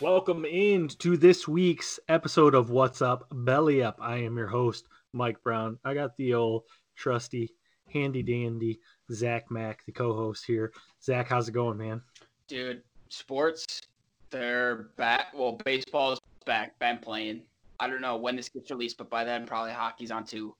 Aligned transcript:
Welcome 0.00 0.46
in 0.46 0.88
to 1.00 1.18
this 1.18 1.46
week's 1.46 2.00
episode 2.08 2.54
of 2.54 2.70
What's 2.70 3.02
Up 3.02 3.26
Belly 3.30 3.82
Up. 3.82 3.98
I 4.00 4.16
am 4.16 4.38
your 4.38 4.46
host, 4.46 4.88
Mike 5.12 5.42
Brown. 5.42 5.78
I 5.84 5.92
got 5.92 6.16
the 6.16 6.32
old 6.32 6.62
trusty, 6.96 7.50
handy 7.92 8.22
dandy 8.22 8.80
Zach 9.12 9.50
Mack, 9.50 9.84
the 9.84 9.92
co-host 9.92 10.46
here. 10.46 10.72
Zach, 11.02 11.28
how's 11.28 11.50
it 11.50 11.52
going, 11.52 11.76
man? 11.76 12.00
Dude, 12.48 12.82
sports, 13.10 13.82
they're 14.30 14.88
back. 14.96 15.34
Well, 15.34 15.58
baseball 15.66 16.12
is 16.12 16.20
back. 16.46 16.78
Been 16.78 16.96
playing. 16.96 17.42
I 17.78 17.86
don't 17.86 18.00
know 18.00 18.16
when 18.16 18.36
this 18.36 18.48
gets 18.48 18.70
released, 18.70 18.96
but 18.96 19.10
by 19.10 19.24
then 19.24 19.44
probably 19.44 19.72
hockey's 19.72 20.10
on 20.10 20.24
too. 20.24 20.54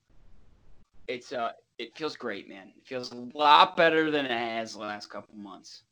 It's 1.08 1.32
uh, 1.32 1.52
it 1.78 1.96
feels 1.96 2.14
great, 2.14 2.46
man. 2.46 2.72
It 2.76 2.86
feels 2.86 3.10
a 3.10 3.26
lot 3.34 3.74
better 3.74 4.10
than 4.10 4.26
it 4.26 4.32
has 4.32 4.74
the 4.74 4.80
last 4.80 5.08
couple 5.08 5.34
months. 5.34 5.84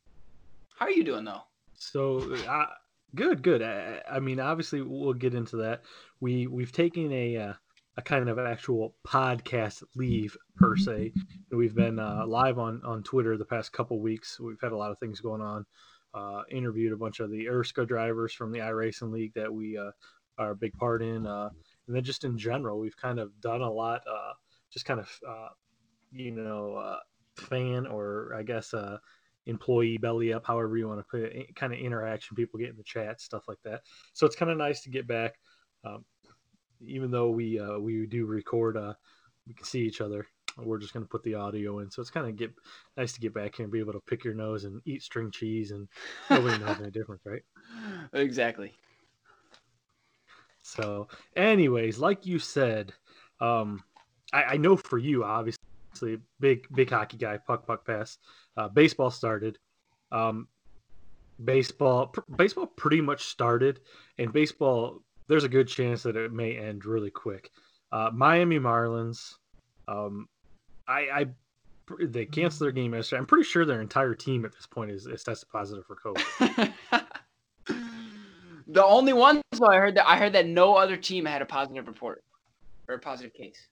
How 0.75 0.85
are 0.85 0.91
you 0.91 1.03
doing 1.03 1.25
though? 1.25 1.41
So, 1.73 2.35
uh, 2.47 2.65
good, 3.15 3.41
good. 3.41 3.61
I, 3.61 4.01
I 4.09 4.19
mean, 4.19 4.39
obviously, 4.39 4.81
we'll 4.81 5.13
get 5.13 5.33
into 5.33 5.57
that. 5.57 5.83
We 6.19 6.47
we've 6.47 6.71
taken 6.71 7.11
a 7.11 7.37
uh, 7.37 7.53
a 7.97 8.01
kind 8.01 8.29
of 8.29 8.39
actual 8.39 8.95
podcast 9.05 9.83
leave 9.95 10.37
per 10.55 10.75
se. 10.77 11.13
We've 11.51 11.75
been 11.75 11.99
uh, 11.99 12.25
live 12.27 12.59
on 12.59 12.81
on 12.85 13.03
Twitter 13.03 13.37
the 13.37 13.45
past 13.45 13.73
couple 13.73 13.99
weeks. 13.99 14.39
We've 14.39 14.61
had 14.61 14.71
a 14.71 14.77
lot 14.77 14.91
of 14.91 14.99
things 14.99 15.19
going 15.19 15.41
on. 15.41 15.65
Uh, 16.13 16.41
interviewed 16.49 16.91
a 16.91 16.97
bunch 16.97 17.19
of 17.19 17.29
the 17.29 17.45
Erska 17.45 17.87
drivers 17.87 18.33
from 18.33 18.51
the 18.51 18.59
iRacing 18.59 19.11
League 19.11 19.33
that 19.35 19.53
we 19.53 19.77
uh, 19.77 19.91
are 20.39 20.51
a 20.51 20.55
big 20.55 20.73
part 20.73 21.03
in, 21.03 21.27
uh, 21.27 21.49
and 21.87 21.95
then 21.95 22.03
just 22.03 22.23
in 22.23 22.37
general, 22.37 22.79
we've 22.79 22.97
kind 22.97 23.19
of 23.19 23.29
done 23.41 23.61
a 23.61 23.69
lot. 23.69 24.01
Uh, 24.09 24.33
just 24.71 24.85
kind 24.85 24.99
of 24.99 25.09
uh, 25.27 25.49
you 26.11 26.31
know 26.31 26.75
uh, 26.75 26.97
fan 27.35 27.85
or 27.85 28.33
I 28.37 28.43
guess 28.43 28.73
uh, 28.73 28.97
employee 29.49 29.97
belly 29.97 30.33
up, 30.33 30.45
however 30.45 30.77
you 30.77 30.87
want 30.87 30.99
to 30.99 31.05
put 31.09 31.21
it, 31.21 31.55
kind 31.55 31.73
of 31.73 31.79
interaction, 31.79 32.35
people 32.35 32.59
get 32.59 32.69
in 32.69 32.77
the 32.77 32.83
chat, 32.83 33.19
stuff 33.19 33.43
like 33.47 33.57
that. 33.63 33.81
So 34.13 34.25
it's 34.25 34.35
kind 34.35 34.51
of 34.51 34.57
nice 34.57 34.81
to 34.81 34.89
get 34.89 35.07
back. 35.07 35.33
Um, 35.83 36.05
even 36.81 37.11
though 37.11 37.29
we 37.29 37.59
uh, 37.59 37.77
we 37.77 38.05
do 38.05 38.25
record, 38.25 38.77
uh, 38.77 38.93
we 39.47 39.53
can 39.53 39.65
see 39.65 39.81
each 39.81 40.01
other. 40.01 40.25
We're 40.57 40.77
just 40.77 40.93
gonna 40.93 41.05
put 41.05 41.23
the 41.23 41.35
audio 41.35 41.79
in, 41.79 41.91
so 41.91 42.01
it's 42.01 42.11
kind 42.11 42.27
of 42.27 42.35
get 42.35 42.51
nice 42.97 43.13
to 43.13 43.19
get 43.19 43.33
back 43.33 43.55
here 43.55 43.63
and 43.65 43.71
be 43.71 43.79
able 43.79 43.93
to 43.93 44.01
pick 44.07 44.23
your 44.23 44.33
nose 44.33 44.63
and 44.63 44.81
eat 44.85 45.03
string 45.03 45.31
cheese, 45.31 45.71
and 45.71 45.87
nobody 46.29 46.57
knows 46.63 46.79
any 46.79 46.91
difference, 46.91 47.21
right? 47.25 47.43
Exactly. 48.13 48.73
So, 50.63 51.07
anyways, 51.35 51.99
like 51.99 52.25
you 52.25 52.39
said, 52.39 52.93
um, 53.39 53.83
I, 54.33 54.43
I 54.43 54.57
know 54.57 54.75
for 54.75 54.97
you, 54.97 55.23
obviously, 55.23 55.59
big 56.39 56.67
big 56.73 56.89
hockey 56.89 57.17
guy, 57.17 57.37
puck 57.37 57.65
puck 57.65 57.85
pass. 57.85 58.17
Uh, 58.57 58.67
baseball 58.67 59.11
started. 59.11 59.57
Um, 60.11 60.47
baseball 61.43 62.07
pr- 62.07 62.33
baseball 62.35 62.67
pretty 62.67 63.01
much 63.01 63.25
started, 63.25 63.79
and 64.17 64.33
baseball 64.33 65.01
there's 65.27 65.43
a 65.43 65.49
good 65.49 65.67
chance 65.67 66.03
that 66.03 66.15
it 66.15 66.33
may 66.33 66.57
end 66.57 66.85
really 66.85 67.11
quick. 67.11 67.51
Uh, 67.91 68.09
Miami 68.13 68.59
Marlins, 68.59 69.35
um, 69.87 70.27
I, 70.87 70.99
I 71.13 71.27
they 72.01 72.25
canceled 72.25 72.67
their 72.67 72.71
game 72.71 72.93
yesterday. 72.93 73.19
I'm 73.19 73.25
pretty 73.25 73.45
sure 73.45 73.65
their 73.65 73.81
entire 73.81 74.13
team 74.13 74.45
at 74.45 74.51
this 74.53 74.67
point 74.67 74.91
is, 74.91 75.07
is 75.07 75.23
tested 75.23 75.49
positive 75.49 75.85
for 75.85 75.95
COVID. 75.95 76.73
the 78.67 78.85
only 78.85 79.13
one 79.13 79.41
though 79.51 79.67
I 79.67 79.77
heard 79.77 79.95
that 79.95 80.07
I 80.07 80.17
heard 80.17 80.33
that 80.33 80.47
no 80.47 80.75
other 80.75 80.97
team 80.97 81.25
had 81.25 81.41
a 81.41 81.45
positive 81.45 81.87
report 81.87 82.23
or 82.87 82.95
a 82.95 82.99
positive 82.99 83.33
case. 83.33 83.67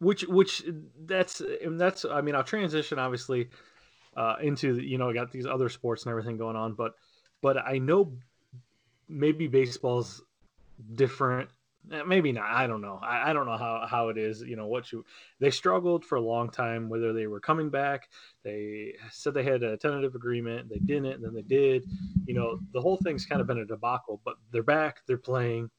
Which 0.00 0.22
which 0.22 0.64
that's 1.04 1.40
and 1.40 1.80
that's 1.80 2.04
I 2.04 2.20
mean 2.20 2.34
I'll 2.34 2.44
transition 2.44 2.98
obviously 2.98 3.48
uh, 4.16 4.36
into 4.42 4.78
you 4.80 4.98
know 4.98 5.10
I 5.10 5.12
got 5.12 5.30
these 5.30 5.46
other 5.46 5.68
sports 5.68 6.04
and 6.04 6.10
everything 6.10 6.36
going 6.36 6.56
on, 6.56 6.74
but 6.74 6.94
but 7.42 7.58
I 7.58 7.78
know 7.78 8.12
maybe 9.08 9.46
baseball's 9.46 10.22
different. 10.94 11.50
Eh, 11.90 12.02
Maybe 12.02 12.32
not. 12.32 12.50
I 12.50 12.66
don't 12.66 12.82
know. 12.82 12.98
I, 13.02 13.30
I 13.30 13.32
don't 13.32 13.46
know 13.46 13.56
how, 13.56 13.86
how 13.88 14.08
it 14.08 14.18
is. 14.18 14.42
You 14.42 14.56
know 14.56 14.66
what 14.66 14.92
you 14.92 15.04
they 15.38 15.50
struggled 15.50 16.04
for 16.04 16.16
a 16.16 16.20
long 16.20 16.50
time 16.50 16.88
whether 16.88 17.12
they 17.12 17.26
were 17.26 17.40
coming 17.40 17.70
back. 17.70 18.08
They 18.42 18.94
said 19.10 19.34
they 19.34 19.42
had 19.42 19.62
a 19.62 19.76
tentative 19.76 20.14
agreement. 20.14 20.68
They 20.68 20.78
didn't, 20.78 21.22
then 21.22 21.34
they 21.34 21.42
did. 21.42 21.84
You 22.26 22.34
know 22.34 22.58
the 22.72 22.80
whole 22.80 22.96
thing's 22.98 23.26
kind 23.26 23.40
of 23.40 23.46
been 23.46 23.58
a 23.58 23.66
debacle. 23.66 24.20
But 24.24 24.36
they're 24.50 24.62
back. 24.62 25.00
They're 25.06 25.18
playing. 25.18 25.70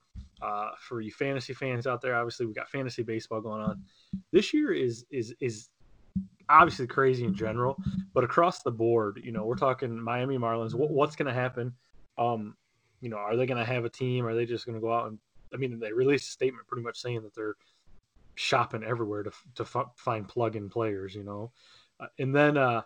Uh, 0.41 0.71
for 0.79 1.01
you 1.01 1.11
fantasy 1.11 1.53
fans 1.53 1.85
out 1.85 2.01
there, 2.01 2.15
obviously 2.15 2.45
we 2.45 2.53
got 2.53 2.69
fantasy 2.69 3.03
baseball 3.03 3.41
going 3.41 3.61
on. 3.61 3.83
This 4.31 4.53
year 4.53 4.71
is 4.71 5.05
is 5.11 5.35
is 5.39 5.69
obviously 6.49 6.87
crazy 6.87 7.23
in 7.23 7.33
general, 7.33 7.77
but 8.13 8.23
across 8.23 8.61
the 8.63 8.71
board, 8.71 9.21
you 9.23 9.31
know, 9.31 9.45
we're 9.45 9.55
talking 9.55 9.99
Miami 10.01 10.37
Marlins. 10.37 10.73
What, 10.73 10.91
what's 10.91 11.15
going 11.15 11.27
to 11.27 11.39
happen? 11.39 11.73
Um, 12.17 12.55
you 13.01 13.09
know, 13.09 13.17
are 13.17 13.35
they 13.35 13.45
going 13.45 13.57
to 13.57 13.65
have 13.65 13.85
a 13.85 13.89
team? 13.89 14.25
Are 14.25 14.35
they 14.35 14.45
just 14.45 14.65
going 14.65 14.75
to 14.75 14.81
go 14.81 14.93
out 14.93 15.07
and? 15.07 15.19
I 15.53 15.57
mean, 15.57 15.79
they 15.79 15.91
released 15.91 16.29
a 16.29 16.31
statement 16.31 16.67
pretty 16.67 16.83
much 16.83 17.01
saying 17.01 17.23
that 17.23 17.35
they're 17.35 17.55
shopping 18.35 18.83
everywhere 18.83 19.23
to 19.23 19.31
to 19.55 19.63
f- 19.63 19.91
find 19.95 20.27
plug-in 20.27 20.69
players. 20.69 21.13
You 21.13 21.23
know, 21.23 21.51
uh, 21.99 22.07
and 22.19 22.33
then 22.33 22.57
uh, 22.57 22.81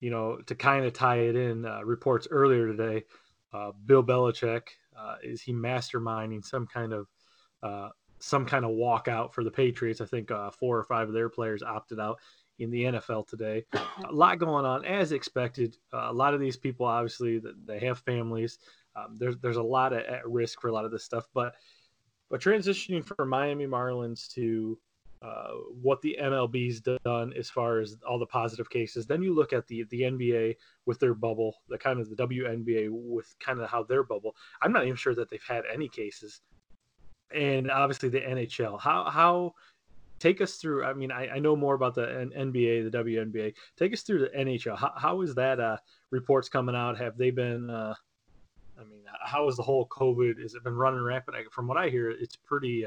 you 0.00 0.10
know 0.10 0.38
to 0.46 0.54
kind 0.54 0.84
of 0.84 0.92
tie 0.92 1.18
it 1.20 1.36
in, 1.36 1.64
uh, 1.64 1.82
reports 1.84 2.28
earlier 2.30 2.68
today, 2.68 3.04
uh, 3.52 3.72
Bill 3.86 4.04
Belichick 4.04 4.62
uh, 4.98 5.16
is 5.22 5.42
he 5.42 5.52
masterminding 5.52 6.44
some 6.44 6.66
kind 6.66 6.92
of 6.92 7.06
uh, 7.62 7.88
some 8.20 8.44
kind 8.44 8.64
of 8.64 8.72
walkout 8.72 9.32
for 9.32 9.44
the 9.44 9.50
Patriots. 9.50 10.00
I 10.00 10.06
think 10.06 10.30
uh, 10.30 10.50
four 10.50 10.78
or 10.78 10.84
five 10.84 11.08
of 11.08 11.14
their 11.14 11.28
players 11.28 11.62
opted 11.62 12.00
out 12.00 12.18
in 12.58 12.70
the 12.70 12.84
NFL 12.84 13.28
today. 13.28 13.64
A 13.72 14.12
lot 14.12 14.38
going 14.38 14.64
on 14.64 14.84
as 14.84 15.12
expected. 15.12 15.76
Uh, 15.92 16.08
a 16.08 16.12
lot 16.12 16.34
of 16.34 16.40
these 16.40 16.56
people, 16.56 16.86
obviously, 16.86 17.40
they 17.64 17.78
have 17.80 18.00
families. 18.00 18.58
Um, 18.96 19.16
there's 19.16 19.36
there's 19.38 19.56
a 19.56 19.62
lot 19.62 19.92
of, 19.92 20.00
at 20.00 20.28
risk 20.28 20.60
for 20.60 20.68
a 20.68 20.72
lot 20.72 20.84
of 20.84 20.90
this 20.90 21.04
stuff, 21.04 21.26
but 21.32 21.54
but 22.30 22.40
transitioning 22.40 23.04
from 23.04 23.28
Miami 23.28 23.66
Marlins 23.66 24.28
to 24.34 24.78
uh, 25.20 25.50
what 25.82 26.00
the 26.02 26.16
MLB's 26.20 26.80
done 26.80 27.32
as 27.36 27.50
far 27.50 27.80
as 27.80 27.96
all 28.08 28.18
the 28.18 28.26
positive 28.26 28.70
cases, 28.70 29.06
then 29.06 29.22
you 29.22 29.34
look 29.34 29.52
at 29.52 29.66
the 29.66 29.84
the 29.90 30.02
NBA 30.02 30.56
with 30.86 31.00
their 31.00 31.14
bubble, 31.14 31.56
the 31.68 31.78
kind 31.78 32.00
of 32.00 32.08
the 32.08 32.16
WNBA 32.16 32.88
with 32.90 33.34
kind 33.40 33.60
of 33.60 33.68
how 33.68 33.82
their 33.82 34.04
bubble. 34.04 34.36
I'm 34.62 34.72
not 34.72 34.84
even 34.84 34.96
sure 34.96 35.14
that 35.14 35.28
they've 35.28 35.42
had 35.46 35.64
any 35.72 35.88
cases, 35.88 36.40
and 37.34 37.70
obviously 37.70 38.08
the 38.08 38.20
NHL. 38.20 38.80
How 38.80 39.10
how 39.10 39.54
take 40.18 40.40
us 40.40 40.56
through? 40.56 40.84
I 40.84 40.92
mean, 40.92 41.10
I, 41.10 41.28
I 41.28 41.38
know 41.38 41.56
more 41.56 41.74
about 41.74 41.94
the 41.94 42.02
NBA, 42.36 42.90
the 42.90 42.98
WNBA. 42.98 43.54
Take 43.76 43.92
us 43.92 44.02
through 44.02 44.20
the 44.20 44.38
NHL. 44.38 44.76
How, 44.78 44.92
how 44.96 45.20
is 45.22 45.34
that 45.34 45.58
uh, 45.60 45.78
reports 46.10 46.48
coming 46.48 46.76
out? 46.76 46.98
Have 46.98 47.16
they 47.16 47.30
been? 47.30 47.70
Uh, 47.70 47.94
I 48.78 48.84
mean, 48.84 49.02
how 49.24 49.48
is 49.48 49.56
the 49.56 49.62
whole 49.62 49.88
COVID? 49.88 50.40
Has 50.40 50.54
it 50.54 50.62
been 50.62 50.76
running 50.76 51.02
rampant? 51.02 51.36
From 51.52 51.66
what 51.66 51.76
I 51.76 51.88
hear, 51.88 52.10
it's 52.10 52.36
pretty. 52.36 52.86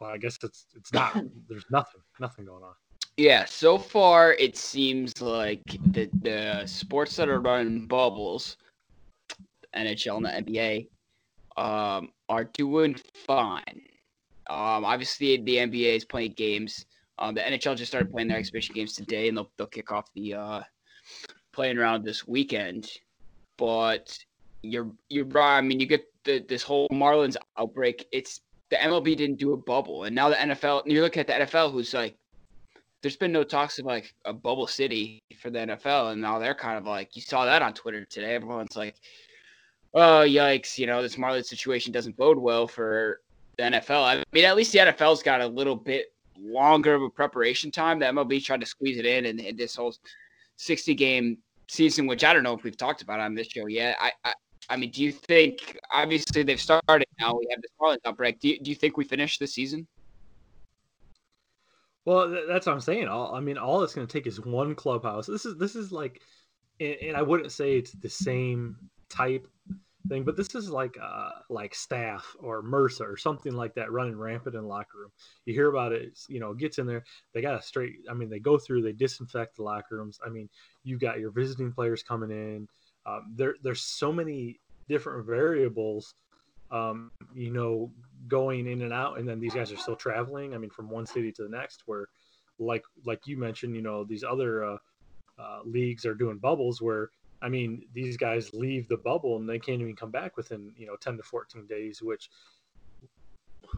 Well, 0.00 0.10
I 0.10 0.18
guess 0.18 0.38
it's 0.42 0.66
it's 0.76 0.92
not. 0.92 1.14
There's 1.48 1.66
nothing, 1.70 2.00
nothing 2.20 2.44
going 2.44 2.62
on. 2.62 2.74
Yeah, 3.16 3.46
so 3.46 3.78
far 3.78 4.34
it 4.34 4.56
seems 4.56 5.20
like 5.20 5.64
the 5.92 6.08
the 6.22 6.66
sports 6.66 7.16
that 7.16 7.28
are 7.28 7.40
running 7.40 7.86
bubbles, 7.86 8.56
NHL 9.76 10.18
and 10.18 10.46
the 10.46 10.52
NBA, 10.52 10.88
um, 11.56 12.12
are 12.28 12.44
doing 12.44 12.96
fine. 13.26 13.82
Um, 14.48 14.84
obviously 14.84 15.36
the 15.38 15.56
NBA 15.56 15.96
is 15.96 16.04
playing 16.04 16.32
games. 16.32 16.86
Um, 17.18 17.34
the 17.34 17.40
NHL 17.40 17.76
just 17.76 17.90
started 17.90 18.12
playing 18.12 18.28
their 18.28 18.38
exhibition 18.38 18.74
games 18.74 18.92
today, 18.92 19.28
and 19.28 19.36
they'll 19.36 19.50
they'll 19.56 19.66
kick 19.66 19.90
off 19.90 20.12
the 20.14 20.34
uh, 20.34 20.62
playing 21.52 21.78
around 21.78 22.04
this 22.04 22.28
weekend. 22.28 22.88
But 23.56 24.16
you're 24.62 24.92
you're 25.08 25.24
right. 25.24 25.58
I 25.58 25.60
mean, 25.60 25.80
you 25.80 25.86
get 25.86 26.06
the, 26.22 26.44
this 26.48 26.62
whole 26.62 26.88
Marlins 26.90 27.36
outbreak. 27.58 28.06
It's 28.12 28.42
the 28.70 28.76
MLB 28.76 29.16
didn't 29.16 29.38
do 29.38 29.52
a 29.52 29.56
bubble, 29.56 30.04
and 30.04 30.14
now 30.14 30.28
the 30.28 30.36
NFL. 30.36 30.84
And 30.84 30.92
You 30.92 31.02
look 31.02 31.16
at 31.16 31.26
the 31.26 31.32
NFL, 31.34 31.72
who's 31.72 31.94
like, 31.94 32.16
there's 33.02 33.16
been 33.16 33.32
no 33.32 33.44
talks 33.44 33.78
of 33.78 33.86
like 33.86 34.14
a 34.24 34.32
bubble 34.32 34.66
city 34.66 35.22
for 35.40 35.50
the 35.50 35.60
NFL, 35.60 36.12
and 36.12 36.20
now 36.20 36.38
they're 36.38 36.54
kind 36.54 36.78
of 36.78 36.84
like, 36.84 37.14
you 37.16 37.22
saw 37.22 37.44
that 37.44 37.62
on 37.62 37.74
Twitter 37.74 38.04
today. 38.04 38.34
Everyone's 38.34 38.76
like, 38.76 38.96
oh 39.94 40.24
yikes, 40.26 40.78
you 40.78 40.86
know, 40.86 41.00
this 41.00 41.16
Marlins 41.16 41.46
situation 41.46 41.92
doesn't 41.92 42.16
bode 42.16 42.38
well 42.38 42.66
for 42.66 43.20
the 43.56 43.64
NFL. 43.64 44.04
I 44.04 44.24
mean, 44.32 44.44
at 44.44 44.56
least 44.56 44.72
the 44.72 44.78
NFL's 44.78 45.22
got 45.22 45.40
a 45.40 45.46
little 45.46 45.76
bit 45.76 46.12
longer 46.38 46.94
of 46.94 47.02
a 47.02 47.10
preparation 47.10 47.70
time. 47.70 47.98
The 47.98 48.06
MLB 48.06 48.42
tried 48.44 48.60
to 48.60 48.66
squeeze 48.66 48.98
it 48.98 49.06
in, 49.06 49.26
and, 49.26 49.40
and 49.40 49.58
this 49.58 49.76
whole 49.76 49.94
60 50.56 50.94
game 50.94 51.38
season, 51.68 52.06
which 52.06 52.24
I 52.24 52.32
don't 52.32 52.42
know 52.42 52.54
if 52.54 52.64
we've 52.64 52.76
talked 52.76 53.02
about 53.02 53.20
on 53.20 53.34
this 53.34 53.48
show 53.48 53.66
yet. 53.66 53.96
I, 54.00 54.12
I, 54.24 54.34
I 54.68 54.76
mean, 54.76 54.90
do 54.90 55.02
you 55.02 55.12
think? 55.12 55.78
Obviously, 55.90 56.42
they've 56.42 56.60
started 56.60 57.06
now. 57.20 57.34
We 57.34 57.46
have 57.50 57.62
this 57.62 57.70
Marlins 57.80 57.98
outbreak. 58.04 58.40
Do 58.40 58.48
you, 58.48 58.60
do 58.60 58.70
you 58.70 58.76
think 58.76 58.96
we 58.96 59.04
finish 59.04 59.38
the 59.38 59.46
season? 59.46 59.86
Well, 62.04 62.30
that's 62.48 62.66
what 62.66 62.72
I'm 62.72 62.80
saying. 62.80 63.08
All 63.08 63.34
I 63.34 63.40
mean, 63.40 63.58
all 63.58 63.82
it's 63.82 63.94
going 63.94 64.06
to 64.06 64.12
take 64.12 64.26
is 64.26 64.40
one 64.40 64.74
clubhouse. 64.74 65.26
This 65.26 65.44
is 65.44 65.56
this 65.58 65.76
is 65.76 65.92
like, 65.92 66.22
and, 66.80 66.96
and 67.02 67.16
I 67.16 67.22
wouldn't 67.22 67.52
say 67.52 67.76
it's 67.76 67.92
the 67.92 68.08
same 68.08 68.76
type 69.08 69.46
thing, 70.08 70.24
but 70.24 70.36
this 70.36 70.54
is 70.54 70.70
like 70.70 70.96
uh 71.02 71.30
like 71.50 71.74
staph 71.74 72.22
or 72.40 72.62
MRSA 72.62 73.02
or 73.02 73.16
something 73.16 73.52
like 73.52 73.74
that 73.74 73.92
running 73.92 74.16
rampant 74.16 74.56
in 74.56 74.66
locker 74.66 74.98
room. 74.98 75.10
You 75.44 75.54
hear 75.54 75.68
about 75.68 75.92
it, 75.92 76.18
you 76.28 76.40
know, 76.40 76.52
it 76.52 76.58
gets 76.58 76.78
in 76.78 76.86
there. 76.86 77.04
They 77.34 77.42
got 77.42 77.58
a 77.58 77.62
straight. 77.62 77.96
I 78.10 78.14
mean, 78.14 78.30
they 78.30 78.38
go 78.38 78.58
through, 78.58 78.82
they 78.82 78.92
disinfect 78.92 79.56
the 79.56 79.62
locker 79.62 79.96
rooms. 79.96 80.18
I 80.24 80.30
mean, 80.30 80.48
you 80.84 80.98
got 80.98 81.20
your 81.20 81.30
visiting 81.30 81.72
players 81.72 82.02
coming 82.02 82.30
in. 82.30 82.68
Um, 83.08 83.32
there, 83.36 83.54
there's 83.62 83.80
so 83.80 84.12
many 84.12 84.60
different 84.88 85.26
variables. 85.26 86.14
Um, 86.70 87.10
you 87.34 87.50
know, 87.50 87.90
going 88.28 88.66
in 88.66 88.82
and 88.82 88.92
out, 88.92 89.18
and 89.18 89.26
then 89.26 89.40
these 89.40 89.54
guys 89.54 89.72
are 89.72 89.76
still 89.78 89.96
traveling. 89.96 90.54
I 90.54 90.58
mean, 90.58 90.68
from 90.68 90.90
one 90.90 91.06
city 91.06 91.32
to 91.32 91.42
the 91.44 91.48
next. 91.48 91.84
Where, 91.86 92.08
like, 92.58 92.84
like 93.06 93.26
you 93.26 93.38
mentioned, 93.38 93.74
you 93.74 93.80
know, 93.80 94.04
these 94.04 94.22
other 94.22 94.64
uh, 94.64 94.76
uh, 95.38 95.60
leagues 95.64 96.04
are 96.04 96.14
doing 96.14 96.36
bubbles 96.36 96.82
where 96.82 97.10
I 97.40 97.48
mean, 97.48 97.86
these 97.94 98.16
guys 98.16 98.52
leave 98.52 98.88
the 98.88 98.96
bubble 98.96 99.36
and 99.36 99.48
they 99.48 99.58
can't 99.58 99.80
even 99.80 99.94
come 99.94 100.10
back 100.10 100.36
within 100.36 100.72
you 100.76 100.86
know 100.86 100.96
ten 100.96 101.16
to 101.16 101.22
fourteen 101.22 101.66
days, 101.66 102.02
which 102.02 102.30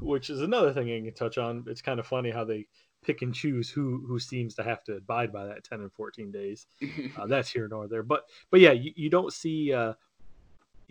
which 0.01 0.31
is 0.31 0.41
another 0.41 0.73
thing 0.73 0.91
I 0.91 1.01
can 1.01 1.15
touch 1.15 1.39
on. 1.39 1.65
It's 1.67 1.83
kind 1.83 2.01
of 2.01 2.07
funny 2.07 2.31
how 2.31 2.45
they 2.45 2.67
pick 3.05 3.23
and 3.23 3.35
choose 3.35 3.71
who 3.71 4.05
who 4.07 4.19
seems 4.19 4.55
to 4.55 4.63
have 4.63 4.85
to 4.85 4.97
abide 4.97 5.33
by 5.33 5.47
that 5.47 5.65
ten 5.65 5.81
and 5.81 5.93
fourteen 5.93 6.31
days. 6.31 6.67
Uh, 7.19 7.27
that's 7.27 7.51
here 7.51 7.67
nor 7.69 7.89
there, 7.89 8.03
but 8.03 8.25
but 8.51 8.61
yeah, 8.61 8.73
you, 8.73 8.93
you 8.95 9.11
don't 9.11 9.33
see. 9.33 9.73
Uh, 9.73 9.95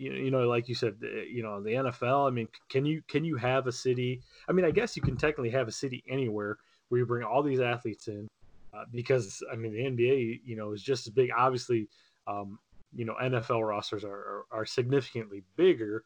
you, 0.00 0.12
you 0.12 0.30
know, 0.30 0.48
like 0.48 0.68
you 0.68 0.74
said, 0.74 0.96
you 1.00 1.42
know, 1.42 1.62
the 1.62 1.70
NFL. 1.70 2.26
I 2.26 2.30
mean, 2.30 2.48
can 2.68 2.84
you 2.86 3.02
can 3.06 3.24
you 3.24 3.36
have 3.36 3.66
a 3.66 3.72
city? 3.72 4.22
I 4.48 4.52
mean, 4.52 4.64
I 4.64 4.70
guess 4.70 4.96
you 4.96 5.02
can 5.02 5.16
technically 5.16 5.50
have 5.50 5.68
a 5.68 5.72
city 5.72 6.02
anywhere 6.08 6.58
where 6.88 6.98
you 6.98 7.06
bring 7.06 7.22
all 7.22 7.42
these 7.42 7.60
athletes 7.60 8.08
in, 8.08 8.26
uh, 8.72 8.84
because 8.92 9.42
I 9.52 9.56
mean, 9.56 9.72
the 9.72 9.80
NBA, 9.80 10.40
you 10.44 10.56
know, 10.56 10.72
is 10.72 10.82
just 10.82 11.06
as 11.06 11.12
big. 11.12 11.30
Obviously, 11.36 11.88
um, 12.26 12.58
you 12.94 13.04
know, 13.04 13.14
NFL 13.22 13.66
rosters 13.66 14.04
are, 14.04 14.10
are 14.10 14.44
are 14.50 14.66
significantly 14.66 15.42
bigger, 15.56 16.04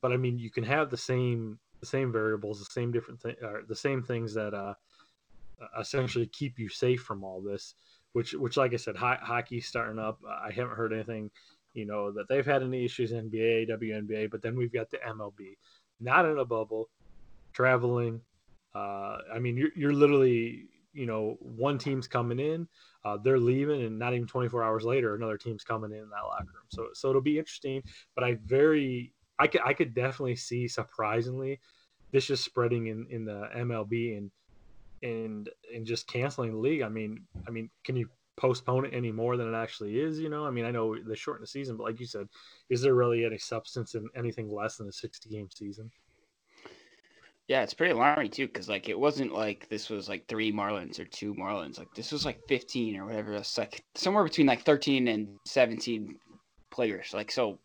but 0.00 0.12
I 0.12 0.16
mean, 0.16 0.38
you 0.38 0.50
can 0.50 0.64
have 0.64 0.90
the 0.90 0.96
same 0.96 1.58
the 1.80 1.86
same 1.86 2.10
variables, 2.10 2.58
the 2.58 2.64
same 2.64 2.90
different 2.90 3.20
thing, 3.20 3.36
the 3.68 3.76
same 3.76 4.02
things 4.02 4.34
that 4.34 4.52
uh, 4.52 4.74
essentially 5.78 6.26
keep 6.26 6.58
you 6.58 6.68
safe 6.68 7.02
from 7.02 7.24
all 7.24 7.40
this. 7.40 7.74
Which, 8.12 8.32
which, 8.32 8.56
like 8.56 8.72
I 8.72 8.76
said, 8.76 8.96
ho- 8.96 9.18
hockey's 9.20 9.66
starting 9.66 9.98
up. 9.98 10.18
I 10.26 10.50
haven't 10.50 10.76
heard 10.76 10.92
anything, 10.92 11.30
you 11.74 11.84
know, 11.84 12.10
that 12.12 12.26
they've 12.28 12.46
had 12.46 12.62
any 12.62 12.84
issues. 12.84 13.12
in 13.12 13.30
NBA, 13.30 13.68
WNBA, 13.70 14.30
but 14.30 14.42
then 14.42 14.56
we've 14.56 14.72
got 14.72 14.90
the 14.90 14.96
MLB, 15.06 15.56
not 16.00 16.24
in 16.24 16.38
a 16.38 16.44
bubble, 16.44 16.88
traveling. 17.52 18.20
Uh, 18.74 19.18
I 19.32 19.38
mean, 19.38 19.56
you're 19.56 19.70
you're 19.76 19.92
literally, 19.92 20.64
you 20.94 21.06
know, 21.06 21.36
one 21.40 21.78
team's 21.78 22.08
coming 22.08 22.40
in, 22.40 22.66
uh, 23.04 23.18
they're 23.22 23.38
leaving, 23.38 23.82
and 23.82 23.98
not 23.98 24.14
even 24.14 24.26
24 24.26 24.62
hours 24.62 24.84
later, 24.84 25.14
another 25.14 25.36
team's 25.38 25.64
coming 25.64 25.92
in 25.92 26.08
that 26.10 26.26
locker 26.26 26.44
room. 26.44 26.66
So, 26.68 26.88
so 26.94 27.10
it'll 27.10 27.20
be 27.20 27.38
interesting. 27.38 27.82
But 28.14 28.24
I 28.24 28.38
very, 28.44 29.12
I 29.38 29.46
could, 29.46 29.60
I 29.64 29.74
could 29.74 29.94
definitely 29.94 30.36
see 30.36 30.66
surprisingly, 30.66 31.60
this 32.10 32.26
just 32.26 32.44
spreading 32.44 32.88
in 32.88 33.06
in 33.10 33.24
the 33.24 33.48
MLB 33.56 34.16
and 34.16 34.30
and 35.02 35.48
and 35.74 35.86
just 35.86 36.06
canceling 36.06 36.52
the 36.52 36.58
league. 36.58 36.82
I 36.82 36.88
mean, 36.88 37.24
I 37.46 37.50
mean, 37.50 37.70
can 37.84 37.96
you 37.96 38.08
postpone 38.36 38.86
it 38.86 38.94
any 38.94 39.12
more 39.12 39.36
than 39.36 39.52
it 39.52 39.56
actually 39.56 39.98
is? 39.98 40.18
You 40.18 40.28
know, 40.28 40.46
I 40.46 40.50
mean, 40.50 40.64
I 40.64 40.70
know 40.70 40.96
they 40.96 41.14
shortened 41.14 41.42
the 41.42 41.50
season, 41.50 41.76
but 41.76 41.84
like 41.84 42.00
you 42.00 42.06
said, 42.06 42.28
is 42.70 42.80
there 42.80 42.94
really 42.94 43.24
any 43.24 43.38
substance 43.38 43.94
in 43.94 44.08
anything 44.16 44.50
less 44.50 44.76
than 44.76 44.88
a 44.88 44.92
60 44.92 45.28
game 45.28 45.48
season? 45.54 45.90
Yeah, 47.48 47.62
it's 47.62 47.72
pretty 47.72 47.94
alarming 47.94 48.30
too, 48.30 48.46
because 48.46 48.68
like 48.68 48.90
it 48.90 48.98
wasn't 48.98 49.32
like 49.32 49.68
this 49.70 49.88
was 49.88 50.06
like 50.06 50.28
three 50.28 50.52
Marlins 50.52 51.00
or 51.00 51.06
two 51.06 51.34
Marlins. 51.34 51.78
Like 51.78 51.94
this 51.94 52.12
was 52.12 52.26
like 52.26 52.46
fifteen 52.46 52.98
or 52.98 53.06
whatever. 53.06 53.32
It's 53.32 53.56
like 53.56 53.82
somewhere 53.94 54.22
between 54.22 54.46
like 54.46 54.64
thirteen 54.64 55.08
and 55.08 55.28
seventeen 55.46 56.16
players. 56.70 57.14
Like 57.14 57.32
so, 57.32 57.58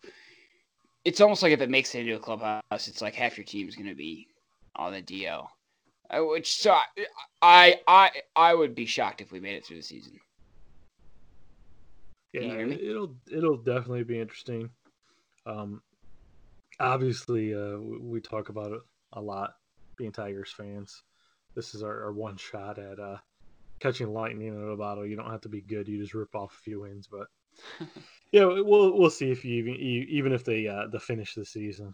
it's 1.03 1.19
almost 1.19 1.44
like 1.44 1.51
if 1.51 1.59
it 1.59 1.69
makes 1.69 1.94
it 1.95 2.00
into 2.00 2.15
a 2.15 2.19
clubhouse, 2.19 2.88
it's 2.88 3.01
like 3.01 3.13
half 3.13 3.38
your 3.38 3.44
team's 3.44 3.75
gonna 3.75 3.94
be 3.94 4.29
on 4.77 4.94
the 4.94 5.01
DL. 5.01 5.47
Uh, 6.13 6.24
Which 6.25 6.56
so 6.56 6.77
I, 7.42 7.80
I 7.88 8.12
I 8.36 8.54
would 8.54 8.75
be 8.75 8.86
shocked 8.86 9.21
if 9.21 9.31
we 9.31 9.39
made 9.39 9.56
it 9.56 9.65
through 9.65 9.77
the 9.77 9.83
season. 9.83 10.19
Yeah, 12.33 12.42
you 12.42 12.50
hear 12.51 12.68
me? 12.68 12.75
it'll 12.81 13.15
it'll 13.31 13.57
definitely 13.57 14.04
be 14.04 14.19
interesting. 14.19 14.69
Um, 15.45 15.81
obviously, 16.80 17.54
uh, 17.54 17.77
we, 17.77 17.98
we 18.00 18.21
talk 18.21 18.50
about 18.50 18.71
it 18.71 18.81
a 19.13 19.21
lot, 19.21 19.51
being 19.98 20.12
Tigers 20.12 20.51
fans. 20.56 21.04
This 21.56 21.75
is 21.75 21.83
our, 21.83 22.06
our 22.06 22.12
one 22.13 22.38
shot 22.38 22.80
at 22.80 23.00
uh, 23.00 23.18
catching 23.80 24.12
lightning 24.12 24.48
in 24.48 24.69
a 24.71 24.75
bottle. 24.75 25.06
You 25.06 25.15
don't 25.15 25.30
have 25.31 25.42
to 25.42 25.50
be 25.50 25.62
good; 25.62 25.88
you 25.88 26.00
just 26.01 26.13
rip 26.13 26.36
off 26.36 26.54
a 26.54 26.62
few 26.63 26.81
wins. 26.81 27.07
But 27.07 27.27
yeah, 28.31 28.45
we'll 28.45 28.98
we'll 28.98 29.10
see 29.10 29.31
if 29.31 29.45
you 29.45 29.56
even 29.56 29.74
you- 29.75 30.07
even 30.10 30.31
if 30.33 30.44
they 30.44 30.68
uh, 30.68 30.88
the 30.92 31.00
finish 31.00 31.33
the 31.36 31.45
season. 31.45 31.94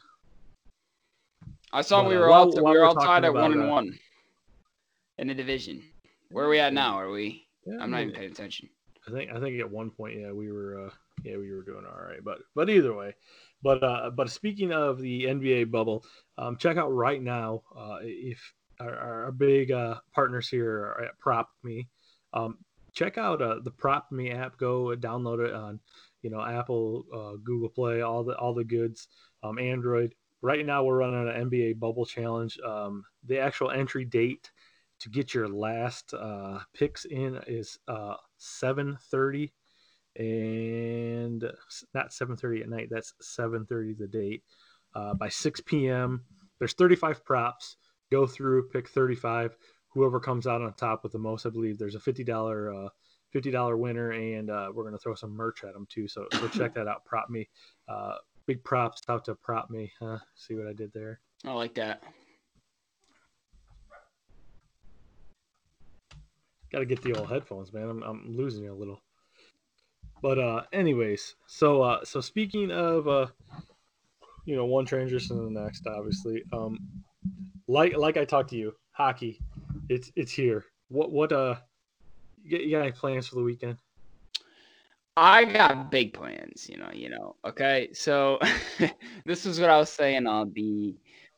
I 1.71 1.81
saw 1.81 2.01
But, 2.01 2.09
we 2.09 2.15
uh, 2.15 2.19
were 2.19 2.29
while- 2.29 2.41
all 2.43 2.55
we 2.55 2.61
were 2.61 2.69
we're 2.71 2.85
all 2.85 2.95
tied 2.95 3.23
at 3.25 3.33
one 3.33 3.51
and 3.53 3.63
uh, 3.63 3.67
one 3.67 3.99
in 5.19 5.27
the 5.27 5.33
division. 5.33 5.83
Where 6.31 6.45
are 6.45 6.49
we 6.49 6.59
at 6.59 6.73
now? 6.73 6.97
Are 6.97 7.09
we? 7.09 7.45
Yeah, 7.65 7.77
I'm 7.81 7.91
not 7.91 8.01
even 8.01 8.13
paying 8.13 8.31
attention. 8.31 8.69
I 9.07 9.11
think 9.11 9.31
I 9.31 9.39
think 9.39 9.59
at 9.59 9.69
one 9.69 9.91
point, 9.91 10.17
yeah, 10.19 10.31
we 10.31 10.51
were 10.51 10.87
uh, 10.87 10.89
yeah 11.23 11.37
we 11.37 11.51
were 11.51 11.63
doing 11.63 11.85
all 11.85 12.01
right, 12.01 12.23
but 12.23 12.39
but 12.55 12.69
either 12.69 12.93
way, 12.93 13.13
but 13.61 13.83
uh, 13.83 14.09
but 14.11 14.29
speaking 14.29 14.71
of 14.71 14.99
the 14.99 15.25
NBA 15.25 15.71
bubble, 15.71 16.05
um, 16.37 16.57
check 16.57 16.77
out 16.77 16.89
right 16.89 17.21
now 17.21 17.63
uh, 17.77 17.97
if 18.01 18.53
our, 18.79 18.95
our 18.95 19.31
big 19.31 19.71
uh, 19.71 19.95
partners 20.13 20.47
here 20.47 20.71
are 20.71 21.03
at 21.05 21.19
Prop 21.19 21.49
Me, 21.63 21.87
um, 22.33 22.57
check 22.93 23.17
out 23.17 23.41
uh, 23.41 23.59
the 23.61 23.71
Prop 23.71 24.11
Me 24.11 24.31
app. 24.31 24.57
Go 24.57 24.95
download 24.95 25.45
it 25.45 25.53
on 25.53 25.79
you 26.21 26.29
know 26.29 26.41
Apple, 26.41 27.05
uh, 27.13 27.37
Google 27.43 27.69
Play, 27.69 28.01
all 28.01 28.23
the 28.23 28.37
all 28.37 28.53
the 28.53 28.63
goods, 28.63 29.07
um, 29.43 29.59
Android. 29.59 30.15
Right 30.41 30.65
now, 30.65 30.85
we're 30.85 30.99
running 30.99 31.27
an 31.27 31.49
NBA 31.49 31.79
bubble 31.79 32.05
challenge. 32.05 32.57
Um, 32.65 33.03
the 33.25 33.39
actual 33.39 33.71
entry 33.71 34.05
date 34.05 34.49
to 34.99 35.09
get 35.09 35.33
your 35.33 35.47
last 35.47 36.13
uh, 36.13 36.59
picks 36.73 37.05
in 37.05 37.39
is 37.47 37.77
uh, 37.87 38.15
7.30 38.39 39.51
and 40.17 41.43
not 41.93 42.09
7.30 42.09 42.61
at 42.61 42.69
night 42.69 42.87
that's 42.89 43.13
7.30 43.21 43.97
the 43.97 44.07
date 44.07 44.43
uh, 44.95 45.13
by 45.13 45.29
6 45.29 45.61
p.m 45.61 46.23
there's 46.59 46.73
35 46.73 47.23
props. 47.23 47.77
Go 48.11 48.27
through 48.27 48.69
pick 48.69 48.89
35 48.89 49.55
whoever 49.89 50.19
comes 50.19 50.45
out 50.47 50.61
on 50.61 50.73
top 50.73 51.03
with 51.03 51.11
the 51.11 51.19
most 51.19 51.45
i 51.45 51.49
believe 51.49 51.77
there's 51.77 51.95
a 51.95 51.99
$50 51.99 52.87
uh, 52.87 52.89
$50 53.33 53.77
winner 53.77 54.11
and 54.11 54.49
uh, 54.49 54.71
we're 54.73 54.83
going 54.83 54.93
to 54.93 54.99
throw 54.99 55.15
some 55.15 55.31
merch 55.31 55.63
at 55.63 55.73
them 55.73 55.85
too 55.89 56.07
so, 56.07 56.25
so 56.33 56.47
check 56.53 56.73
that 56.73 56.87
out. 56.87 57.05
Prop 57.05 57.29
me 57.29 57.47
uh, 57.87 58.15
big 58.45 58.63
props. 58.63 59.01
Out 59.07 59.25
to 59.25 59.35
prop 59.35 59.69
me 59.69 59.91
huh? 59.99 60.17
see 60.35 60.55
what 60.55 60.67
i 60.67 60.73
did 60.73 60.91
there? 60.93 61.21
I 61.45 61.51
like 61.51 61.75
that. 61.75 62.03
Got 66.71 66.79
to 66.79 66.85
get 66.85 67.01
the 67.01 67.15
old 67.15 67.29
headphones, 67.29 67.73
man. 67.73 67.89
I'm, 67.89 68.03
I'm 68.03 68.37
losing 68.37 68.63
you 68.63 68.73
a 68.73 68.75
little. 68.75 69.01
But 70.21 70.37
uh, 70.37 70.63
anyways, 70.73 71.35
so 71.47 71.81
uh, 71.81 72.03
so 72.03 72.21
speaking 72.21 72.71
of 72.71 73.07
uh, 73.07 73.27
you 74.49 74.55
know, 74.55 74.65
one 74.65 74.83
transition 74.83 75.37
to 75.37 75.43
the 75.43 75.51
next, 75.51 75.85
obviously. 75.85 76.43
Um, 76.51 76.79
like 77.67 77.95
like 77.95 78.17
I 78.17 78.25
talked 78.25 78.49
to 78.49 78.55
you, 78.55 78.73
hockey, 78.91 79.39
it's 79.89 80.11
it's 80.15 80.31
here. 80.31 80.65
What 80.87 81.11
what 81.11 81.31
uh, 81.31 81.55
you 82.43 82.71
got, 82.71 82.81
any 82.81 82.91
plans 82.91 83.27
for 83.27 83.35
the 83.35 83.43
weekend? 83.43 83.77
I 85.15 85.45
got 85.45 85.91
big 85.91 86.13
plans, 86.13 86.67
you 86.67 86.77
know, 86.77 86.89
you 86.91 87.09
know. 87.09 87.35
Okay, 87.45 87.89
so 87.93 88.39
this 89.25 89.45
is 89.45 89.59
what 89.59 89.69
I 89.69 89.77
was 89.77 89.89
saying 89.89 90.25
on 90.25 90.51
the 90.53 90.95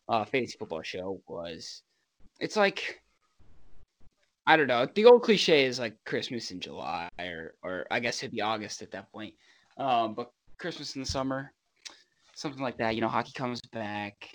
uh, 0.07 0.23
fantasy 0.23 0.55
football 0.57 0.81
show 0.81 1.21
was 1.27 1.81
It's 2.39 2.55
like 2.55 3.01
I 4.47 4.57
don't 4.57 4.67
know. 4.67 4.87
The 4.93 5.05
old 5.05 5.23
cliche 5.23 5.65
is 5.65 5.79
like 5.79 5.95
Christmas 6.05 6.51
in 6.51 6.59
July, 6.59 7.09
or 7.19 7.53
or 7.63 7.85
I 7.91 7.99
guess 7.99 8.21
it'd 8.23 8.31
be 8.31 8.41
August 8.41 8.81
at 8.81 8.91
that 8.91 9.11
point. 9.11 9.35
Um, 9.77 10.13
but 10.13 10.31
Christmas 10.57 10.95
in 10.95 11.01
the 11.01 11.07
summer, 11.07 11.53
something 12.33 12.61
like 12.61 12.77
that. 12.77 12.95
You 12.95 13.01
know, 13.01 13.07
hockey 13.07 13.33
comes 13.33 13.61
back, 13.71 14.29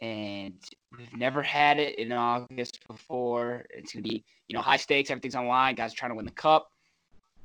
and 0.00 0.54
we've 0.96 1.16
never 1.16 1.42
had 1.42 1.78
it 1.78 1.98
in 1.98 2.12
August 2.12 2.86
before. 2.86 3.64
It's 3.70 3.92
gonna 3.92 4.02
be 4.02 4.24
you 4.48 4.54
know 4.54 4.62
high 4.62 4.76
stakes. 4.76 5.10
Everything's 5.10 5.36
online. 5.36 5.74
Guys 5.74 5.94
trying 5.94 6.10
to 6.10 6.16
win 6.16 6.26
the 6.26 6.32
cup. 6.32 6.70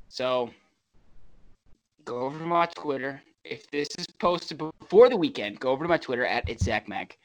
So 0.09 0.50
go 2.03 2.19
over 2.21 2.39
to 2.39 2.45
my 2.45 2.65
Twitter. 2.75 3.21
If 3.45 3.69
this 3.71 3.88
is 3.98 4.05
posted 4.05 4.57
before 4.57 5.09
the 5.09 5.15
weekend, 5.15 5.59
go 5.62 5.69
over 5.71 5.86
to 5.86 5.89
my 5.89 5.98
Twitter 5.98 6.25
at 6.25 6.50
it's 6.50 6.65
Zach 6.65 6.89
Mac. 6.89 7.17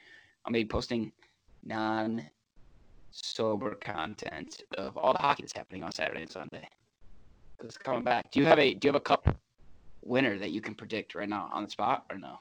I'll 0.44 0.52
be 0.52 0.64
posting 0.64 1.10
non 1.64 2.22
sober 3.14 3.74
content 3.76 4.62
of 4.76 4.96
all 4.96 5.12
the 5.12 5.18
hockey 5.20 5.42
that's 5.44 5.52
happening 5.56 5.82
on 5.84 5.92
Saturday 5.92 6.22
and 6.22 6.30
Sunday. 6.30 6.68
It's 7.62 7.78
coming 7.78 8.02
back. 8.02 8.30
Do 8.30 8.40
you 8.40 8.46
have 8.46 8.58
a 8.58 8.74
do 8.74 8.86
you 8.86 8.92
have 8.92 9.00
a 9.00 9.04
cup 9.04 9.36
winner 10.02 10.38
that 10.38 10.50
you 10.50 10.60
can 10.60 10.74
predict 10.74 11.14
right 11.14 11.28
now 11.28 11.48
on 11.52 11.62
the 11.64 11.70
spot 11.70 12.04
or 12.10 12.18
no? 12.18 12.38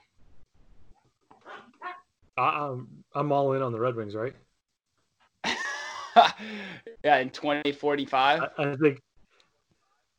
I, 2.38 2.42
I'm 2.42 2.88
I'm 3.14 3.32
all 3.32 3.54
in 3.54 3.62
on 3.62 3.72
the 3.72 3.80
Red 3.80 3.96
Wings, 3.96 4.16
right? 4.16 4.34
yeah, 7.04 7.18
in 7.18 7.30
2045. 7.30 8.42
I, 8.42 8.64
I 8.64 8.76
think. 8.76 9.00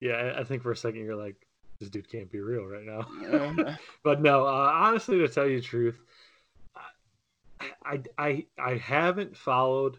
Yeah, 0.00 0.12
I- 0.14 0.40
I 0.40 0.44
think 0.44 0.62
for 0.62 0.72
a 0.72 0.76
second 0.76 1.00
you're 1.04 1.16
like, 1.16 1.36
this 1.80 1.90
dude 1.90 2.08
can't 2.10 2.30
be 2.30 2.40
real 2.40 2.64
right 2.64 2.84
now. 2.84 3.76
but 4.04 4.22
no, 4.22 4.46
uh, 4.46 4.70
honestly, 4.74 5.18
to 5.18 5.28
tell 5.28 5.48
you 5.48 5.60
the 5.60 5.66
truth, 5.66 6.00
I, 7.84 8.00
I 8.18 8.46
I 8.58 8.76
haven't 8.76 9.36
followed 9.36 9.98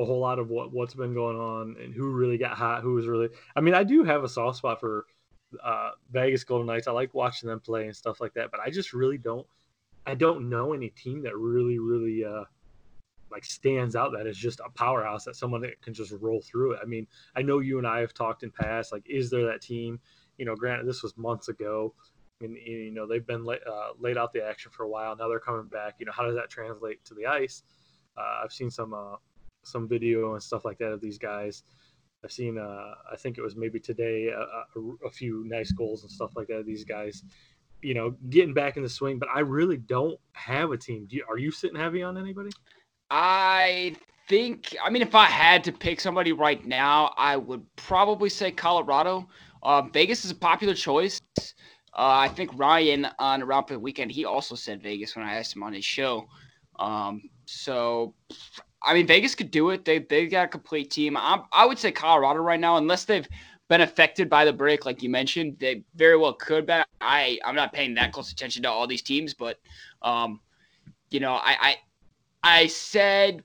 a 0.00 0.04
whole 0.04 0.20
lot 0.20 0.38
of 0.38 0.48
what 0.48 0.72
what's 0.72 0.94
been 0.94 1.14
going 1.14 1.36
on 1.36 1.76
and 1.82 1.94
who 1.94 2.10
really 2.10 2.38
got 2.38 2.56
hot, 2.56 2.82
who 2.82 2.94
was 2.94 3.06
really. 3.06 3.28
I 3.54 3.60
mean, 3.60 3.74
I 3.74 3.84
do 3.84 4.04
have 4.04 4.24
a 4.24 4.28
soft 4.28 4.58
spot 4.58 4.80
for 4.80 5.06
uh, 5.62 5.90
Vegas 6.10 6.44
Golden 6.44 6.66
Knights. 6.66 6.88
I 6.88 6.92
like 6.92 7.14
watching 7.14 7.48
them 7.48 7.60
play 7.60 7.86
and 7.86 7.96
stuff 7.96 8.20
like 8.20 8.34
that, 8.34 8.50
but 8.50 8.60
I 8.60 8.70
just 8.70 8.92
really 8.92 9.18
don't. 9.18 9.46
I 10.06 10.14
don't 10.14 10.48
know 10.48 10.72
any 10.72 10.88
team 10.90 11.22
that 11.22 11.36
really, 11.36 11.78
really 11.78 12.24
uh, 12.24 12.44
like 13.30 13.44
stands 13.44 13.94
out 13.94 14.12
that 14.12 14.26
is 14.26 14.36
just 14.36 14.60
a 14.60 14.70
powerhouse 14.70 15.24
that 15.24 15.36
someone 15.36 15.60
that 15.62 15.80
can 15.82 15.94
just 15.94 16.12
roll 16.20 16.40
through 16.40 16.72
it. 16.72 16.80
I 16.82 16.86
mean, 16.86 17.06
I 17.36 17.42
know 17.42 17.58
you 17.58 17.78
and 17.78 17.86
I 17.86 18.00
have 18.00 18.14
talked 18.14 18.42
in 18.42 18.50
past. 18.50 18.92
Like, 18.92 19.08
is 19.08 19.30
there 19.30 19.46
that 19.46 19.60
team? 19.60 20.00
You 20.38 20.46
know, 20.46 20.56
granted, 20.56 20.86
this 20.86 21.02
was 21.02 21.16
months 21.16 21.48
ago, 21.48 21.94
and 22.40 22.56
you 22.56 22.90
know 22.90 23.06
they've 23.06 23.26
been 23.26 23.46
uh, 23.46 23.88
laid 23.98 24.16
out 24.16 24.32
the 24.32 24.42
action 24.44 24.70
for 24.72 24.84
a 24.84 24.88
while. 24.88 25.14
Now 25.16 25.28
they're 25.28 25.38
coming 25.38 25.66
back. 25.66 25.96
You 25.98 26.06
know, 26.06 26.12
how 26.12 26.24
does 26.24 26.34
that 26.34 26.48
translate 26.48 27.04
to 27.04 27.14
the 27.14 27.26
ice? 27.26 27.62
Uh, 28.16 28.40
I've 28.42 28.52
seen 28.52 28.70
some 28.70 28.94
uh, 28.94 29.16
some 29.62 29.88
video 29.88 30.34
and 30.34 30.42
stuff 30.42 30.64
like 30.64 30.78
that 30.78 30.92
of 30.92 31.00
these 31.00 31.18
guys. 31.18 31.62
I've 32.24 32.32
seen, 32.32 32.58
uh, 32.58 32.94
I 33.10 33.16
think 33.16 33.38
it 33.38 33.42
was 33.42 33.56
maybe 33.56 33.80
today, 33.80 34.28
a, 34.28 34.40
a, 34.40 35.06
a 35.06 35.10
few 35.10 35.44
nice 35.46 35.72
goals 35.72 36.02
and 36.02 36.10
stuff 36.10 36.32
like 36.36 36.48
that. 36.48 36.58
of 36.58 36.66
These 36.66 36.84
guys, 36.84 37.24
you 37.82 37.94
know, 37.94 38.14
getting 38.28 38.52
back 38.52 38.76
in 38.76 38.82
the 38.82 38.88
swing. 38.88 39.18
But 39.18 39.30
I 39.34 39.40
really 39.40 39.78
don't 39.78 40.18
have 40.32 40.70
a 40.70 40.76
team. 40.76 41.06
You, 41.08 41.24
are 41.28 41.38
you 41.38 41.50
sitting 41.50 41.78
heavy 41.78 42.02
on 42.02 42.18
anybody? 42.18 42.50
I 43.10 43.96
think, 44.28 44.76
I 44.84 44.90
mean, 44.90 45.02
if 45.02 45.14
I 45.14 45.24
had 45.24 45.64
to 45.64 45.72
pick 45.72 45.98
somebody 45.98 46.32
right 46.32 46.64
now, 46.66 47.14
I 47.16 47.36
would 47.36 47.64
probably 47.76 48.28
say 48.28 48.50
Colorado. 48.50 49.28
Uh, 49.62 49.82
Vegas 49.82 50.24
is 50.24 50.30
a 50.30 50.36
popular 50.36 50.74
choice. 50.74 51.20
Uh, 51.38 51.42
I 51.94 52.28
think 52.28 52.50
Ryan 52.54 53.08
on 53.18 53.42
Around 53.42 53.64
for 53.66 53.72
the 53.74 53.80
Weekend, 53.80 54.12
he 54.12 54.24
also 54.24 54.54
said 54.54 54.82
Vegas 54.82 55.16
when 55.16 55.24
I 55.24 55.36
asked 55.38 55.56
him 55.56 55.62
on 55.62 55.72
his 55.72 55.84
show. 55.84 56.26
Um, 56.78 57.22
so, 57.46 58.14
I 58.82 58.94
mean, 58.94 59.06
Vegas 59.06 59.34
could 59.34 59.50
do 59.50 59.70
it. 59.70 59.84
They 59.84 59.98
they 59.98 60.26
got 60.26 60.46
a 60.46 60.48
complete 60.48 60.90
team. 60.90 61.16
i 61.16 61.42
I 61.52 61.66
would 61.66 61.78
say 61.78 61.92
Colorado 61.92 62.40
right 62.40 62.60
now, 62.60 62.76
unless 62.76 63.04
they've 63.04 63.28
been 63.68 63.82
affected 63.82 64.28
by 64.28 64.44
the 64.44 64.52
break, 64.52 64.84
like 64.84 65.02
you 65.02 65.08
mentioned, 65.10 65.56
they 65.58 65.84
very 65.94 66.16
well 66.16 66.32
could 66.32 66.66
be. 66.66 66.80
I 67.00 67.38
I'm 67.44 67.54
not 67.54 67.72
paying 67.72 67.94
that 67.94 68.12
close 68.12 68.32
attention 68.32 68.62
to 68.62 68.70
all 68.70 68.86
these 68.86 69.02
teams, 69.02 69.34
but 69.34 69.58
um, 70.02 70.40
you 71.10 71.20
know, 71.20 71.34
I 71.34 71.56
I, 71.60 71.76
I 72.42 72.66
said 72.68 73.42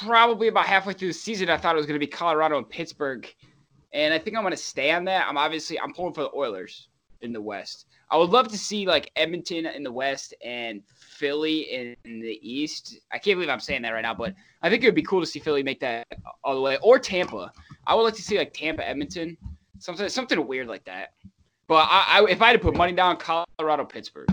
probably 0.00 0.48
about 0.48 0.66
halfway 0.66 0.92
through 0.92 1.08
the 1.08 1.14
season, 1.14 1.48
I 1.48 1.56
thought 1.56 1.74
it 1.74 1.78
was 1.78 1.86
going 1.86 1.98
to 1.98 2.04
be 2.04 2.10
Colorado 2.10 2.58
and 2.58 2.68
Pittsburgh, 2.68 3.32
and 3.92 4.12
I 4.12 4.18
think 4.18 4.36
I'm 4.36 4.42
going 4.42 4.52
to 4.52 4.56
stay 4.56 4.90
on 4.90 5.04
that. 5.04 5.26
I'm 5.28 5.38
obviously 5.38 5.78
I'm 5.80 5.94
pulling 5.94 6.14
for 6.14 6.22
the 6.22 6.30
Oilers 6.34 6.88
in 7.22 7.32
the 7.32 7.40
West. 7.40 7.86
I 8.12 8.16
would 8.18 8.28
love 8.28 8.48
to 8.48 8.58
see 8.58 8.86
like 8.86 9.10
Edmonton 9.16 9.64
in 9.64 9.82
the 9.82 9.90
West 9.90 10.34
and 10.44 10.82
Philly 10.94 11.60
in, 11.60 11.96
the 12.04 12.38
East. 12.42 12.98
I 13.10 13.16
can't 13.16 13.36
believe 13.36 13.48
I'm 13.48 13.58
saying 13.58 13.80
that 13.82 13.90
right 13.90 14.02
now, 14.02 14.12
but 14.12 14.34
I 14.60 14.68
think 14.68 14.84
it 14.84 14.86
would 14.86 14.94
be 14.94 15.02
cool 15.02 15.20
to 15.20 15.26
see 15.26 15.38
Philly 15.38 15.62
make 15.62 15.80
that 15.80 16.06
all 16.44 16.54
the 16.54 16.60
way, 16.60 16.76
or 16.82 16.98
Tampa. 16.98 17.50
I 17.86 17.94
would 17.94 18.02
like 18.02 18.14
to 18.14 18.22
see 18.22 18.36
like 18.36 18.52
Tampa, 18.52 18.86
Edmonton, 18.86 19.38
something 19.78 20.10
something 20.10 20.46
weird 20.46 20.66
like 20.66 20.84
that. 20.84 21.14
But 21.68 21.88
I, 21.90 22.20
I 22.20 22.26
if 22.28 22.42
I 22.42 22.48
had 22.48 22.52
to 22.52 22.58
put 22.58 22.76
money 22.76 22.92
down, 22.92 23.16
Colorado, 23.16 23.86
Pittsburgh. 23.86 24.28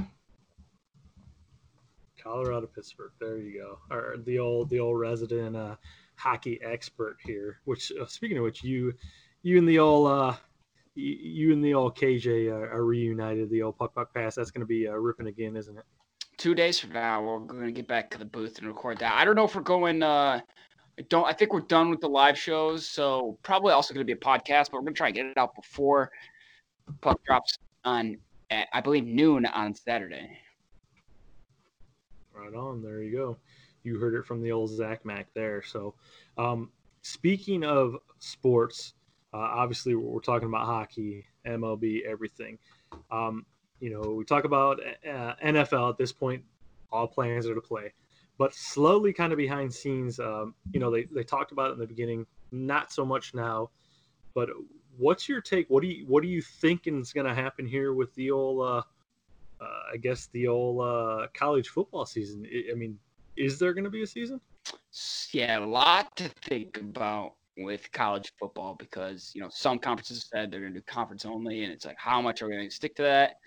Colorado, 2.22 2.68
Pittsburgh. 2.68 3.12
There 3.18 3.38
you 3.38 3.62
go. 3.62 3.96
Or 3.96 4.18
the 4.26 4.40
old 4.40 4.70
the 4.70 4.82
old 4.82 5.00
resident 5.00 5.56
uh, 5.56 5.78
hockey 6.16 6.60
expert 6.62 7.16
here. 7.24 7.60
Which 7.64 7.94
uh, 8.00 8.08
speaking 8.08 8.40
of 8.40 8.44
which, 8.44 8.62
you 8.62 8.94
you 9.42 9.58
and 9.58 9.68
the 9.70 9.80
old 9.80 10.10
uh, 10.10 10.36
you, 11.00 11.18
you 11.22 11.54
and 11.54 11.64
the 11.64 11.74
old 11.74 11.96
KJ 11.96 12.52
are, 12.52 12.72
are 12.72 12.86
reunited. 12.86 13.50
The 13.50 13.62
old 13.64 13.78
puck 13.78 13.96
puck 13.96 14.14
pass. 14.14 14.36
That's 14.36 14.52
going 14.52 14.62
to 14.62 14.68
be 14.68 14.88
uh, 14.88 14.94
ripping 14.94 15.28
again, 15.28 15.56
isn't 15.56 15.78
it? 15.78 15.86
Two 16.38 16.56
days 16.56 16.80
from 16.80 16.92
now, 16.92 17.22
we're 17.22 17.40
going 17.40 17.66
to 17.66 17.72
get 17.72 17.88
back 17.88 18.10
to 18.12 18.18
the 18.18 18.26
booth 18.26 18.60
and 18.60 18.68
record 18.68 18.98
that. 19.00 19.14
I 19.14 19.26
don't 19.26 19.36
know 19.36 19.44
if 19.44 19.56
we're 19.56 19.62
going. 19.62 20.04
Uh, 20.04 20.42
I 20.98 21.02
don't. 21.10 21.26
I 21.26 21.34
think 21.34 21.54
we're 21.54 21.62
done 21.62 21.90
with 21.90 22.02
the 22.02 22.10
live 22.10 22.38
shows, 22.38 22.86
so 22.86 23.38
probably 23.44 23.74
also 23.74 23.94
going 23.94 24.06
to 24.06 24.16
be 24.16 24.18
a 24.18 24.24
podcast. 24.24 24.72
But 24.72 24.74
we're 24.74 24.82
going 24.82 24.94
to 24.94 24.98
try 24.98 25.08
and 25.08 25.16
get 25.16 25.26
it 25.26 25.38
out 25.38 25.56
before 25.56 26.12
puck 27.02 27.24
drops 27.24 27.58
on 27.86 28.18
at 28.50 28.68
I 28.74 28.82
believe 28.82 29.06
noon 29.06 29.46
on 29.46 29.74
Saturday. 29.74 30.38
Right 32.34 32.54
on. 32.54 32.82
There 32.82 33.02
you 33.02 33.12
go. 33.12 33.38
You 33.84 33.98
heard 34.00 34.14
it 34.14 34.26
from 34.26 34.42
the 34.42 34.52
old 34.52 34.70
Zach 34.70 35.06
Mac 35.06 35.28
there. 35.34 35.62
So, 35.64 35.94
um, 36.38 36.70
speaking 37.02 37.64
of 37.64 37.98
sports, 38.20 38.94
uh, 39.34 39.38
obviously 39.38 39.96
we're 39.96 40.20
talking 40.20 40.48
about 40.48 40.66
hockey, 40.66 41.26
MLB, 41.46 42.04
everything. 42.04 42.58
Um, 43.12 43.46
you 43.80 43.90
know, 43.92 44.14
we 44.14 44.24
talk 44.26 44.44
about 44.44 44.80
uh, 45.08 45.34
NFL 45.44 45.92
at 45.92 45.98
this 45.98 46.12
point. 46.12 46.44
All 46.92 47.08
plans 47.08 47.48
are 47.48 47.54
to 47.54 47.62
play, 47.62 47.94
but 48.38 48.54
slowly, 48.56 49.14
kind 49.14 49.32
of 49.32 49.38
behind 49.38 49.72
scenes, 49.72 50.20
um, 50.20 50.56
you 50.72 50.80
know, 50.80 50.90
they 50.90 51.04
they 51.04 51.24
talked 51.24 51.52
about 51.52 51.70
it 51.70 51.74
in 51.74 51.80
the 51.80 51.88
beginning. 51.88 52.26
Not 52.52 52.92
so 52.92 53.06
much 53.06 53.36
now, 53.36 53.70
but 54.34 54.50
what's 54.98 55.30
your 55.30 55.40
take? 55.40 55.70
What 55.70 55.82
do 55.82 55.88
you 55.88 56.06
what 56.08 56.24
do 56.24 56.30
you 56.30 56.42
thinking 56.42 57.00
is 57.00 57.14
going 57.14 57.28
to 57.28 57.36
happen 57.36 57.66
here 57.68 57.94
with 57.94 58.14
the 58.16 58.32
old? 58.32 58.66
Uh, 58.66 58.82
uh, 59.62 59.82
I 59.94 59.98
guess 59.98 60.28
the 60.28 60.48
old 60.48 60.82
uh, 60.82 61.28
college 61.34 61.70
football 61.70 62.06
season. 62.06 62.48
I 62.72 62.74
mean, 62.76 62.98
is 63.36 63.60
there 63.60 63.74
going 63.74 63.84
to 63.84 63.90
be 63.90 64.04
a 64.04 64.08
season? 64.08 64.40
Yeah, 65.32 65.60
a 65.60 65.66
lot 65.66 66.16
to 66.18 66.30
think 66.30 66.78
about 66.78 67.34
with 67.64 67.92
college 67.92 68.32
football 68.40 68.76
because 68.76 69.32
you 69.34 69.42
know 69.42 69.50
some 69.52 69.80
conferences 69.80 70.28
said 70.32 70.52
they're 70.52 70.62
going 70.62 70.74
to 70.74 70.80
do 70.80 70.86
conference 70.86 71.26
only, 71.26 71.64
and 71.64 71.74
it's 71.74 71.86
like 71.86 71.98
how 71.98 72.22
much 72.22 72.42
are 72.42 72.48
we 72.48 72.56
going 72.56 72.70
to 72.70 72.76
stick 72.76 72.96
to 72.96 73.04
that? 73.04 73.38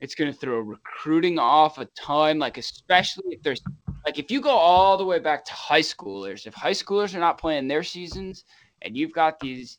It's 0.00 0.14
going 0.14 0.32
to 0.32 0.38
throw 0.38 0.58
recruiting 0.60 1.38
off 1.38 1.78
a 1.78 1.86
ton, 1.98 2.38
like 2.38 2.58
especially 2.58 3.34
if 3.34 3.42
there's 3.42 3.62
like 4.04 4.18
if 4.18 4.30
you 4.30 4.40
go 4.40 4.50
all 4.50 4.96
the 4.96 5.04
way 5.04 5.18
back 5.18 5.44
to 5.44 5.52
high 5.52 5.82
schoolers, 5.82 6.46
if 6.46 6.54
high 6.54 6.72
schoolers 6.72 7.14
are 7.14 7.20
not 7.20 7.38
playing 7.38 7.68
their 7.68 7.82
seasons, 7.82 8.44
and 8.82 8.96
you've 8.96 9.12
got 9.12 9.38
these 9.40 9.78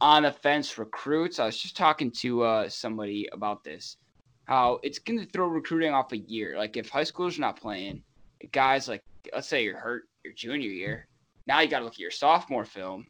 on 0.00 0.24
the 0.24 0.32
fence 0.32 0.76
recruits. 0.78 1.38
I 1.38 1.46
was 1.46 1.58
just 1.58 1.76
talking 1.76 2.10
to 2.12 2.42
uh, 2.42 2.68
somebody 2.68 3.28
about 3.32 3.64
this, 3.64 3.96
how 4.44 4.78
it's 4.82 4.98
going 4.98 5.18
to 5.18 5.26
throw 5.26 5.46
recruiting 5.46 5.92
off 5.92 6.12
a 6.12 6.18
year. 6.18 6.56
Like 6.56 6.76
if 6.76 6.88
high 6.88 7.02
schoolers 7.02 7.38
are 7.38 7.42
not 7.42 7.60
playing, 7.60 8.02
guys 8.52 8.88
like 8.88 9.02
let's 9.32 9.48
say 9.48 9.64
you're 9.64 9.78
hurt 9.78 10.04
your 10.24 10.34
junior 10.34 10.68
year, 10.68 11.08
now 11.46 11.60
you 11.60 11.68
got 11.68 11.80
to 11.80 11.84
look 11.84 11.94
at 11.94 12.00
your 12.00 12.10
sophomore 12.10 12.64
film. 12.64 13.06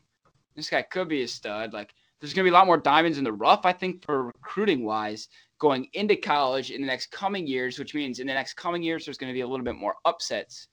This 0.54 0.70
guy 0.70 0.82
could 0.82 1.08
be 1.08 1.22
a 1.22 1.28
stud. 1.28 1.72
Like 1.72 1.94
there's 2.20 2.32
going 2.32 2.44
to 2.44 2.50
be 2.50 2.54
a 2.54 2.58
lot 2.58 2.66
more 2.66 2.78
diamonds 2.78 3.18
in 3.18 3.24
the 3.24 3.32
rough, 3.32 3.64
I 3.64 3.72
think, 3.72 4.04
for 4.04 4.26
recruiting 4.26 4.84
wise 4.84 5.28
going 5.58 5.88
into 5.94 6.16
college 6.16 6.70
in 6.70 6.80
the 6.80 6.86
next 6.86 7.10
coming 7.10 7.46
years, 7.46 7.78
which 7.78 7.94
means 7.94 8.18
in 8.18 8.26
the 8.26 8.34
next 8.34 8.54
coming 8.54 8.82
years 8.82 9.04
there's 9.04 9.18
going 9.18 9.30
to 9.30 9.34
be 9.34 9.40
a 9.40 9.46
little 9.46 9.64
bit 9.64 9.76
more 9.76 9.96
upsets 10.04 10.68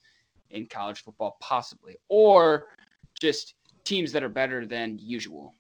in 0.50 0.66
college 0.68 1.04
football, 1.04 1.38
possibly, 1.40 1.96
or 2.10 2.68
just 3.20 3.56
teams 3.84 4.12
that 4.12 4.24
are 4.24 4.30
better 4.30 4.66
than 4.66 4.98
usual. 5.02 5.54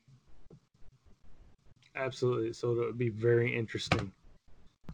Absolutely. 1.95 2.53
So 2.53 2.71
it 2.71 2.77
would 2.77 2.97
be 2.97 3.09
very 3.09 3.55
interesting. 3.55 4.11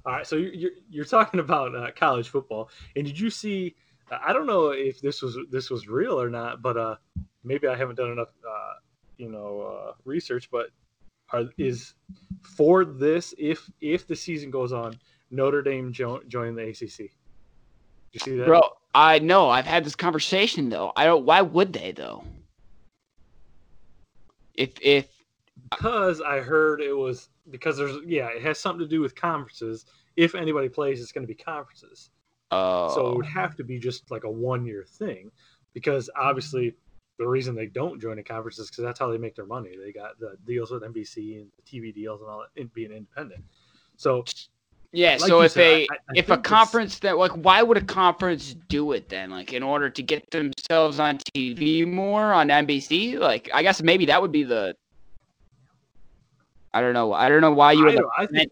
All 0.05 0.13
right. 0.13 0.27
So 0.27 0.35
you're 0.35 0.53
you're, 0.53 0.71
you're 0.89 1.05
talking 1.05 1.39
about 1.39 1.75
uh, 1.75 1.91
college 1.95 2.29
football, 2.29 2.69
and 2.95 3.05
did 3.05 3.19
you 3.19 3.29
see? 3.29 3.75
I 4.11 4.33
don't 4.33 4.47
know 4.47 4.69
if 4.69 5.01
this 5.01 5.21
was 5.21 5.37
this 5.49 5.69
was 5.69 5.87
real 5.87 6.19
or 6.19 6.29
not, 6.29 6.61
but 6.61 6.77
uh, 6.77 6.95
maybe 7.43 7.67
I 7.67 7.75
haven't 7.75 7.95
done 7.95 8.11
enough, 8.11 8.29
uh, 8.47 8.73
you 9.17 9.29
know, 9.29 9.61
uh, 9.61 9.93
research. 10.05 10.49
But 10.51 10.67
are, 11.31 11.45
is 11.57 11.93
for 12.41 12.85
this 12.85 13.33
if 13.37 13.69
if 13.81 14.07
the 14.07 14.15
season 14.15 14.51
goes 14.51 14.73
on, 14.73 14.97
Notre 15.31 15.61
Dame 15.61 15.91
jo- 15.91 16.21
joining 16.27 16.55
the 16.55 16.69
ACC? 16.69 17.11
You 18.11 18.19
see 18.19 18.35
that? 18.37 18.45
Bro, 18.45 18.61
I 18.95 19.19
know. 19.19 19.49
I've 19.49 19.67
had 19.67 19.83
this 19.83 19.95
conversation 19.95 20.69
though. 20.69 20.91
I 20.95 21.05
don't. 21.05 21.25
Why 21.25 21.41
would 21.41 21.73
they 21.73 21.91
though? 21.91 22.23
If 24.55 24.71
if 24.81 25.07
because 25.71 26.21
I 26.21 26.39
heard 26.39 26.81
it 26.81 26.93
was 26.93 27.29
because 27.49 27.77
there's 27.77 27.97
yeah, 28.05 28.27
it 28.27 28.41
has 28.41 28.59
something 28.59 28.79
to 28.79 28.87
do 28.87 29.01
with 29.01 29.15
conferences. 29.15 29.85
If 30.15 30.35
anybody 30.35 30.69
plays, 30.69 31.01
it's 31.01 31.11
going 31.11 31.25
to 31.25 31.33
be 31.33 31.35
conferences. 31.35 32.09
Oh 32.51 32.93
So 32.95 33.07
it 33.11 33.17
would 33.17 33.25
oh. 33.25 33.29
have 33.29 33.55
to 33.57 33.63
be 33.63 33.79
just 33.79 34.09
like 34.11 34.23
a 34.23 34.29
one 34.29 34.65
year 34.65 34.83
thing 34.87 35.31
because 35.73 36.09
obviously 36.15 36.75
the 37.17 37.27
reason 37.27 37.53
they 37.53 37.65
don't 37.67 37.99
join 37.99 38.17
a 38.17 38.23
conference 38.23 38.59
is 38.59 38.69
because 38.69 38.83
that's 38.83 38.97
how 38.99 39.11
they 39.11 39.17
make 39.17 39.35
their 39.35 39.45
money. 39.45 39.75
They 39.77 39.91
got 39.91 40.17
the 40.19 40.37
deals 40.47 40.71
with 40.71 40.83
NBC 40.83 41.41
and 41.41 41.47
the 41.57 41.61
TV 41.63 41.93
deals 41.93 42.21
and 42.21 42.29
all 42.29 42.39
that, 42.39 42.59
and 42.61 42.73
being 42.73 42.91
independent. 42.91 43.43
So 43.97 44.23
yeah. 44.93 45.11
like 45.11 45.19
so 45.21 45.41
if 45.41 45.51
said, 45.51 45.61
a 45.61 45.75
I- 45.81 45.87
I- 45.91 45.95
I 45.95 46.13
if 46.15 46.29
a 46.29 46.37
conference 46.37 46.99
that 46.99 47.17
like 47.17 47.31
why 47.33 47.61
would 47.61 47.77
a 47.77 47.83
conference 47.83 48.55
do 48.69 48.93
it 48.93 49.09
then? 49.09 49.31
Like 49.31 49.51
in 49.51 49.63
order 49.63 49.89
to 49.89 50.01
get 50.01 50.31
themselves 50.31 50.99
on 50.99 51.17
TV 51.35 51.85
more 51.85 52.31
on 52.33 52.47
NBC? 52.47 53.19
Like 53.19 53.49
I 53.53 53.63
guess 53.63 53.81
maybe 53.81 54.05
that 54.05 54.21
would 54.21 54.31
be 54.31 54.43
the. 54.43 54.75
I 56.73 56.81
don't 56.81 56.93
know. 56.93 57.11
I 57.13 57.27
don't 57.29 57.41
know 57.41 57.51
why 57.51 57.73
you 57.73 57.81
I, 57.81 57.85
would. 57.85 57.95
don't- 57.97 58.11
I 58.17 58.25
think 58.27 58.49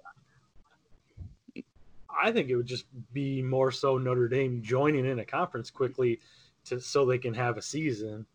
I 2.22 2.32
think 2.32 2.50
it 2.50 2.56
would 2.56 2.66
just 2.66 2.86
be 3.14 3.42
more 3.42 3.72
so 3.72 3.98
Notre 3.98 4.28
Dame 4.28 4.62
joining 4.62 5.06
in 5.06 5.20
a 5.20 5.26
conference 5.26 5.70
quickly 5.70 6.20
to 6.66 6.80
so 6.80 7.06
they 7.06 7.18
can 7.18 7.34
have 7.34 7.58
a 7.58 7.62
season. 7.62 8.26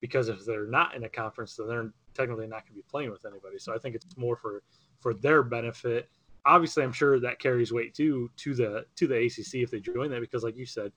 Because 0.00 0.28
if 0.28 0.44
they're 0.44 0.66
not 0.66 0.94
in 0.94 1.04
a 1.04 1.08
conference, 1.08 1.56
then 1.56 1.66
they're 1.68 1.92
technically 2.14 2.46
not 2.46 2.64
going 2.64 2.72
to 2.72 2.74
be 2.74 2.84
playing 2.90 3.10
with 3.10 3.24
anybody. 3.24 3.58
So 3.58 3.74
I 3.74 3.78
think 3.78 3.94
it's 3.94 4.16
more 4.16 4.36
for 4.36 4.62
for 5.00 5.14
their 5.14 5.42
benefit. 5.42 6.08
Obviously, 6.46 6.82
I'm 6.82 6.92
sure 6.92 7.18
that 7.20 7.38
carries 7.38 7.72
weight 7.72 7.94
too 7.94 8.30
to 8.36 8.54
the 8.54 8.86
to 8.96 9.06
the 9.06 9.16
ACC 9.16 9.62
if 9.62 9.70
they 9.70 9.80
join 9.80 10.10
that 10.10 10.20
because, 10.20 10.44
like 10.44 10.56
you 10.56 10.66
said, 10.66 10.92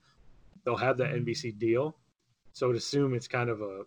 they'll 0.64 0.76
have 0.76 0.98
that 0.98 1.12
NBC 1.12 1.58
deal. 1.58 1.96
So 2.52 2.70
I'd 2.70 2.76
assume 2.76 3.14
it's 3.14 3.28
kind 3.28 3.48
of 3.48 3.62
a, 3.62 3.82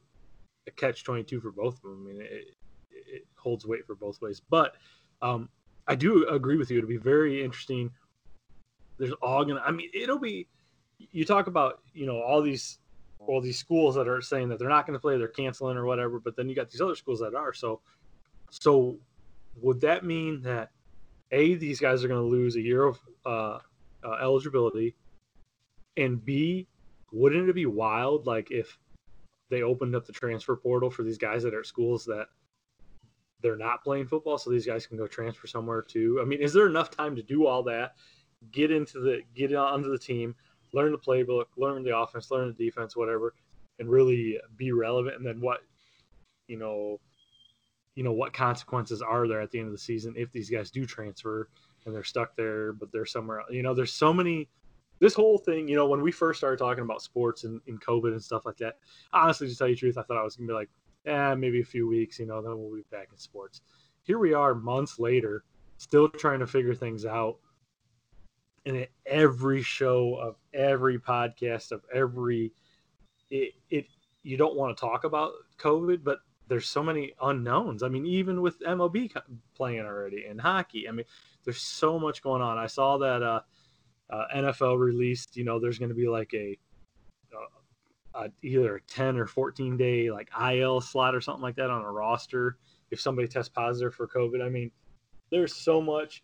a 0.68 0.72
catch 0.76 1.04
twenty 1.04 1.24
two 1.24 1.40
for 1.40 1.52
both 1.52 1.76
of 1.76 1.84
them. 1.84 2.08
I 2.08 2.12
mean, 2.12 2.22
it, 2.22 2.56
it 2.92 3.28
holds 3.36 3.66
weight 3.66 3.86
for 3.86 3.96
both 3.96 4.22
ways. 4.22 4.42
But 4.50 4.76
um, 5.22 5.50
I 5.88 5.96
do 5.96 6.28
agree 6.30 6.58
with 6.58 6.72
you. 6.72 6.78
It'd 6.78 6.90
be 6.90 6.98
very 6.98 7.44
interesting. 7.44 7.92
There's 9.02 9.14
all 9.14 9.44
gonna. 9.44 9.64
I 9.66 9.72
mean, 9.72 9.90
it'll 9.96 10.20
be. 10.20 10.48
You 11.00 11.26
talk 11.26 11.48
about 11.48 11.80
you 11.92 12.06
know 12.06 12.22
all 12.22 12.40
these 12.44 12.78
all 13.18 13.42
these 13.42 13.58
schools 13.58 13.96
that 13.96 14.08
are 14.08 14.22
saying 14.22 14.50
that 14.50 14.60
they're 14.60 14.70
not 14.70 14.86
going 14.86 14.94
to 14.94 15.00
play, 15.00 15.18
they're 15.18 15.28
canceling 15.28 15.76
or 15.76 15.86
whatever. 15.86 16.20
But 16.20 16.36
then 16.36 16.48
you 16.48 16.56
got 16.56 16.70
these 16.70 16.82
other 16.82 16.94
schools 16.94 17.20
that 17.20 17.34
are. 17.34 17.52
So, 17.52 17.82
so 18.52 19.00
would 19.60 19.82
that 19.82 20.06
mean 20.06 20.44
that 20.44 20.70
a 21.32 21.56
these 21.56 21.80
guys 21.80 22.04
are 22.04 22.08
going 22.08 22.22
to 22.22 22.28
lose 22.28 22.56
a 22.58 22.62
year 22.62 22.84
of 22.84 23.00
uh, 23.26 23.58
uh, 24.04 24.18
eligibility, 24.22 24.96
and 25.98 26.24
b 26.24 26.68
wouldn't 27.12 27.50
it 27.50 27.56
be 27.56 27.66
wild 27.66 28.28
like 28.28 28.52
if 28.52 28.78
they 29.50 29.64
opened 29.64 29.96
up 29.96 30.06
the 30.06 30.14
transfer 30.14 30.56
portal 30.56 30.92
for 30.92 31.02
these 31.02 31.18
guys 31.18 31.42
that 31.42 31.56
are 31.56 31.62
at 31.62 31.66
schools 31.66 32.06
that 32.06 32.28
they're 33.42 33.58
not 33.58 33.84
playing 33.84 34.06
football, 34.06 34.38
so 34.38 34.52
these 34.52 34.68
guys 34.68 34.86
can 34.86 34.98
go 34.98 35.08
transfer 35.08 35.48
somewhere 35.48 35.82
too. 35.82 36.20
I 36.22 36.26
mean, 36.26 36.40
is 36.40 36.54
there 36.54 36.68
enough 36.68 36.92
time 36.92 37.16
to 37.16 37.24
do 37.24 37.48
all 37.48 37.64
that? 37.64 37.96
Get 38.52 38.72
into 38.72 39.00
the 39.00 39.22
get 39.36 39.54
onto 39.54 39.92
the 39.92 40.00
team, 40.00 40.36
learn 40.74 40.92
the 40.92 40.98
playbook, 40.98 41.46
learn 41.58 41.84
the 41.84 41.96
offense, 41.96 42.32
learn 42.32 42.56
the 42.56 42.66
defense, 42.66 42.96
whatever, 42.96 43.34
and 43.80 43.90
really 43.90 44.40
be 44.58 44.72
relevant. 44.72 45.18
And 45.18 45.26
then 45.26 45.40
what, 45.40 45.60
you 46.48 46.58
know, 46.58 47.00
you 47.96 48.04
know 48.04 48.14
what 48.14 48.34
consequences 48.34 49.02
are 49.02 49.28
there 49.28 49.42
at 49.42 49.52
the 49.52 49.60
end 49.60 49.68
of 49.68 49.74
the 49.74 49.78
season 49.78 50.14
if 50.18 50.32
these 50.32 50.50
guys 50.50 50.72
do 50.72 50.86
transfer 50.86 51.50
and 51.86 51.94
they're 51.94 52.04
stuck 52.04 52.36
there, 52.36 52.74
but 52.74 52.92
they're 52.92 53.06
somewhere. 53.06 53.42
Else. 53.42 53.50
You 53.52 53.64
know, 53.64 53.74
there's 53.74 53.94
so 53.94 54.14
many. 54.14 54.50
This 55.00 55.16
whole 55.16 55.40
thing, 55.40 55.68
you 55.68 55.76
know, 55.76 55.88
when 55.88 56.02
we 56.02 56.12
first 56.12 56.40
started 56.40 56.60
talking 56.60 56.84
about 56.84 57.02
sports 57.02 57.44
and, 57.44 57.60
and 57.68 57.82
COVID 57.82 58.12
and 58.12 58.24
stuff 58.24 58.46
like 58.46 58.58
that, 58.58 58.78
honestly, 59.12 59.48
to 59.48 59.58
tell 59.58 59.68
you 59.68 59.74
the 59.74 59.80
truth, 59.80 59.98
I 59.98 60.04
thought 60.04 60.18
I 60.18 60.24
was 60.24 60.36
gonna 60.36 60.48
be 60.48 60.54
like, 60.54 60.70
eh, 61.06 61.34
maybe 61.34 61.62
a 61.62 61.66
few 61.66 61.88
weeks, 61.88 62.20
you 62.20 62.28
know, 62.28 62.40
then 62.42 62.56
we'll 62.56 62.76
be 62.76 62.86
back 62.92 63.10
in 63.12 63.18
sports. 63.18 63.62
Here 64.04 64.20
we 64.20 64.34
are 64.34 64.54
months 64.54 65.00
later, 65.00 65.44
still 65.78 66.08
trying 66.08 66.40
to 66.40 66.48
figure 66.48 66.76
things 66.76 67.06
out. 67.06 67.38
And 68.66 68.88
every 69.06 69.64
show 69.64 70.16
of 70.16 70.36
every 70.54 71.00
podcast 71.00 71.72
of 71.72 71.82
every 71.94 72.52
it, 73.30 73.54
it 73.70 73.86
you 74.24 74.38
don't 74.38 74.56
want 74.56 74.76
to 74.76 74.82
talk 74.82 75.04
about 75.04 75.32
COVID, 75.58 76.04
but 76.04 76.20
there's 76.48 76.68
so 76.68 76.84
many 76.84 77.14
unknowns. 77.22 77.82
I 77.82 77.90
mean, 77.90 78.06
even 78.06 78.42
with 78.42 78.60
MLB 78.60 79.16
playing 79.56 79.82
already 79.82 80.26
and 80.26 80.40
hockey, 80.40 80.88
I 80.88 80.92
mean, 80.92 81.06
there's 81.44 81.62
so 81.62 81.98
much 81.98 82.22
going 82.22 82.42
on. 82.42 82.58
I 82.58 82.68
saw 82.68 82.98
that 83.00 83.24
uh, 83.24 83.40
uh, 84.10 84.26
NFL 84.36 84.78
released, 84.78 85.38
you 85.38 85.44
know, 85.44 85.60
there's 85.60 85.80
going 85.80 85.90
to 85.90 85.96
be 85.96 86.08
like 86.08 86.34
a 86.34 86.58
uh, 88.14 88.28
either 88.42 88.76
a 88.76 88.82
10 88.82 89.18
or 89.18 89.26
14 89.26 89.78
day 89.78 90.12
like 90.12 90.30
IL 90.40 90.82
slot 90.82 91.16
or 91.16 91.22
something 91.22 91.42
like 91.42 91.56
that 91.56 91.70
on 91.70 91.82
a 91.82 91.92
roster 91.92 92.58
if 92.90 93.00
somebody 93.00 93.28
tests 93.28 93.50
positive 93.50 93.96
for 93.96 94.08
COVID. 94.08 94.46
I 94.46 94.50
mean, 94.50 94.72
there's 95.30 95.56
so 95.56 95.82
much. 95.82 96.24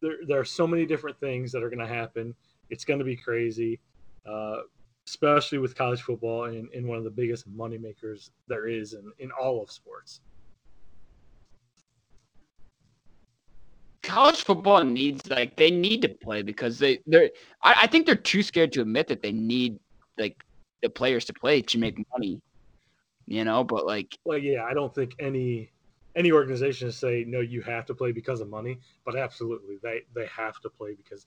There, 0.00 0.16
there 0.26 0.38
are 0.38 0.44
so 0.44 0.66
many 0.66 0.86
different 0.86 1.18
things 1.18 1.52
that 1.52 1.62
are 1.62 1.70
going 1.70 1.86
to 1.86 1.92
happen. 1.92 2.34
It's 2.70 2.84
going 2.84 2.98
to 2.98 3.04
be 3.04 3.16
crazy, 3.16 3.80
uh, 4.26 4.58
especially 5.06 5.58
with 5.58 5.74
college 5.74 6.02
football 6.02 6.44
and, 6.44 6.68
and 6.74 6.86
one 6.86 6.98
of 6.98 7.04
the 7.04 7.10
biggest 7.10 7.46
money 7.48 7.78
makers 7.78 8.30
there 8.46 8.68
is 8.68 8.94
in, 8.94 9.10
in 9.18 9.30
all 9.30 9.62
of 9.62 9.70
sports. 9.70 10.20
college 14.08 14.42
football 14.42 14.82
needs 14.82 15.28
like 15.28 15.54
they 15.56 15.70
need 15.70 16.00
to 16.00 16.08
play 16.08 16.40
because 16.42 16.78
they 16.78 16.98
they're 17.06 17.30
I, 17.62 17.74
I 17.82 17.86
think 17.86 18.06
they're 18.06 18.14
too 18.14 18.42
scared 18.42 18.72
to 18.72 18.80
admit 18.80 19.06
that 19.08 19.22
they 19.22 19.32
need 19.32 19.78
like 20.16 20.42
the 20.82 20.88
players 20.88 21.26
to 21.26 21.34
play 21.34 21.60
to 21.62 21.78
make 21.78 21.98
money. 22.12 22.40
You 23.26 23.44
know, 23.44 23.62
but 23.62 23.86
like 23.86 24.16
Well, 24.24 24.38
yeah, 24.38 24.64
I 24.64 24.72
don't 24.72 24.94
think 24.94 25.14
any 25.18 25.70
any 26.18 26.32
organization 26.32 26.90
say 26.92 27.24
no, 27.26 27.40
you 27.40 27.62
have 27.62 27.86
to 27.86 27.94
play 27.94 28.12
because 28.12 28.40
of 28.40 28.48
money, 28.50 28.80
but 29.04 29.16
absolutely 29.16 29.76
they 29.82 30.02
they 30.14 30.26
have 30.26 30.60
to 30.60 30.68
play 30.68 30.94
because. 30.94 31.26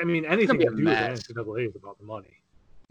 I 0.00 0.04
mean, 0.04 0.24
anything 0.24 0.60
you 0.60 0.68
do 0.68 0.74
with 0.74 0.84
mess. 0.84 1.22
the 1.26 1.34
NCAA 1.34 1.68
is 1.68 1.76
about 1.76 1.96
the 1.98 2.04
money. 2.04 2.34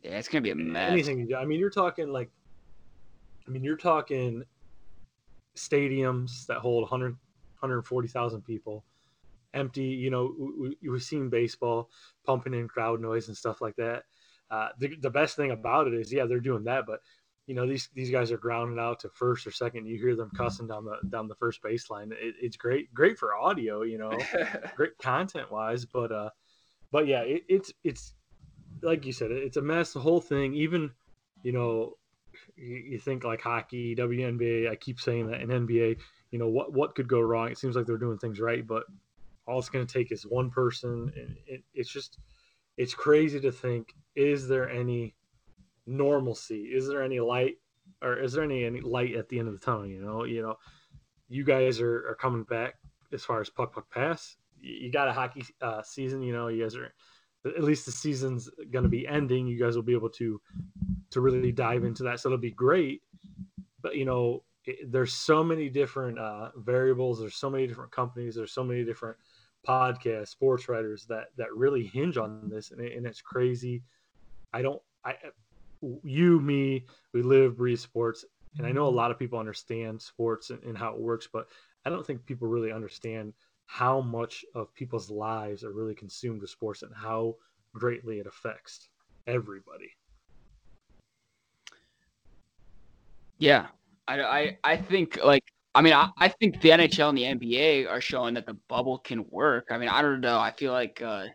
yeah, 0.02 0.18
it's 0.18 0.30
gonna 0.30 0.42
be 0.42 0.52
a 0.52 0.56
mess. 0.56 0.92
anything 0.92 1.20
you 1.20 1.28
do. 1.28 1.36
I 1.36 1.44
mean, 1.46 1.60
you're 1.60 1.70
talking 1.70 2.10
like, 2.10 2.30
I 3.48 3.52
mean, 3.52 3.64
you're 3.66 3.76
talking 3.76 4.44
stadiums 5.56 6.46
that 6.48 6.58
hold 6.60 6.84
100, 6.84 7.12
140,000 7.60 8.42
people, 8.44 8.84
empty. 9.54 9.84
You 9.84 10.10
know, 10.10 10.34
we, 10.38 10.52
we- 10.82 10.90
we've 10.90 11.04
seen 11.04 11.30
baseball 11.30 11.90
pumping 12.26 12.54
in 12.54 12.68
crowd 12.68 13.02
noise 13.02 13.28
and 13.28 13.38
stuff 13.38 13.62
like 13.62 13.76
that. 13.78 14.04
Uh, 14.52 14.70
the, 14.80 14.96
the 15.02 15.10
best 15.10 15.36
thing 15.36 15.52
about 15.52 15.88
it 15.88 15.94
is, 15.94 16.14
yeah, 16.14 16.26
they're 16.26 16.40
doing 16.40 16.64
that, 16.66 16.86
but 16.86 17.00
you 17.48 17.54
know, 17.54 17.68
these 17.68 17.90
these 17.94 18.10
guys 18.10 18.32
are 18.32 18.38
grounded 18.38 18.80
out 18.80 19.00
to 19.02 19.10
first 19.10 19.46
or 19.46 19.52
second. 19.52 19.86
You 19.86 19.98
hear 19.98 20.16
them 20.16 20.32
cussing 20.36 20.68
down 20.68 20.86
the 20.86 20.98
down 21.10 21.28
the 21.28 21.36
first 21.36 21.62
baseline. 21.62 22.12
It, 22.12 22.36
it's 22.42 22.58
great, 22.58 22.94
great 22.94 23.20
for 23.20 23.36
audio. 23.36 23.84
You 23.84 24.00
know, 24.00 24.18
great 24.76 24.98
content 24.98 25.52
wise, 25.52 25.86
but 25.86 26.12
uh, 26.12 26.30
but 26.92 27.08
yeah, 27.08 27.22
it, 27.22 27.44
it's 27.48 27.72
it's 27.84 28.16
like 28.82 29.06
you 29.06 29.12
said, 29.12 29.32
it's 29.32 29.58
a 29.58 29.62
mess. 29.62 29.94
The 29.94 30.00
whole 30.00 30.22
thing, 30.22 30.56
even 30.56 30.92
you 31.44 31.52
know, 31.52 31.94
you, 32.56 32.76
you 32.76 33.00
think 33.00 33.24
like 33.24 33.42
hockey, 33.42 33.96
WNBA. 33.96 34.70
I 34.70 34.76
keep 34.76 35.00
saying 35.00 35.28
that 35.28 35.42
in 35.42 35.50
NBA. 35.50 35.98
You 36.32 36.40
know 36.40 36.48
what 36.48 36.74
what 36.74 36.96
could 36.96 37.08
go 37.08 37.22
wrong? 37.22 37.50
It 37.50 37.60
seems 37.60 37.76
like 37.76 37.86
they're 37.86 37.98
doing 37.98 38.18
things 38.18 38.40
right, 38.40 38.66
but 38.66 38.86
all 39.48 39.60
it's 39.60 39.70
going 39.70 39.86
to 39.86 39.94
take 39.94 40.12
is 40.12 40.24
one 40.24 40.50
person, 40.50 41.14
and 41.16 41.36
it, 41.46 41.64
it's 41.76 41.90
just 41.90 42.18
it's 42.78 42.96
crazy 42.96 43.40
to 43.40 43.52
think: 43.52 43.94
is 44.16 44.48
there 44.48 44.68
any 44.68 45.14
normalcy? 45.86 46.72
Is 46.74 46.88
there 46.88 47.04
any 47.04 47.20
light, 47.20 47.56
or 48.02 48.18
is 48.18 48.34
there 48.34 48.44
any 48.44 48.66
any 48.66 48.82
light 48.82 49.16
at 49.16 49.30
the 49.30 49.40
end 49.40 49.48
of 49.48 49.60
the 49.60 49.66
tunnel? 49.66 49.86
You 49.86 50.02
know, 50.02 50.24
you 50.24 50.42
know, 50.42 50.56
you 51.28 51.44
guys 51.44 51.80
are, 51.82 52.10
are 52.10 52.16
coming 52.16 52.44
back 52.44 52.76
as 53.14 53.24
far 53.24 53.42
as 53.42 53.50
puck 53.50 53.74
puck 53.74 53.90
pass. 53.92 54.38
You 54.60 54.74
you 54.74 54.92
got 54.92 55.08
a 55.08 55.14
hockey 55.14 55.46
uh, 55.62 55.82
season. 55.82 56.22
You 56.22 56.34
know, 56.34 56.48
you 56.48 56.64
guys 56.64 56.76
are 56.76 56.94
at 57.46 57.64
least 57.64 57.86
the 57.86 57.92
season's 57.92 58.50
going 58.72 58.84
to 58.84 58.90
be 58.90 59.08
ending. 59.08 59.48
You 59.48 59.60
guys 59.60 59.76
will 59.76 59.84
be 59.84 59.94
able 59.94 60.10
to 60.12 60.42
to 61.12 61.22
really 61.22 61.52
dive 61.52 61.84
into 61.84 62.04
that, 62.04 62.20
so 62.20 62.30
it'll 62.30 62.38
be 62.38 62.52
great. 62.52 63.02
But 63.82 63.96
you 63.96 64.06
know, 64.06 64.44
it, 64.66 64.92
there's 64.92 65.14
so 65.14 65.44
many 65.44 65.70
different 65.70 66.18
uh, 66.20 66.50
variables. 66.58 67.20
There's 67.20 67.36
so 67.36 67.50
many 67.50 67.68
different 67.68 67.92
companies. 67.92 68.36
There's 68.36 68.54
so 68.54 68.64
many 68.64 68.84
different 68.84 69.18
podcasts, 69.68 70.30
sports 70.30 70.68
writers 70.70 71.06
that 71.08 71.28
that 71.38 71.54
really 71.56 71.86
hinge 71.86 72.18
on 72.18 72.50
this, 72.50 72.72
and, 72.72 72.82
it, 72.82 72.98
and 72.98 73.06
it's 73.06 73.22
crazy. 73.22 73.84
I 74.54 74.62
don't. 74.62 74.82
I 75.04 75.16
you 76.04 76.40
me 76.40 76.86
we 77.14 77.22
live 77.22 77.58
breathe 77.58 77.80
sports 77.80 78.26
and 78.58 78.66
i 78.66 78.72
know 78.72 78.88
a 78.88 78.90
lot 78.90 79.12
of 79.12 79.20
people 79.20 79.40
understand 79.40 80.02
sports 80.02 80.50
and, 80.50 80.62
and 80.64 80.78
how 80.78 80.92
it 80.94 81.00
works 81.00 81.28
but 81.32 81.48
i 81.86 81.90
don't 81.90 82.06
think 82.06 82.26
people 82.26 82.48
really 82.48 82.72
understand 82.72 83.34
how 83.68 84.02
much 84.02 84.46
of 84.54 84.74
people's 84.76 85.10
lives 85.10 85.64
are 85.64 85.74
really 85.74 85.96
consumed 85.96 86.42
with 86.42 86.50
sports 86.50 86.82
and 86.84 86.94
how 86.96 87.36
greatly 87.74 88.20
it 88.20 88.28
affects 88.28 88.90
everybody 89.28 89.92
Yeah, 93.38 93.68
I, 94.08 94.22
I, 94.22 94.58
I 94.64 94.78
think 94.78 95.20
like 95.24 95.44
I 95.74 95.82
mean 95.82 95.94
I, 95.94 96.10
I 96.18 96.30
think 96.30 96.62
the 96.62 96.70
NHL 96.70 97.10
and 97.10 97.18
the 97.18 97.24
NBA 97.24 97.90
are 97.90 98.02
showing 98.02 98.36
that 98.36 98.46
the 98.46 98.54
bubble 98.70 98.98
can 99.00 99.26
work. 99.30 99.68
I 99.72 99.78
mean 99.78 99.90
I 99.90 100.02
don't 100.02 100.22
know. 100.22 100.40
I 100.40 100.52
feel 100.52 100.72
like 100.72 101.02
uh, 101.02 101.26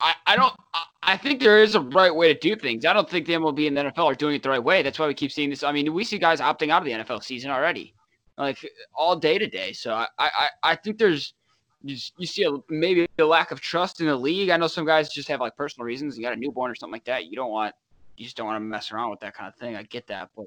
I, 0.00 0.14
I 0.26 0.36
don't. 0.36 0.54
I, 0.72 0.84
I 1.02 1.16
think 1.16 1.40
there 1.40 1.62
is 1.62 1.74
a 1.74 1.80
right 1.80 2.14
way 2.14 2.32
to 2.32 2.38
do 2.38 2.56
things. 2.56 2.84
I 2.84 2.92
don't 2.92 3.08
think 3.08 3.26
the 3.26 3.34
MLB 3.34 3.68
and 3.68 3.76
the 3.76 3.82
NFL 3.84 4.04
are 4.04 4.14
doing 4.14 4.34
it 4.34 4.42
the 4.42 4.50
right 4.50 4.62
way. 4.62 4.82
That's 4.82 4.98
why 4.98 5.06
we 5.06 5.14
keep 5.14 5.32
seeing 5.32 5.50
this. 5.50 5.62
I 5.62 5.72
mean, 5.72 5.92
we 5.92 6.04
see 6.04 6.18
guys 6.18 6.40
opting 6.40 6.70
out 6.70 6.82
of 6.82 6.86
the 6.86 6.92
NFL 6.92 7.22
season 7.22 7.50
already, 7.50 7.94
like 8.36 8.68
all 8.94 9.16
day 9.16 9.38
today. 9.38 9.72
So 9.72 9.94
I, 9.94 10.06
I, 10.18 10.48
I 10.62 10.74
think 10.74 10.98
there's 10.98 11.34
you, 11.82 11.96
you 12.16 12.26
see 12.26 12.42
a, 12.44 12.50
maybe 12.68 13.08
a 13.18 13.24
lack 13.24 13.52
of 13.52 13.60
trust 13.60 14.00
in 14.00 14.06
the 14.06 14.16
league. 14.16 14.50
I 14.50 14.56
know 14.56 14.66
some 14.66 14.84
guys 14.84 15.08
just 15.08 15.28
have 15.28 15.40
like 15.40 15.56
personal 15.56 15.86
reasons. 15.86 16.16
You 16.16 16.24
got 16.24 16.32
a 16.32 16.36
newborn 16.36 16.70
or 16.70 16.74
something 16.74 16.92
like 16.92 17.04
that. 17.04 17.26
You 17.26 17.36
don't 17.36 17.50
want 17.50 17.74
you 18.16 18.24
just 18.24 18.36
don't 18.36 18.46
want 18.46 18.56
to 18.56 18.60
mess 18.60 18.90
around 18.90 19.10
with 19.10 19.20
that 19.20 19.34
kind 19.34 19.48
of 19.48 19.54
thing. 19.54 19.76
I 19.76 19.84
get 19.84 20.08
that, 20.08 20.30
but 20.36 20.46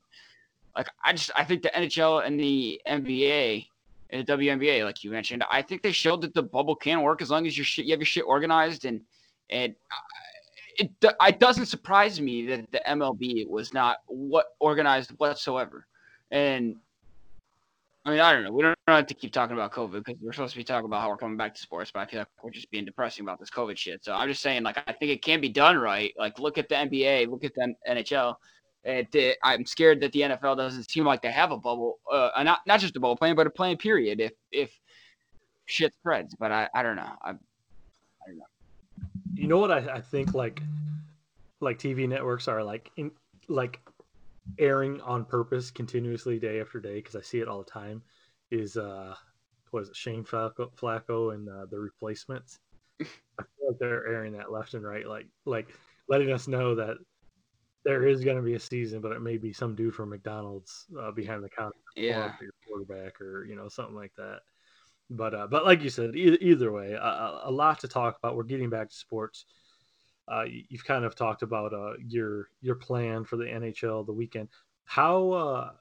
like 0.75 0.89
I 1.03 1.13
just 1.13 1.31
I 1.35 1.43
think 1.43 1.63
the 1.63 1.69
NHL 1.69 2.25
and 2.25 2.39
the 2.39 2.81
NBA 2.87 3.67
and 4.09 4.25
the 4.25 4.33
WNBA, 4.33 4.83
like 4.83 5.03
you 5.03 5.11
mentioned, 5.11 5.43
I 5.49 5.61
think 5.61 5.81
they 5.81 5.93
showed 5.93 6.21
that 6.21 6.33
the 6.33 6.43
bubble 6.43 6.75
can 6.75 7.01
work 7.01 7.21
as 7.21 7.29
long 7.29 7.47
as 7.47 7.57
your 7.57 7.65
shit 7.65 7.85
you 7.85 7.91
have 7.91 7.99
your 7.99 8.05
shit 8.05 8.25
organized 8.27 8.85
and 8.85 9.01
and 9.49 9.73
uh, 9.91 9.95
it 10.77 10.91
it 11.01 11.39
doesn't 11.39 11.67
surprise 11.67 12.19
me 12.19 12.45
that 12.47 12.71
the 12.71 12.81
MLB 12.87 13.47
was 13.47 13.73
not 13.73 13.97
what 14.07 14.47
organized 14.59 15.11
whatsoever. 15.11 15.87
And 16.31 16.75
I 18.03 18.09
mean, 18.09 18.19
I 18.19 18.33
don't 18.33 18.43
know. 18.43 18.51
We 18.51 18.63
don't 18.63 18.75
have 18.87 19.05
to 19.07 19.13
keep 19.13 19.31
talking 19.31 19.55
about 19.55 19.71
COVID 19.71 20.03
because 20.03 20.15
we're 20.21 20.33
supposed 20.33 20.53
to 20.53 20.57
be 20.57 20.63
talking 20.63 20.85
about 20.85 21.01
how 21.01 21.09
we're 21.09 21.17
coming 21.17 21.37
back 21.37 21.53
to 21.53 21.61
sports, 21.61 21.91
but 21.93 21.99
I 21.99 22.05
feel 22.07 22.19
like 22.21 22.27
we're 22.41 22.49
just 22.49 22.71
being 22.71 22.85
depressing 22.85 23.23
about 23.23 23.39
this 23.39 23.51
COVID 23.51 23.77
shit. 23.77 24.03
So 24.03 24.13
I'm 24.13 24.27
just 24.27 24.41
saying, 24.41 24.63
like, 24.63 24.77
I 24.87 24.93
think 24.93 25.11
it 25.11 25.21
can 25.21 25.39
be 25.39 25.49
done 25.49 25.77
right. 25.77 26.11
Like, 26.17 26.39
look 26.39 26.57
at 26.57 26.67
the 26.67 26.75
NBA, 26.75 27.29
look 27.29 27.43
at 27.43 27.53
the 27.53 27.75
NHL. 27.87 28.35
It, 28.83 29.13
it, 29.13 29.37
I'm 29.43 29.67
scared 29.67 30.01
that 30.01 30.11
the 30.13 30.21
NFL 30.21 30.57
doesn't 30.57 30.89
seem 30.89 31.05
like 31.05 31.21
they 31.21 31.31
have 31.31 31.51
a 31.51 31.57
bubble, 31.57 31.99
uh, 32.11 32.31
not 32.43 32.61
not 32.65 32.79
just 32.79 32.95
a 32.95 32.99
bubble 32.99 33.17
plan, 33.17 33.35
but 33.35 33.45
a 33.45 33.51
plan 33.51 33.77
period. 33.77 34.19
If 34.19 34.31
if 34.51 34.71
shit 35.65 35.93
spreads, 35.93 36.35
but 36.39 36.51
I, 36.51 36.67
I 36.73 36.81
don't 36.81 36.95
know. 36.95 37.11
I, 37.21 37.33
You 39.35 39.47
know 39.47 39.57
what 39.57 39.71
I, 39.71 39.95
I 39.95 40.01
think 40.01 40.33
like 40.33 40.61
like 41.59 41.77
TV 41.77 42.07
networks 42.07 42.47
are 42.47 42.63
like 42.63 42.91
in 42.97 43.11
like 43.47 43.79
airing 44.59 44.99
on 45.01 45.25
purpose 45.25 45.71
continuously 45.71 46.39
day 46.39 46.59
after 46.59 46.79
day 46.79 46.95
because 46.95 47.15
I 47.15 47.21
see 47.21 47.39
it 47.39 47.47
all 47.47 47.63
the 47.63 47.69
time 47.69 48.01
is 48.49 48.75
uh 48.75 49.15
what 49.69 49.83
is 49.83 49.89
it 49.89 49.95
Shane 49.95 50.23
Flacco, 50.23 50.69
Flacco 50.75 51.33
and 51.33 51.47
uh, 51.47 51.65
the 51.65 51.79
replacements. 51.79 52.59
I 53.01 53.05
feel 53.43 53.69
like 53.69 53.79
they're 53.79 54.05
airing 54.07 54.33
that 54.33 54.51
left 54.51 54.73
and 54.73 54.83
right 54.83 55.07
like 55.07 55.27
like 55.45 55.69
letting 56.07 56.31
us 56.31 56.47
know 56.47 56.75
that 56.75 56.97
there 57.83 58.07
is 58.07 58.23
going 58.23 58.37
to 58.37 58.43
be 58.43 58.53
a 58.53 58.59
season, 58.59 59.01
but 59.01 59.11
it 59.11 59.21
may 59.21 59.37
be 59.37 59.53
some 59.53 59.75
dude 59.75 59.95
from 59.95 60.09
McDonald's 60.09 60.85
uh, 60.99 61.11
behind 61.11 61.43
the 61.43 61.49
counter 61.49 61.75
yeah. 61.95 62.33
quarterback 62.67 63.19
or 63.19 63.45
you 63.45 63.55
know 63.55 63.69
something 63.69 63.95
like 63.95 64.13
that. 64.17 64.41
But 65.11 65.33
uh, 65.35 65.47
but 65.47 65.65
like 65.65 65.83
you 65.83 65.89
said, 65.89 66.15
either 66.15 66.71
way, 66.71 66.93
a, 66.93 67.41
a 67.43 67.51
lot 67.51 67.79
to 67.79 67.87
talk 67.87 68.17
about. 68.17 68.35
We're 68.37 68.43
getting 68.43 68.69
back 68.69 68.89
to 68.89 68.95
sports. 68.95 69.45
Uh, 70.31 70.43
you- 70.43 70.63
you've 70.69 70.85
kind 70.85 71.03
of 71.03 71.15
talked 71.15 71.41
about 71.43 71.73
uh, 71.73 71.93
your 72.07 72.47
your 72.61 72.75
plan 72.75 73.25
for 73.25 73.35
the 73.35 73.43
NHL 73.43 74.05
the 74.05 74.13
weekend. 74.13 74.47
How 74.85 75.31
uh, 75.31 75.71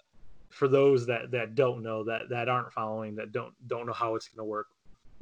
for 0.49 0.67
those 0.67 1.07
that 1.07 1.31
that 1.31 1.55
don't 1.55 1.83
know 1.83 2.03
that 2.05 2.29
that 2.31 2.49
aren't 2.49 2.73
following 2.73 3.15
that 3.17 3.31
don't 3.31 3.55
don't 3.69 3.87
know 3.87 3.93
how 3.93 4.17
it's 4.17 4.27
going 4.29 4.45
to 4.45 4.51
work, 4.51 4.67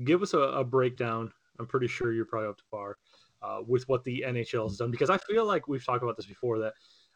give 0.05 0.23
us 0.23 0.33
a, 0.33 0.39
a 0.39 0.65
breakdown. 0.65 1.31
I'm 1.59 1.67
pretty 1.67 1.89
sure 1.89 2.13
you're 2.13 2.25
probably 2.25 2.49
up 2.49 2.57
to 2.59 2.65
par 2.71 2.97
uh, 3.43 3.61
with 3.67 3.87
what 3.91 4.05
the 4.05 4.25
NHL 4.27 4.69
has 4.69 4.79
done 4.79 4.91
because 4.91 5.11
I 5.11 5.19
feel 5.19 5.45
like 5.45 5.69
we've 5.69 5.85
talked 5.85 6.03
about 6.03 6.17
this 6.17 6.27
before 6.27 6.59
that 6.61 6.73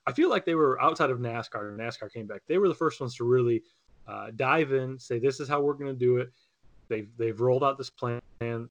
I 0.07 0.13
feel 0.13 0.29
like 0.29 0.45
they 0.45 0.57
were 0.57 0.79
outside 0.83 1.09
of 1.11 1.21
NASCAR 1.21 1.75
NASCAR 1.79 2.13
came 2.13 2.27
back. 2.27 2.43
They 2.49 2.59
were 2.59 2.69
the 2.69 2.75
first 2.75 3.01
ones 3.01 3.15
to 3.17 3.25
really 3.25 3.63
uh, 4.07 4.33
dive 4.37 4.73
in, 4.73 4.99
say 4.99 5.19
this 5.19 5.41
is 5.41 5.49
how 5.49 5.61
we're 5.63 5.75
going 5.75 5.93
to 5.93 5.99
do 5.99 6.17
it. 6.19 6.33
They've 6.93 7.09
they've 7.17 7.41
rolled 7.41 7.65
out 7.65 7.79
this 7.79 7.89
plan. 7.89 8.21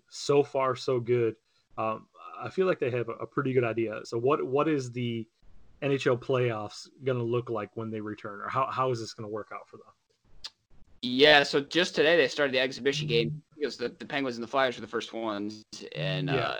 So 0.09 0.43
far, 0.43 0.75
so 0.75 0.99
good. 0.99 1.35
Um, 1.77 2.05
I 2.39 2.49
feel 2.49 2.67
like 2.67 2.79
they 2.79 2.91
have 2.91 3.09
a, 3.09 3.13
a 3.13 3.25
pretty 3.25 3.51
good 3.51 3.63
idea. 3.63 4.01
So 4.03 4.19
what 4.19 4.45
what 4.45 4.67
is 4.67 4.91
the 4.91 5.27
NHL 5.81 6.19
playoffs 6.19 6.87
going 7.03 7.17
to 7.17 7.23
look 7.23 7.49
like 7.49 7.75
when 7.75 7.89
they 7.89 7.99
return, 7.99 8.41
or 8.41 8.49
how, 8.49 8.69
how 8.69 8.91
is 8.91 8.99
this 8.99 9.13
going 9.13 9.27
to 9.27 9.33
work 9.33 9.49
out 9.51 9.67
for 9.67 9.77
them? 9.77 9.85
Yeah, 11.01 11.41
so 11.41 11.61
just 11.61 11.95
today 11.95 12.15
they 12.15 12.27
started 12.27 12.53
the 12.53 12.59
exhibition 12.59 13.07
game 13.07 13.41
because 13.57 13.75
the, 13.77 13.89
the 13.97 14.05
Penguins 14.05 14.35
and 14.37 14.43
the 14.43 14.47
Flyers 14.47 14.75
were 14.77 14.81
the 14.81 14.87
first 14.87 15.13
ones, 15.13 15.63
and 15.95 16.29
Yeah. 16.29 16.35
uh, 16.35 16.59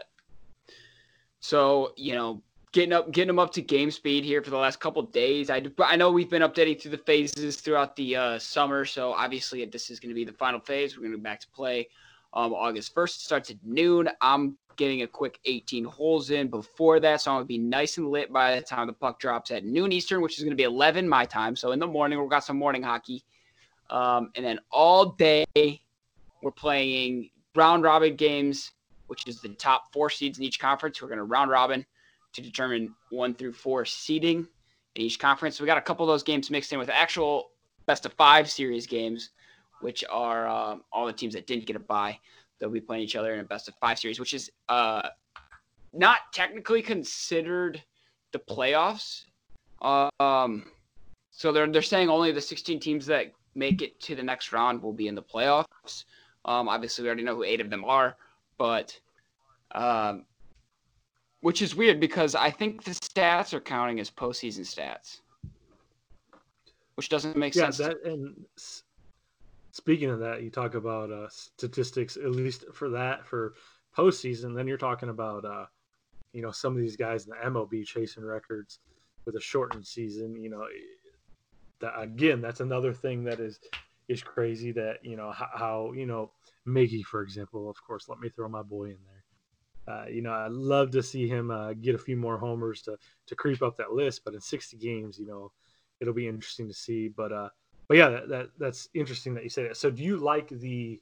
so 1.41 1.93
you 1.97 2.13
know 2.15 2.41
getting 2.72 2.94
up 2.94 3.12
getting 3.12 3.28
them 3.28 3.40
up 3.40 3.52
to 3.54 3.62
game 3.62 3.92
speed 3.92 4.24
here 4.24 4.42
for 4.42 4.50
the 4.50 4.58
last 4.58 4.80
couple 4.80 5.02
days. 5.04 5.50
I 5.50 5.64
I 5.80 5.96
know 5.96 6.12
we've 6.12 6.30
been 6.30 6.42
updating 6.42 6.82
through 6.82 6.92
the 6.92 6.98
phases 7.00 7.58
throughout 7.58 7.96
the 7.96 8.16
uh, 8.16 8.40
summer, 8.40 8.86
so 8.86 9.14
obviously 9.14 9.64
this 9.66 9.90
is 9.90 10.00
going 10.00 10.10
to 10.10 10.16
be 10.16 10.26
the 10.26 10.34
final 10.34 10.60
phase. 10.60 10.96
We're 10.96 11.04
going 11.04 11.14
to 11.14 11.18
be 11.18 11.24
back 11.24 11.42
to 11.42 11.50
play 11.50 11.90
um, 12.34 12.54
August 12.54 12.94
first. 12.94 13.26
Starts 13.26 13.50
at 13.50 13.58
noon. 13.64 14.10
I'm 14.22 14.58
getting 14.78 15.02
a 15.02 15.08
quick 15.08 15.40
18 15.46 15.84
holes 15.84 16.32
in 16.32 16.48
before 16.48 17.00
that, 17.02 17.22
so 17.22 17.32
I'm 17.32 17.42
to 17.42 17.46
be 17.46 17.58
nice 17.58 17.98
and 17.98 18.10
lit 18.10 18.32
by 18.32 18.56
the 18.56 18.62
time 18.62 18.88
the 18.88 18.94
puck 18.94 19.20
drops 19.20 19.52
at 19.52 19.66
noon 19.66 19.92
Eastern, 19.92 20.22
which 20.22 20.38
is 20.38 20.44
going 20.44 20.52
to 20.52 20.58
be 20.58 20.64
11 20.64 21.08
my 21.08 21.26
time. 21.26 21.56
So 21.56 21.72
in 21.72 21.80
the 21.80 21.88
morning 21.88 22.20
we've 22.20 22.30
got 22.30 22.44
some 22.44 22.58
morning 22.58 22.84
hockey. 22.84 23.24
Um, 23.90 24.32
and 24.36 24.46
then 24.46 24.60
all 24.72 25.08
day, 25.08 25.46
we're 26.42 26.52
playing 26.52 27.30
round 27.54 27.84
robin 27.84 28.16
games, 28.16 28.72
which 29.08 29.28
is 29.28 29.42
the 29.42 29.50
top 29.50 29.92
four 29.92 30.10
seeds 30.10 30.38
in 30.38 30.46
each 30.46 30.60
conference. 30.60 31.02
We're 31.02 31.10
going 31.10 31.18
to 31.18 31.26
round 31.26 31.52
robin 31.52 31.86
to 32.34 32.41
determine 32.41 32.94
one 33.10 33.34
through 33.34 33.54
four 33.54 33.86
seeding 33.86 34.48
in 34.96 35.02
each 35.02 35.20
conference. 35.20 35.60
We 35.60 35.65
got 35.65 35.78
a 35.78 35.82
couple 35.82 36.06
of 36.06 36.13
those 36.13 36.24
games 36.24 36.50
mixed 36.50 36.72
in 36.74 36.80
with 36.80 36.89
actual 36.89 37.52
best 37.86 38.06
of 38.06 38.13
five 38.13 38.50
series 38.50 38.88
games, 38.88 39.32
which 39.82 40.04
are 40.10 40.48
um, 40.48 40.84
all 40.91 41.06
the 41.06 41.13
teams 41.13 41.34
that 41.34 41.48
didn't 41.48 41.65
get 41.65 41.76
a 41.76 41.80
bye. 41.80 42.17
They'll 42.60 42.70
be 42.70 42.82
playing 42.82 43.04
each 43.04 43.15
other 43.15 43.34
in 43.34 43.39
a 43.39 43.44
best 43.44 43.67
of 43.67 43.74
five 43.82 43.98
series, 43.98 44.20
which 44.20 44.34
is 44.34 44.52
uh, 44.70 45.10
not 45.94 46.20
technically 46.32 46.82
considered 46.82 47.82
the 48.32 48.39
playoffs. 48.39 49.24
Um, 49.82 50.65
so 51.32 51.52
they're 51.52 51.67
they're 51.67 51.82
saying 51.82 52.10
only 52.10 52.32
the 52.32 52.41
16 52.41 52.80
teams 52.80 53.06
that 53.08 53.32
make 53.56 53.82
it 53.82 54.00
to 54.02 54.15
the 54.15 54.24
next 54.24 54.54
round 54.54 54.82
will 54.82 54.94
be 54.94 55.08
in 55.08 55.15
the 55.15 55.24
playoffs. 55.24 56.06
Um, 56.46 56.70
obviously, 56.70 57.04
we 57.04 57.10
already 57.10 57.24
know 57.24 57.36
who 57.36 57.44
eight 57.44 57.62
of 57.62 57.70
them 57.70 57.84
are, 57.86 58.15
but 58.58 59.00
um, 59.74 60.26
which 61.42 61.62
is 61.62 61.76
weird 61.76 62.00
because 62.00 62.36
I 62.36 62.50
think 62.50 62.84
the 62.84 62.92
stats 62.92 63.54
are 63.54 63.60
counting 63.60 64.00
as 64.00 64.10
postseason 64.10 64.62
stats, 64.62 65.20
which 66.96 67.10
doesn't 67.10 67.36
make 67.36 67.56
Yeah, 67.56 67.72
sense. 67.72 67.78
that 67.78 68.04
and 68.06 68.36
speaking 69.72 70.10
of 70.10 70.20
that, 70.20 70.44
you 70.44 70.50
talk 70.50 70.76
about 70.76 71.12
uh, 71.12 71.28
statistics 71.30 72.18
at 72.18 72.32
least 72.32 72.66
for 72.74 72.90
that 72.90 73.26
for 73.26 73.54
postseason. 73.98 74.56
Then 74.56 74.68
you're 74.68 74.78
talking 74.78 75.10
about 75.10 75.46
uh, 75.46 75.66
you 76.34 76.42
know 76.42 76.52
some 76.52 76.74
of 76.76 76.82
these 76.82 76.96
guys 76.96 77.26
in 77.26 77.32
the 77.32 77.50
MLB 77.50 77.86
chasing 77.86 78.24
records 78.24 78.80
with 79.26 79.36
a 79.36 79.42
shortened 79.42 79.86
season. 79.86 80.36
You 80.36 80.50
know, 80.50 80.68
that, 81.82 82.00
again, 82.00 82.42
that's 82.42 82.60
another 82.60 82.94
thing 82.94 83.24
that 83.26 83.40
is 83.40 83.60
is 84.08 84.22
crazy. 84.22 84.72
That 84.72 85.04
you 85.04 85.16
know 85.16 85.32
how, 85.32 85.50
how 85.56 85.92
you 85.94 86.06
know 86.06 86.32
Miggy, 86.68 87.04
for 87.04 87.24
example. 87.24 87.70
Of 87.70 87.78
course, 87.84 88.08
let 88.08 88.20
me 88.20 88.30
throw 88.30 88.48
my 88.48 88.62
boy 88.62 88.86
in 88.86 88.98
there. 89.06 89.21
Uh, 89.92 90.06
you 90.10 90.22
know, 90.22 90.32
I'd 90.32 90.52
love 90.52 90.92
to 90.92 91.04
see 91.04 91.28
him 91.28 91.52
uh, 91.52 91.74
get 91.74 91.96
a 91.96 92.00
few 92.00 92.16
more 92.16 92.38
homers 92.38 92.82
to 92.84 92.98
to 93.28 93.36
creep 93.36 93.62
up 93.62 93.78
that 93.78 93.92
list. 93.92 94.24
But 94.24 94.34
in 94.34 94.42
60 94.42 94.78
games, 94.78 95.20
you 95.20 95.28
know, 95.28 95.52
it'll 96.00 96.14
be 96.14 96.28
interesting 96.28 96.68
to 96.68 96.74
see. 96.74 97.10
But 97.10 97.32
uh, 97.32 97.50
but 97.88 97.98
yeah, 97.98 98.10
that, 98.10 98.30
that 98.30 98.48
that's 98.58 98.90
interesting 98.94 99.34
that 99.36 99.44
you 99.44 99.50
say 99.50 99.64
that. 99.64 99.78
So 99.78 99.92
do 99.92 100.04
you 100.04 100.18
like 100.18 100.50
the 100.50 101.02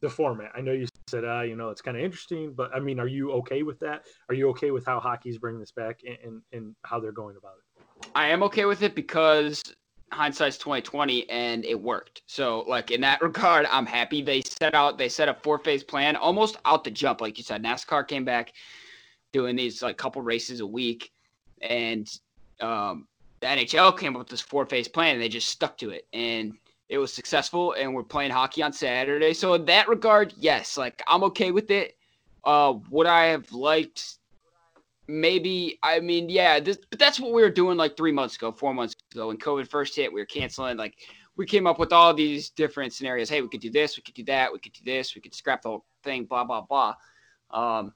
the 0.00 0.08
format? 0.08 0.52
I 0.54 0.60
know 0.60 0.72
you 0.72 0.86
said 1.08 1.24
uh, 1.24 1.42
you 1.42 1.56
know, 1.56 1.70
it's 1.70 1.82
kind 1.82 1.96
of 1.96 2.02
interesting, 2.02 2.52
but 2.54 2.74
I 2.74 2.80
mean, 2.80 2.98
are 2.98 3.08
you 3.08 3.32
okay 3.32 3.62
with 3.62 3.78
that? 3.80 4.06
Are 4.28 4.34
you 4.34 4.48
okay 4.50 4.70
with 4.70 4.86
how 4.86 5.00
hockey's 5.00 5.38
bringing 5.38 5.60
this 5.60 5.72
back 5.72 6.00
and, 6.06 6.16
and, 6.24 6.42
and 6.52 6.76
how 6.82 7.00
they're 7.00 7.12
going 7.12 7.36
about 7.36 7.54
it? 7.58 8.08
I 8.14 8.28
am 8.28 8.42
okay 8.44 8.64
with 8.64 8.82
it 8.82 8.94
because 8.94 9.62
hindsight's 10.12 10.58
2020 10.58 11.28
and 11.30 11.64
it 11.64 11.80
worked. 11.80 12.22
So 12.26 12.60
like 12.66 12.90
in 12.90 13.00
that 13.02 13.22
regard, 13.22 13.66
I'm 13.70 13.86
happy 13.86 14.22
they 14.22 14.42
set 14.42 14.74
out 14.74 14.98
they 14.98 15.08
set 15.08 15.28
a 15.28 15.34
four 15.34 15.58
phase 15.58 15.84
plan 15.84 16.16
almost 16.16 16.56
out 16.64 16.84
the 16.84 16.90
jump. 16.90 17.20
Like 17.20 17.38
you 17.38 17.44
said, 17.44 17.62
NASCAR 17.62 18.06
came 18.06 18.24
back 18.24 18.52
doing 19.32 19.56
these 19.56 19.82
like 19.82 19.96
couple 19.96 20.22
races 20.22 20.60
a 20.60 20.66
week 20.66 21.12
and 21.62 22.10
um, 22.60 23.06
the 23.40 23.46
NHL 23.46 23.96
came 23.98 24.14
up 24.14 24.20
with 24.20 24.28
this 24.28 24.40
four 24.40 24.66
phase 24.66 24.88
plan 24.88 25.14
and 25.14 25.22
they 25.22 25.28
just 25.28 25.48
stuck 25.48 25.78
to 25.78 25.90
it 25.90 26.06
and 26.12 26.54
it 26.88 26.98
was 26.98 27.12
successful 27.12 27.74
and 27.78 27.94
we're 27.94 28.02
playing 28.02 28.32
hockey 28.32 28.62
on 28.62 28.72
Saturday. 28.72 29.32
So 29.32 29.54
in 29.54 29.64
that 29.66 29.88
regard, 29.88 30.34
yes, 30.36 30.76
like 30.76 31.02
I'm 31.06 31.22
okay 31.24 31.52
with 31.52 31.70
it. 31.70 31.96
Uh, 32.42 32.74
would 32.90 33.06
I 33.06 33.26
have 33.26 33.52
liked 33.52 34.18
maybe 35.10 35.78
I 35.82 36.00
mean, 36.00 36.28
yeah, 36.28 36.60
this, 36.60 36.78
but 36.88 36.98
that's 36.98 37.18
what 37.18 37.32
we 37.32 37.42
were 37.42 37.50
doing 37.50 37.76
like 37.76 37.96
three 37.96 38.12
months 38.12 38.36
ago, 38.36 38.52
four 38.52 38.72
months 38.72 38.94
ago 39.12 39.28
when 39.28 39.36
COVID 39.38 39.68
first 39.68 39.96
hit. 39.96 40.12
We 40.12 40.20
were 40.20 40.26
canceling. 40.26 40.76
Like 40.76 40.96
we 41.36 41.46
came 41.46 41.66
up 41.66 41.78
with 41.78 41.92
all 41.92 42.14
these 42.14 42.50
different 42.50 42.92
scenarios. 42.92 43.28
Hey, 43.28 43.42
we 43.42 43.48
could 43.48 43.60
do 43.60 43.70
this, 43.70 43.96
we 43.96 44.02
could 44.02 44.14
do 44.14 44.24
that, 44.24 44.52
we 44.52 44.58
could 44.58 44.72
do 44.72 44.84
this, 44.84 45.14
we 45.14 45.20
could 45.20 45.34
scrap 45.34 45.62
the 45.62 45.68
whole 45.68 45.84
thing, 46.04 46.24
blah 46.24 46.44
blah 46.44 46.62
blah. 46.62 46.94
Um, 47.50 47.92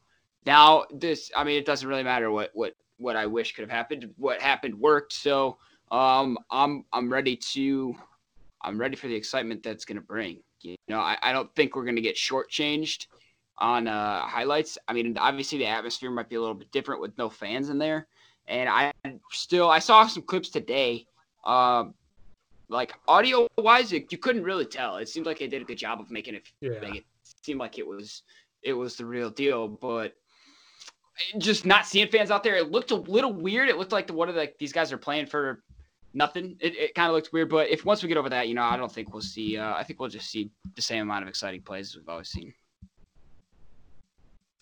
now 0.46 0.84
this, 0.92 1.30
I 1.36 1.44
mean, 1.44 1.56
it 1.56 1.66
doesn't 1.66 1.88
really 1.88 2.02
matter 2.02 2.30
what 2.30 2.50
what 2.54 2.74
what 2.98 3.16
I 3.16 3.26
wish 3.26 3.54
could 3.54 3.62
have 3.62 3.70
happened. 3.70 4.10
What 4.16 4.40
happened 4.40 4.74
worked. 4.74 5.12
So 5.12 5.58
um, 5.90 6.38
I'm 6.50 6.84
I'm 6.92 7.12
ready 7.12 7.36
to 7.36 7.94
I'm 8.62 8.78
ready 8.78 8.96
for 8.96 9.08
the 9.08 9.14
excitement 9.14 9.62
that's 9.62 9.84
going 9.84 9.96
to 9.96 10.02
bring. 10.02 10.40
You 10.60 10.76
know, 10.88 10.98
I, 10.98 11.18
I 11.22 11.32
don't 11.32 11.54
think 11.54 11.76
we're 11.76 11.84
going 11.84 11.96
to 11.96 12.02
get 12.02 12.16
shortchanged 12.16 13.06
on 13.58 13.86
uh, 13.86 14.20
highlights. 14.26 14.78
I 14.88 14.92
mean, 14.92 15.16
obviously 15.18 15.58
the 15.58 15.66
atmosphere 15.66 16.10
might 16.10 16.28
be 16.28 16.36
a 16.36 16.40
little 16.40 16.54
bit 16.54 16.70
different 16.72 17.00
with 17.00 17.16
no 17.18 17.28
fans 17.28 17.70
in 17.70 17.78
there, 17.78 18.06
and 18.48 18.68
I 18.68 18.92
still 19.30 19.70
I 19.70 19.78
saw 19.78 20.06
some 20.06 20.22
clips 20.22 20.48
today. 20.48 21.06
Um, 21.44 21.94
like 22.68 22.94
audio 23.06 23.46
wise, 23.58 23.92
you 23.92 24.00
couldn't 24.02 24.42
really 24.42 24.64
tell. 24.64 24.96
It 24.96 25.08
seemed 25.08 25.26
like 25.26 25.38
they 25.38 25.46
did 25.46 25.62
a 25.62 25.64
good 25.64 25.78
job 25.78 26.00
of 26.00 26.10
making 26.10 26.34
it 26.34 26.44
Yeah. 26.60 26.80
make 26.80 26.96
it 26.96 27.04
seem 27.42 27.58
like 27.58 27.78
it 27.78 27.86
was 27.86 28.22
it 28.62 28.72
was 28.72 28.96
the 28.96 29.04
real 29.04 29.30
deal, 29.30 29.68
but 29.68 30.14
just 31.38 31.64
not 31.64 31.86
seeing 31.86 32.08
fans 32.08 32.30
out 32.30 32.42
there, 32.42 32.56
it 32.56 32.70
looked 32.70 32.90
a 32.90 32.96
little 32.96 33.32
weird. 33.32 33.68
It 33.68 33.76
looked 33.76 33.92
like 33.92 34.06
the 34.06 34.14
one 34.14 34.28
of 34.28 34.34
the, 34.34 34.52
these 34.58 34.72
guys 34.72 34.92
are 34.92 34.98
playing 34.98 35.26
for 35.26 35.62
nothing. 36.12 36.56
It, 36.60 36.74
it 36.76 36.94
kind 36.94 37.08
of 37.08 37.14
looked 37.14 37.32
weird, 37.32 37.50
but 37.50 37.68
if 37.68 37.84
once 37.84 38.02
we 38.02 38.08
get 38.08 38.16
over 38.16 38.30
that, 38.30 38.48
you 38.48 38.54
know, 38.54 38.62
I 38.62 38.76
don't 38.76 38.90
think 38.90 39.12
we'll 39.12 39.22
see. 39.22 39.56
Uh, 39.58 39.74
I 39.74 39.84
think 39.84 40.00
we'll 40.00 40.08
just 40.08 40.30
see 40.30 40.50
the 40.74 40.82
same 40.82 41.02
amount 41.02 41.22
of 41.22 41.28
exciting 41.28 41.62
plays 41.62 41.90
as 41.90 41.96
we've 41.96 42.08
always 42.08 42.28
seen. 42.30 42.52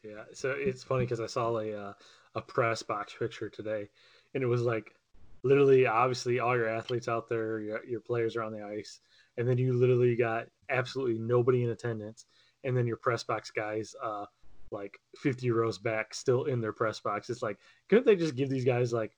Yeah, 0.02 0.24
so 0.32 0.50
it's 0.56 0.82
funny 0.82 1.04
because 1.04 1.20
I 1.20 1.26
saw 1.26 1.56
a 1.58 1.74
uh, 1.74 1.92
a 2.34 2.40
press 2.40 2.82
box 2.82 3.14
picture 3.18 3.48
today, 3.48 3.88
and 4.34 4.42
it 4.42 4.46
was 4.46 4.62
like 4.62 4.94
literally, 5.42 5.86
obviously, 5.86 6.40
all 6.40 6.56
your 6.56 6.68
athletes 6.68 7.08
out 7.08 7.28
there, 7.28 7.60
your, 7.60 7.84
your 7.84 8.00
players 8.00 8.36
are 8.36 8.42
on 8.42 8.52
the 8.52 8.62
ice, 8.62 9.00
and 9.36 9.48
then 9.48 9.58
you 9.58 9.72
literally 9.72 10.16
got 10.16 10.46
absolutely 10.70 11.18
nobody 11.18 11.64
in 11.64 11.70
attendance, 11.70 12.26
and 12.64 12.76
then 12.76 12.86
your 12.86 12.96
press 12.96 13.22
box 13.22 13.50
guys, 13.50 13.94
uh, 14.02 14.24
like 14.70 14.98
fifty 15.16 15.50
rows 15.50 15.78
back, 15.78 16.14
still 16.14 16.44
in 16.44 16.60
their 16.60 16.72
press 16.72 16.98
box. 16.98 17.30
It's 17.30 17.42
like, 17.42 17.58
couldn't 17.88 18.06
they 18.06 18.16
just 18.16 18.34
give 18.34 18.50
these 18.50 18.64
guys 18.64 18.92
like 18.92 19.12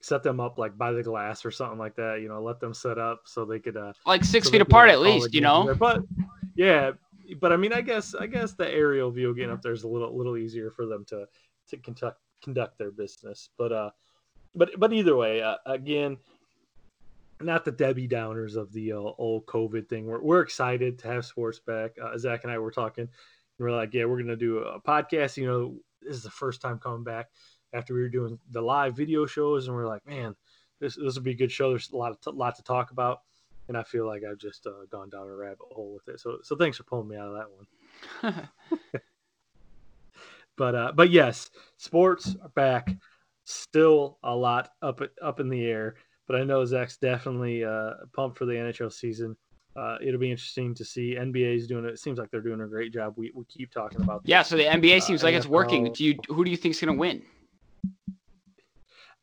set 0.00 0.22
them 0.22 0.40
up 0.40 0.58
like 0.58 0.76
by 0.76 0.92
the 0.92 1.02
glass 1.02 1.44
or 1.44 1.50
something 1.50 1.78
like 1.78 1.94
that? 1.96 2.20
You 2.20 2.28
know, 2.28 2.42
let 2.42 2.58
them 2.58 2.74
set 2.74 2.98
up 2.98 3.22
so 3.26 3.44
they 3.44 3.60
could 3.60 3.76
uh, 3.76 3.92
Like 4.04 4.24
six 4.24 4.46
so 4.46 4.50
feet 4.50 4.58
could, 4.58 4.68
apart 4.68 4.88
at 4.90 5.00
least, 5.00 5.34
you 5.34 5.40
know. 5.40 5.72
But 5.78 6.02
yeah, 6.56 6.92
but 7.40 7.52
I 7.52 7.56
mean, 7.56 7.72
I 7.72 7.80
guess 7.80 8.14
I 8.14 8.26
guess 8.26 8.52
the 8.52 8.70
aerial 8.70 9.10
view 9.10 9.34
getting 9.34 9.52
up 9.52 9.62
there 9.62 9.72
is 9.72 9.84
a 9.84 9.88
little 9.88 10.16
little 10.16 10.36
easier 10.36 10.70
for 10.70 10.86
them 10.86 11.04
to 11.06 11.26
to 11.68 11.76
conduct 11.78 12.20
conduct 12.42 12.78
their 12.78 12.90
business. 12.90 13.50
But 13.58 13.72
uh, 13.72 13.90
but 14.54 14.78
but 14.78 14.92
either 14.92 15.16
way, 15.16 15.42
uh, 15.42 15.56
again, 15.66 16.18
not 17.40 17.64
the 17.64 17.72
Debbie 17.72 18.08
Downers 18.08 18.56
of 18.56 18.72
the 18.72 18.92
uh, 18.92 18.96
old 18.96 19.46
COVID 19.46 19.88
thing. 19.88 20.06
We're 20.06 20.22
we're 20.22 20.40
excited 20.42 20.98
to 21.00 21.08
have 21.08 21.24
sports 21.24 21.58
back. 21.58 21.92
Uh, 22.02 22.16
Zach 22.18 22.44
and 22.44 22.52
I 22.52 22.58
were 22.58 22.70
talking. 22.70 23.08
And 23.58 23.64
we're 23.64 23.74
like, 23.74 23.94
yeah, 23.94 24.04
we're 24.04 24.18
gonna 24.18 24.36
do 24.36 24.58
a 24.58 24.80
podcast. 24.80 25.36
You 25.36 25.46
know, 25.46 25.76
this 26.02 26.16
is 26.16 26.22
the 26.22 26.30
first 26.30 26.60
time 26.60 26.78
coming 26.78 27.04
back 27.04 27.28
after 27.72 27.94
we 27.94 28.00
were 28.00 28.08
doing 28.08 28.38
the 28.50 28.60
live 28.60 28.96
video 28.96 29.26
shows, 29.26 29.66
and 29.66 29.76
we're 29.76 29.86
like, 29.86 30.06
man, 30.06 30.34
this 30.80 30.96
this 30.96 31.14
will 31.14 31.22
be 31.22 31.32
a 31.32 31.36
good 31.36 31.52
show. 31.52 31.70
There's 31.70 31.90
a 31.90 31.96
lot 31.96 32.12
of 32.12 32.20
t- 32.20 32.30
lot 32.32 32.56
to 32.56 32.62
talk 32.62 32.90
about, 32.90 33.20
and 33.68 33.76
I 33.76 33.82
feel 33.82 34.06
like 34.06 34.22
I've 34.28 34.38
just 34.38 34.66
uh, 34.66 34.86
gone 34.90 35.10
down 35.10 35.26
a 35.28 35.34
rabbit 35.34 35.58
hole 35.72 35.94
with 35.94 36.14
it. 36.14 36.20
So 36.20 36.38
so 36.42 36.56
thanks 36.56 36.76
for 36.76 36.84
pulling 36.84 37.08
me 37.08 37.16
out 37.16 37.28
of 37.28 37.34
that 38.22 38.32
one. 38.32 38.48
But 40.56 40.74
uh, 40.74 40.92
but 40.94 41.10
yes, 41.10 41.50
sports 41.76 42.34
are 42.42 42.48
back. 42.50 42.94
Still 43.44 44.18
a 44.22 44.34
lot 44.34 44.70
up 44.82 45.00
up 45.22 45.38
in 45.38 45.48
the 45.48 45.64
air, 45.64 45.96
but 46.26 46.36
I 46.36 46.44
know 46.44 46.64
Zach's 46.64 46.96
definitely 46.96 47.64
uh, 47.64 47.92
pumped 48.14 48.38
for 48.38 48.46
the 48.46 48.54
NHL 48.54 48.92
season. 48.92 49.36
Uh, 49.76 49.98
it'll 50.02 50.18
be 50.18 50.30
interesting 50.30 50.74
to 50.74 50.84
see. 50.84 51.14
NBA 51.14 51.56
is 51.56 51.66
doing 51.66 51.84
it. 51.84 51.90
It 51.90 51.98
seems 51.98 52.18
like 52.18 52.30
they're 52.30 52.40
doing 52.40 52.62
a 52.62 52.66
great 52.66 52.92
job. 52.92 53.12
We, 53.16 53.30
we 53.34 53.44
keep 53.44 53.70
talking 53.70 54.00
about 54.00 54.22
yeah, 54.24 54.42
so 54.42 54.56
the 54.56 54.64
NBA 54.64 54.96
Uh, 54.96 55.00
seems 55.00 55.22
like 55.22 55.34
it's 55.34 55.46
working. 55.46 55.92
Do 55.92 56.04
you 56.04 56.18
who 56.28 56.44
do 56.44 56.50
you 56.50 56.56
think's 56.56 56.80
gonna 56.80 56.94
win? 56.94 57.22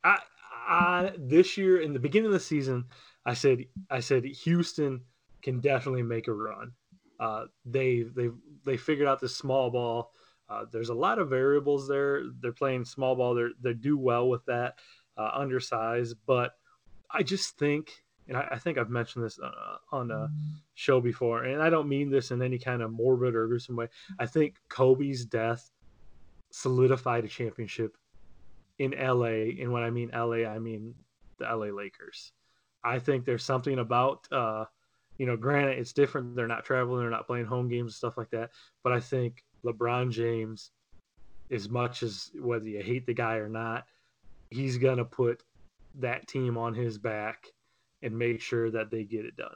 I, 0.03 0.19
I 0.67 1.11
this 1.17 1.57
year 1.57 1.81
in 1.81 1.93
the 1.93 1.99
beginning 1.99 2.27
of 2.27 2.33
the 2.33 2.39
season, 2.39 2.85
I 3.25 3.33
said 3.33 3.65
I 3.89 3.99
said 3.99 4.25
Houston 4.25 5.01
can 5.41 5.59
definitely 5.59 6.03
make 6.03 6.27
a 6.27 6.33
run. 6.33 6.71
Uh, 7.19 7.45
they 7.65 8.03
they 8.03 8.29
they 8.65 8.77
figured 8.77 9.07
out 9.07 9.19
this 9.19 9.35
small 9.35 9.69
ball. 9.69 10.11
Uh, 10.49 10.65
there's 10.71 10.89
a 10.89 10.93
lot 10.93 11.19
of 11.19 11.29
variables 11.29 11.87
there. 11.87 12.23
They're 12.41 12.51
playing 12.51 12.85
small 12.85 13.15
ball. 13.15 13.35
They 13.35 13.47
they 13.61 13.73
do 13.73 13.97
well 13.97 14.29
with 14.29 14.45
that, 14.45 14.75
uh, 15.17 15.31
undersized. 15.33 16.15
But 16.25 16.55
I 17.09 17.23
just 17.23 17.57
think, 17.57 18.03
and 18.27 18.35
I, 18.35 18.47
I 18.51 18.57
think 18.59 18.77
I've 18.77 18.89
mentioned 18.89 19.25
this 19.25 19.39
uh, 19.39 19.77
on 19.91 20.11
a 20.11 20.29
show 20.73 20.99
before, 20.99 21.43
and 21.43 21.61
I 21.61 21.69
don't 21.69 21.87
mean 21.87 22.09
this 22.09 22.31
in 22.31 22.41
any 22.41 22.59
kind 22.59 22.81
of 22.81 22.91
morbid 22.91 23.35
or 23.35 23.47
gruesome 23.47 23.75
way. 23.75 23.87
I 24.19 24.25
think 24.25 24.55
Kobe's 24.69 25.25
death 25.25 25.71
solidified 26.51 27.25
a 27.25 27.27
championship 27.27 27.97
in 28.79 28.91
LA. 28.91 29.59
And 29.59 29.71
when 29.71 29.83
I 29.83 29.89
mean 29.89 30.11
LA, 30.13 30.45
I 30.47 30.59
mean 30.59 30.93
the 31.39 31.45
LA 31.45 31.67
Lakers. 31.67 32.31
I 32.83 32.99
think 32.99 33.25
there's 33.25 33.43
something 33.43 33.79
about, 33.79 34.27
uh, 34.31 34.65
you 35.17 35.25
know, 35.25 35.37
granted, 35.37 35.79
it's 35.79 35.93
different. 35.93 36.35
They're 36.35 36.47
not 36.47 36.65
traveling, 36.65 36.99
they're 36.99 37.09
not 37.09 37.27
playing 37.27 37.45
home 37.45 37.69
games 37.69 37.91
and 37.91 37.93
stuff 37.93 38.17
like 38.17 38.29
that. 38.31 38.51
But 38.83 38.93
I 38.93 38.99
think 38.99 39.43
LeBron 39.65 40.11
James, 40.11 40.71
as 41.51 41.69
much 41.69 42.03
as 42.03 42.31
whether 42.35 42.67
you 42.67 42.81
hate 42.81 43.05
the 43.05 43.13
guy 43.13 43.35
or 43.35 43.49
not, 43.49 43.85
he's 44.49 44.77
to 44.77 45.05
put 45.05 45.43
that 45.95 46.27
team 46.27 46.57
on 46.57 46.73
his 46.73 46.97
back 46.97 47.47
and 48.01 48.17
make 48.17 48.41
sure 48.41 48.69
that 48.71 48.91
they 48.91 49.03
get 49.03 49.25
it 49.25 49.35
done. 49.35 49.55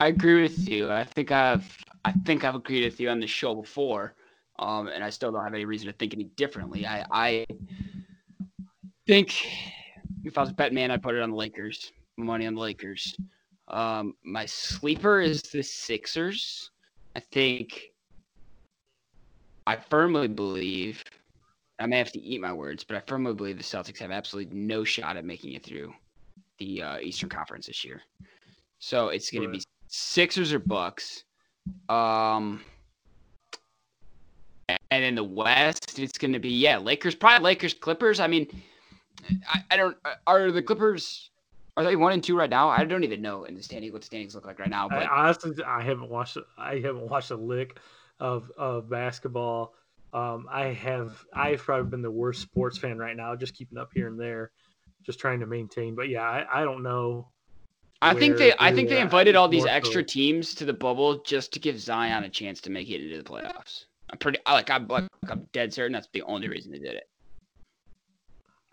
I 0.00 0.08
agree 0.08 0.42
with 0.42 0.68
you. 0.68 0.90
I 0.90 1.04
think 1.04 1.30
I've 1.30 1.76
I 2.04 2.12
think 2.12 2.44
I've 2.44 2.54
agreed 2.54 2.84
with 2.84 2.98
you 3.00 3.10
on 3.10 3.20
the 3.20 3.26
show 3.26 3.54
before, 3.54 4.14
um, 4.58 4.88
and 4.88 5.04
I 5.04 5.10
still 5.10 5.30
don't 5.30 5.44
have 5.44 5.52
any 5.52 5.66
reason 5.66 5.88
to 5.88 5.92
think 5.92 6.14
any 6.14 6.24
differently. 6.24 6.86
I 6.86 7.04
I 7.10 7.46
think 9.06 9.34
if 10.24 10.38
I 10.38 10.42
was 10.42 10.50
a 10.50 10.54
bet 10.54 10.72
man, 10.72 10.90
I'd 10.90 11.02
put 11.02 11.14
it 11.14 11.22
on 11.22 11.30
the 11.30 11.36
Lakers. 11.36 11.92
Money 12.16 12.46
on 12.46 12.54
the 12.54 12.60
Lakers. 12.60 13.16
Um, 13.68 14.14
my 14.24 14.46
sleeper 14.46 15.20
is 15.20 15.42
the 15.42 15.62
Sixers. 15.62 16.70
I 17.16 17.20
think 17.20 17.92
I 19.66 19.76
firmly 19.76 20.28
believe 20.28 21.04
I 21.78 21.86
may 21.86 21.98
have 21.98 22.12
to 22.12 22.20
eat 22.20 22.40
my 22.40 22.52
words, 22.52 22.84
but 22.84 22.96
I 22.96 23.00
firmly 23.06 23.32
believe 23.32 23.56
the 23.56 23.64
Celtics 23.64 23.98
have 23.98 24.10
absolutely 24.10 24.54
no 24.54 24.84
shot 24.84 25.16
at 25.16 25.24
making 25.24 25.52
it 25.52 25.64
through 25.64 25.92
the 26.58 26.82
uh, 26.82 26.98
Eastern 26.98 27.28
Conference 27.28 27.66
this 27.66 27.84
year. 27.84 28.02
So 28.80 29.08
it's 29.08 29.30
going 29.30 29.44
to 29.44 29.48
be 29.48 29.62
Sixers 29.88 30.52
or 30.52 30.58
Bucks. 30.58 31.24
Um, 31.88 32.60
and 34.90 35.04
in 35.04 35.14
the 35.14 35.24
West, 35.24 35.98
it's 35.98 36.18
going 36.18 36.32
to 36.32 36.38
be 36.38 36.50
yeah, 36.50 36.78
Lakers, 36.78 37.14
probably 37.14 37.44
Lakers, 37.44 37.74
Clippers. 37.74 38.20
I 38.20 38.26
mean, 38.26 38.46
I, 39.48 39.64
I 39.70 39.76
don't 39.76 39.96
are 40.26 40.50
the 40.50 40.62
Clippers 40.62 41.30
are 41.76 41.84
they 41.84 41.96
one 41.96 42.12
and 42.12 42.22
two 42.22 42.36
right 42.36 42.50
now? 42.50 42.68
I 42.68 42.84
don't 42.84 43.04
even 43.04 43.22
know 43.22 43.44
in 43.44 43.54
the 43.54 43.62
standing 43.62 43.92
what 43.92 44.02
the 44.02 44.06
standings 44.06 44.34
look 44.34 44.44
like 44.44 44.58
right 44.58 44.68
now. 44.68 44.88
I, 44.90 45.06
honestly, 45.06 45.52
I 45.64 45.82
haven't 45.82 46.10
watched. 46.10 46.36
I 46.58 46.74
haven't 46.74 47.08
watched 47.08 47.30
a 47.30 47.36
lick 47.36 47.78
of 48.18 48.50
of 48.58 48.90
basketball. 48.90 49.74
Um, 50.12 50.46
I 50.50 50.66
have. 50.66 51.24
I've 51.32 51.60
probably 51.60 51.90
been 51.90 52.02
the 52.02 52.10
worst 52.10 52.42
sports 52.42 52.76
fan 52.76 52.98
right 52.98 53.16
now, 53.16 53.34
just 53.36 53.54
keeping 53.54 53.78
up 53.78 53.92
here 53.94 54.08
and 54.08 54.18
there, 54.18 54.50
just 55.04 55.20
trying 55.20 55.40
to 55.40 55.46
maintain. 55.46 55.94
But 55.94 56.08
yeah, 56.08 56.22
I, 56.22 56.60
I 56.60 56.64
don't 56.64 56.82
know. 56.82 57.28
I 58.02 58.14
think 58.14 58.36
they 58.36 58.52
I 58.58 58.74
think 58.74 58.88
they 58.88 59.00
invited 59.00 59.36
all 59.36 59.48
these 59.48 59.66
extra 59.66 60.02
teams 60.02 60.54
to 60.56 60.64
the 60.64 60.72
bubble 60.72 61.22
just 61.22 61.52
to 61.52 61.60
give 61.60 61.78
Zion 61.78 62.24
a 62.24 62.28
chance 62.28 62.60
to 62.62 62.70
make 62.70 62.88
it 62.90 63.02
into 63.02 63.16
the 63.16 63.24
playoffs. 63.24 63.84
I'm 64.10 64.18
pretty 64.18 64.38
I 64.44 64.54
like 64.54 64.70
I'm 64.70 64.88
like 64.88 65.04
I'm 65.28 65.46
dead 65.52 65.72
certain 65.72 65.92
that's 65.92 66.08
the 66.12 66.22
only 66.22 66.48
reason 66.48 66.72
they 66.72 66.78
did 66.78 66.94
it. 66.94 67.08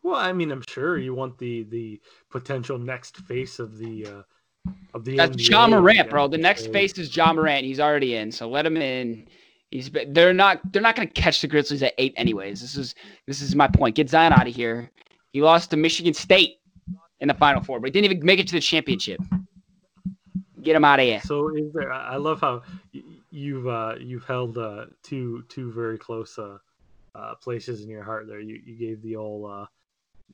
Well, 0.07 0.15
I 0.15 0.31
mean, 0.31 0.51
I'm 0.51 0.63
sure 0.65 0.97
you 0.97 1.13
want 1.13 1.37
the 1.37 1.63
the 1.63 1.99
potential 2.29 2.77
next 2.77 3.17
face 3.25 3.59
of 3.59 3.77
the 3.77 4.05
uh, 4.05 4.71
of 4.93 5.03
the. 5.03 5.17
That's 5.17 5.35
NBA, 5.35 5.49
Ja 5.49 5.67
Morant, 5.67 6.09
bro. 6.09 6.29
The 6.29 6.37
next 6.37 6.71
face 6.71 6.97
is 6.97 7.13
Ja 7.13 7.33
Morant. 7.33 7.65
He's 7.65 7.81
already 7.81 8.15
in, 8.15 8.31
so 8.31 8.47
let 8.47 8.65
him 8.65 8.77
in. 8.77 9.27
He's 9.69 9.91
they're 10.11 10.33
not 10.33 10.61
they're 10.71 10.81
not 10.81 10.95
gonna 10.95 11.09
catch 11.09 11.41
the 11.41 11.47
Grizzlies 11.49 11.83
at 11.83 11.93
eight 11.97 12.13
anyways. 12.15 12.61
This 12.61 12.77
is 12.77 12.95
this 13.25 13.41
is 13.41 13.53
my 13.53 13.67
point. 13.67 13.97
Get 13.97 14.09
Zion 14.09 14.31
out 14.31 14.47
of 14.47 14.55
here. 14.55 14.89
He 15.33 15.41
lost 15.41 15.71
to 15.71 15.77
Michigan 15.77 16.13
State 16.13 16.61
in 17.19 17.27
the 17.27 17.33
Final 17.33 17.61
Four, 17.61 17.81
but 17.81 17.87
he 17.87 17.91
didn't 17.91 18.09
even 18.09 18.25
make 18.25 18.39
it 18.39 18.47
to 18.47 18.55
the 18.55 18.61
championship. 18.61 19.19
Get 20.61 20.77
him 20.77 20.85
out 20.85 21.01
of 21.01 21.05
here. 21.05 21.19
So 21.19 21.53
is 21.53 21.73
there? 21.73 21.91
I 21.91 22.15
love 22.15 22.39
how 22.39 22.61
you've 23.29 23.67
uh, 23.67 23.95
you've 23.99 24.23
held 24.23 24.57
uh, 24.57 24.85
two 25.03 25.43
two 25.49 25.69
very 25.73 25.97
close 25.97 26.39
uh, 26.39 26.59
uh, 27.13 27.35
places 27.35 27.83
in 27.83 27.89
your 27.89 28.03
heart. 28.03 28.27
There, 28.27 28.39
you, 28.39 28.61
you 28.65 28.77
gave 28.77 29.01
the 29.01 29.17
old 29.17 29.67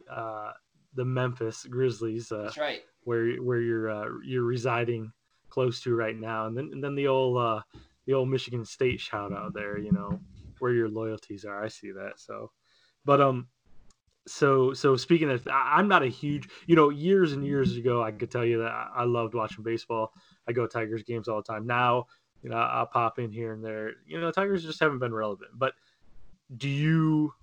uh, 0.10 0.52
the 0.94 1.06
Memphis 1.06 1.66
Grizzlies, 1.66 2.32
uh, 2.32 2.44
That's 2.44 2.58
right. 2.58 2.82
where 3.04 3.36
where 3.36 3.60
you're 3.60 3.90
uh, 3.90 4.10
you're 4.24 4.44
residing 4.44 5.12
close 5.50 5.82
to 5.82 5.96
right 5.96 6.18
now, 6.18 6.48
and 6.48 6.58
then 6.58 6.70
and 6.74 6.84
then 6.84 6.96
the 6.96 7.08
old 7.08 7.38
uh, 7.38 7.62
the 8.06 8.14
old 8.14 8.30
Michigan 8.30 8.66
State 8.66 9.00
shout 9.00 9.34
out 9.34 9.54
there. 9.54 9.78
You 9.78 9.92
know 9.92 10.20
where 10.60 10.74
your 10.74 10.90
loyalties 10.90 11.46
are. 11.46 11.64
I 11.64 11.68
see 11.68 11.92
that. 11.92 12.14
So, 12.18 12.52
but 13.06 13.22
um, 13.22 13.48
so 14.28 14.74
so 14.74 14.96
speaking 14.96 15.30
of, 15.30 15.48
I, 15.48 15.76
I'm 15.78 15.88
not 15.88 16.04
a 16.04 16.08
huge, 16.08 16.48
you 16.68 16.76
know, 16.76 16.90
years 16.90 17.34
and 17.34 17.46
years 17.46 17.76
ago, 17.76 18.02
I 18.04 18.12
could 18.12 18.32
tell 18.32 18.46
you 18.46 18.60
that 18.60 18.72
I, 18.72 18.90
I 18.98 19.04
loved 19.04 19.34
watching 19.34 19.64
baseball. 19.64 20.14
I 20.48 20.54
go 20.54 20.66
to 20.66 20.72
Tigers 20.72 21.04
games 21.04 21.28
all 21.28 21.38
the 21.38 21.54
time. 21.54 21.66
Now, 21.66 22.06
you 22.42 22.50
know, 22.50 22.58
I'll 22.58 22.86
pop 22.86 23.20
in 23.20 23.32
here 23.32 23.54
and 23.54 23.64
there. 23.64 23.92
You 24.06 24.20
know, 24.20 24.32
Tigers 24.32 24.64
just 24.64 24.80
haven't 24.80 25.00
been 25.00 25.14
relevant. 25.14 25.52
But 25.54 25.74
do 26.56 26.70
you, 26.70 27.34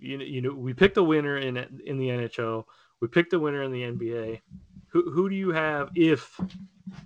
you 0.00 0.18
know, 0.18 0.24
you 0.24 0.42
know, 0.42 0.52
we 0.52 0.72
picked 0.72 0.96
a 0.96 1.02
winner 1.02 1.38
in 1.38 1.56
in 1.84 1.98
the 1.98 2.08
NHL. 2.08 2.64
We 3.00 3.08
picked 3.08 3.32
a 3.32 3.38
winner 3.38 3.62
in 3.62 3.72
the 3.72 3.82
NBA. 3.82 4.40
Who 4.88 5.10
who 5.10 5.28
do 5.28 5.36
you 5.36 5.50
have 5.50 5.90
if 5.94 6.38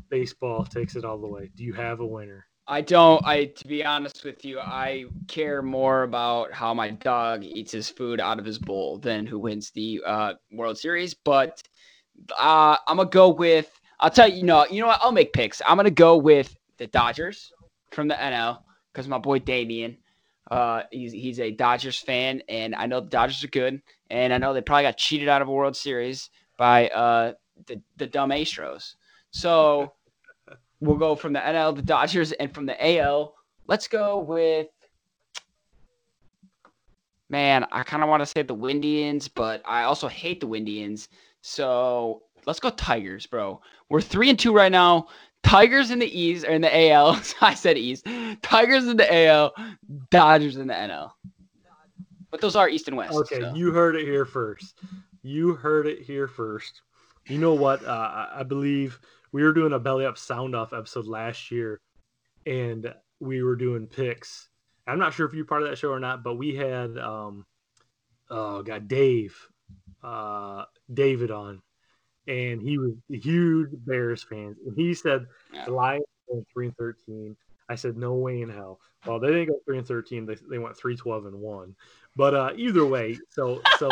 baseball 0.08 0.64
takes 0.64 0.96
it 0.96 1.04
all 1.04 1.18
the 1.18 1.28
way? 1.28 1.50
Do 1.56 1.64
you 1.64 1.72
have 1.74 2.00
a 2.00 2.06
winner 2.06 2.46
I 2.66 2.80
don't. 2.80 3.24
I 3.26 3.46
to 3.46 3.68
be 3.68 3.84
honest 3.84 4.24
with 4.24 4.44
you, 4.44 4.58
I 4.58 5.04
care 5.28 5.60
more 5.60 6.02
about 6.02 6.52
how 6.52 6.72
my 6.72 6.90
dog 6.90 7.44
eats 7.44 7.72
his 7.72 7.90
food 7.90 8.20
out 8.20 8.38
of 8.38 8.44
his 8.44 8.58
bowl 8.58 8.98
than 8.98 9.26
who 9.26 9.38
wins 9.38 9.70
the 9.70 10.00
uh, 10.06 10.34
World 10.50 10.78
Series. 10.78 11.12
But 11.12 11.62
uh, 12.38 12.76
I'm 12.88 12.96
gonna 12.96 13.10
go 13.10 13.28
with. 13.28 13.70
I'll 14.00 14.10
tell 14.10 14.28
you. 14.28 14.36
You 14.36 14.42
know. 14.44 14.66
You 14.66 14.80
know 14.80 14.86
what? 14.86 15.00
I'll 15.02 15.12
make 15.12 15.34
picks. 15.34 15.60
I'm 15.66 15.76
gonna 15.76 15.90
go 15.90 16.16
with 16.16 16.56
the 16.78 16.86
Dodgers 16.86 17.52
from 17.90 18.08
the 18.08 18.14
NL 18.14 18.60
because 18.92 19.08
my 19.08 19.18
boy 19.18 19.40
Damien. 19.40 19.98
Uh, 20.54 20.84
he's 20.92 21.10
he's 21.10 21.40
a 21.40 21.50
Dodgers 21.50 21.98
fan, 21.98 22.40
and 22.48 22.76
I 22.76 22.86
know 22.86 23.00
the 23.00 23.08
Dodgers 23.08 23.42
are 23.42 23.48
good, 23.48 23.82
and 24.08 24.32
I 24.32 24.38
know 24.38 24.54
they 24.54 24.60
probably 24.60 24.84
got 24.84 24.96
cheated 24.96 25.28
out 25.28 25.42
of 25.42 25.48
a 25.48 25.50
World 25.50 25.76
Series 25.76 26.30
by 26.56 26.88
uh 26.90 27.32
the 27.66 27.82
the 27.96 28.06
dumb 28.06 28.30
Astros. 28.30 28.94
So 29.32 29.94
we'll 30.80 30.96
go 30.96 31.16
from 31.16 31.32
the 31.32 31.40
NL, 31.40 31.74
the 31.74 31.82
Dodgers, 31.82 32.30
and 32.30 32.54
from 32.54 32.66
the 32.66 32.98
AL. 32.98 33.34
Let's 33.66 33.88
go 33.88 34.20
with. 34.20 34.68
Man, 37.28 37.66
I 37.72 37.82
kind 37.82 38.04
of 38.04 38.08
want 38.08 38.20
to 38.20 38.26
say 38.26 38.42
the 38.42 38.54
Windians, 38.54 39.26
but 39.26 39.60
I 39.64 39.82
also 39.82 40.06
hate 40.06 40.38
the 40.38 40.46
Windians. 40.46 41.08
So 41.40 42.22
let's 42.46 42.60
go 42.60 42.70
Tigers, 42.70 43.26
bro. 43.26 43.60
We're 43.88 44.00
three 44.00 44.30
and 44.30 44.38
two 44.38 44.54
right 44.54 44.70
now. 44.70 45.08
Tigers 45.44 45.90
in 45.90 45.98
the 46.00 46.20
East 46.20 46.44
or 46.44 46.50
in 46.50 46.62
the 46.62 46.90
AL. 46.90 47.20
I 47.40 47.54
said 47.54 47.78
East. 47.78 48.06
Tigers 48.42 48.86
in 48.88 48.96
the 48.96 49.26
AL. 49.26 49.54
Dodgers 50.10 50.56
in 50.56 50.66
the 50.66 50.74
NL. 50.74 51.12
But 52.30 52.40
those 52.40 52.56
are 52.56 52.68
East 52.68 52.88
and 52.88 52.96
West. 52.96 53.14
Okay, 53.14 53.40
so. 53.40 53.54
you 53.54 53.70
heard 53.72 53.94
it 53.94 54.04
here 54.06 54.24
first. 54.24 54.80
You 55.22 55.54
heard 55.54 55.86
it 55.86 56.02
here 56.02 56.26
first. 56.26 56.82
You 57.28 57.38
know 57.38 57.54
what? 57.54 57.84
Uh, 57.84 57.90
I- 57.90 58.40
I 58.40 58.42
believe 58.42 58.98
we 59.32 59.42
were 59.42 59.52
doing 59.52 59.72
a 59.72 59.78
belly 59.78 60.04
up 60.04 60.18
sound 60.18 60.54
off 60.56 60.72
episode 60.72 61.06
last 61.06 61.50
year, 61.50 61.80
and 62.46 62.92
we 63.20 63.42
were 63.42 63.56
doing 63.56 63.86
picks. 63.86 64.48
I'm 64.86 64.98
not 64.98 65.14
sure 65.14 65.26
if 65.26 65.32
you're 65.32 65.44
part 65.44 65.62
of 65.62 65.68
that 65.68 65.78
show 65.78 65.90
or 65.90 66.00
not, 66.00 66.22
but 66.22 66.34
we 66.34 66.54
had 66.54 66.98
um, 66.98 67.46
oh 68.30 68.62
god, 68.62 68.88
Dave, 68.88 69.36
uh, 70.02 70.64
David 70.92 71.30
on, 71.30 71.62
and 72.26 72.62
he 72.62 72.78
was 72.78 72.92
a 73.12 73.16
huge 73.16 73.70
Bears 73.86 74.22
fan, 74.22 74.56
and 74.66 74.76
he 74.76 74.94
said 74.94 75.26
Yeah. 75.52 75.64
the 75.66 75.72
Lions 75.72 76.04
went 76.28 76.46
three 76.52 76.66
and 76.66 76.76
thirteen. 76.76 77.36
I 77.68 77.74
said 77.76 77.96
no 77.96 78.14
way 78.14 78.42
in 78.42 78.50
hell. 78.50 78.78
Well, 79.06 79.18
they 79.18 79.28
didn't 79.28 79.48
go 79.48 79.60
three 79.64 79.78
and 79.78 79.86
thirteen. 79.86 80.26
They, 80.26 80.36
they 80.50 80.58
went 80.58 80.76
three 80.76 80.96
twelve 80.96 81.26
and 81.26 81.38
one. 81.38 81.74
But 82.16 82.34
uh, 82.34 82.52
either 82.56 82.84
way, 82.86 83.18
so 83.30 83.60
so 83.78 83.88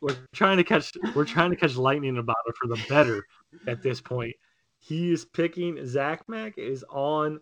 we're 0.00 0.16
trying 0.32 0.58
to 0.58 0.64
catch 0.64 0.92
we're 1.14 1.24
trying 1.24 1.50
to 1.50 1.56
catch 1.56 1.76
lightning 1.76 2.10
in 2.10 2.18
a 2.18 2.22
bottle 2.22 2.52
for 2.60 2.68
the 2.68 2.82
better 2.88 3.24
at 3.66 3.82
this 3.82 4.00
point. 4.00 4.34
He 4.78 5.12
is 5.12 5.24
picking 5.24 5.84
Zach 5.86 6.22
Mack 6.28 6.58
is 6.58 6.84
on 6.90 7.40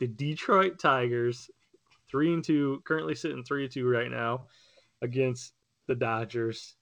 the 0.00 0.06
Detroit 0.06 0.78
Tigers, 0.78 1.50
three 2.08 2.32
and 2.32 2.42
two, 2.42 2.82
currently 2.84 3.14
sitting 3.14 3.42
three 3.44 3.64
and 3.64 3.72
two 3.72 3.88
right 3.88 4.10
now 4.10 4.46
against 5.02 5.52
the 5.88 5.94
Dodgers. 5.94 6.74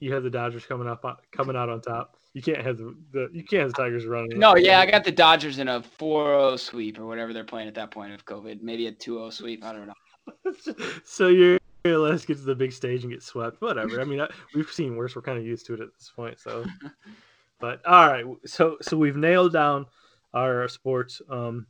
You 0.00 0.14
have 0.14 0.22
the 0.22 0.30
Dodgers 0.30 0.66
coming 0.66 0.88
up 0.88 1.04
coming 1.30 1.56
out 1.56 1.68
on 1.68 1.80
top. 1.80 2.16
You 2.32 2.42
can't 2.42 2.62
have 2.62 2.78
the, 2.78 2.96
the 3.12 3.28
you 3.32 3.44
can't 3.44 3.62
have 3.62 3.72
the 3.72 3.82
Tigers 3.82 4.06
running. 4.06 4.38
No, 4.38 4.56
yeah, 4.56 4.80
I 4.80 4.90
got 4.90 5.04
the 5.04 5.12
Dodgers 5.12 5.58
in 5.58 5.68
a 5.68 5.80
4-0 5.80 6.58
sweep 6.58 6.98
or 6.98 7.06
whatever 7.06 7.32
they're 7.32 7.44
playing 7.44 7.68
at 7.68 7.74
that 7.74 7.90
point 7.90 8.12
of 8.12 8.24
COVID. 8.24 8.62
Maybe 8.62 8.86
a 8.86 8.92
2-0 8.92 9.32
sweep. 9.32 9.64
I 9.64 9.72
don't 9.72 9.86
know. 9.86 10.54
so 11.04 11.28
you're 11.28 11.58
gonna 11.84 11.98
let 11.98 12.14
us 12.14 12.24
get 12.24 12.36
to 12.36 12.44
the 12.44 12.54
big 12.54 12.72
stage 12.72 13.02
and 13.02 13.12
get 13.12 13.22
swept. 13.22 13.60
Whatever. 13.60 14.00
I 14.00 14.04
mean, 14.04 14.20
I, 14.20 14.28
we've 14.54 14.70
seen 14.70 14.96
worse. 14.96 15.16
We're 15.16 15.22
kind 15.22 15.38
of 15.38 15.44
used 15.44 15.66
to 15.66 15.74
it 15.74 15.80
at 15.80 15.88
this 15.98 16.12
point. 16.14 16.38
So, 16.40 16.64
but 17.60 17.84
all 17.86 18.08
right. 18.08 18.24
So 18.46 18.78
so 18.80 18.96
we've 18.96 19.16
nailed 19.16 19.52
down 19.52 19.86
our 20.32 20.68
sports. 20.68 21.20
Um, 21.28 21.66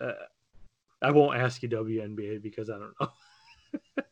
uh, 0.00 0.12
I 1.02 1.10
won't 1.10 1.38
ask 1.38 1.62
you 1.62 1.68
WNBA 1.68 2.42
because 2.42 2.70
I 2.70 2.78
don't 2.78 2.94
know. 3.00 3.08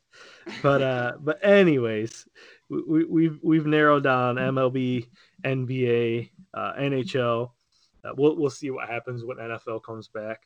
but 0.63 0.83
uh, 0.83 1.13
but 1.21 1.45
anyways, 1.45 2.27
we, 2.69 2.83
we, 2.83 3.05
we've 3.05 3.39
we've 3.43 3.67
narrowed 3.67 4.05
down 4.05 4.37
MLB, 4.37 5.07
NBA, 5.45 6.31
uh, 6.55 6.73
NHL. 6.79 7.51
Uh, 8.05 8.11
we'll 8.17 8.37
we'll 8.37 8.51
see 8.51 8.71
what 8.71 8.89
happens 8.89 9.25
when 9.25 9.39
NFL 9.39 9.83
comes 9.83 10.09
back. 10.09 10.43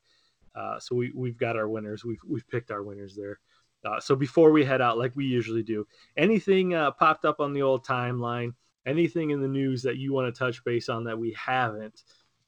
Uh, 0.54 0.78
so 0.78 0.94
we 0.94 1.12
we've 1.14 1.38
got 1.38 1.56
our 1.56 1.68
winners. 1.68 2.04
We've 2.04 2.20
we've 2.26 2.48
picked 2.48 2.70
our 2.70 2.82
winners 2.82 3.14
there. 3.16 3.38
Uh, 3.84 3.98
so 3.98 4.14
before 4.14 4.52
we 4.52 4.64
head 4.64 4.80
out, 4.80 4.96
like 4.96 5.14
we 5.16 5.24
usually 5.24 5.62
do, 5.62 5.86
anything 6.16 6.74
uh, 6.74 6.90
popped 6.92 7.24
up 7.24 7.40
on 7.40 7.52
the 7.52 7.62
old 7.62 7.84
timeline, 7.84 8.54
anything 8.86 9.30
in 9.30 9.40
the 9.40 9.48
news 9.48 9.82
that 9.82 9.96
you 9.96 10.12
want 10.12 10.32
to 10.32 10.38
touch 10.38 10.62
base 10.64 10.88
on 10.88 11.02
that 11.02 11.18
we 11.18 11.32
haven't, 11.32 12.04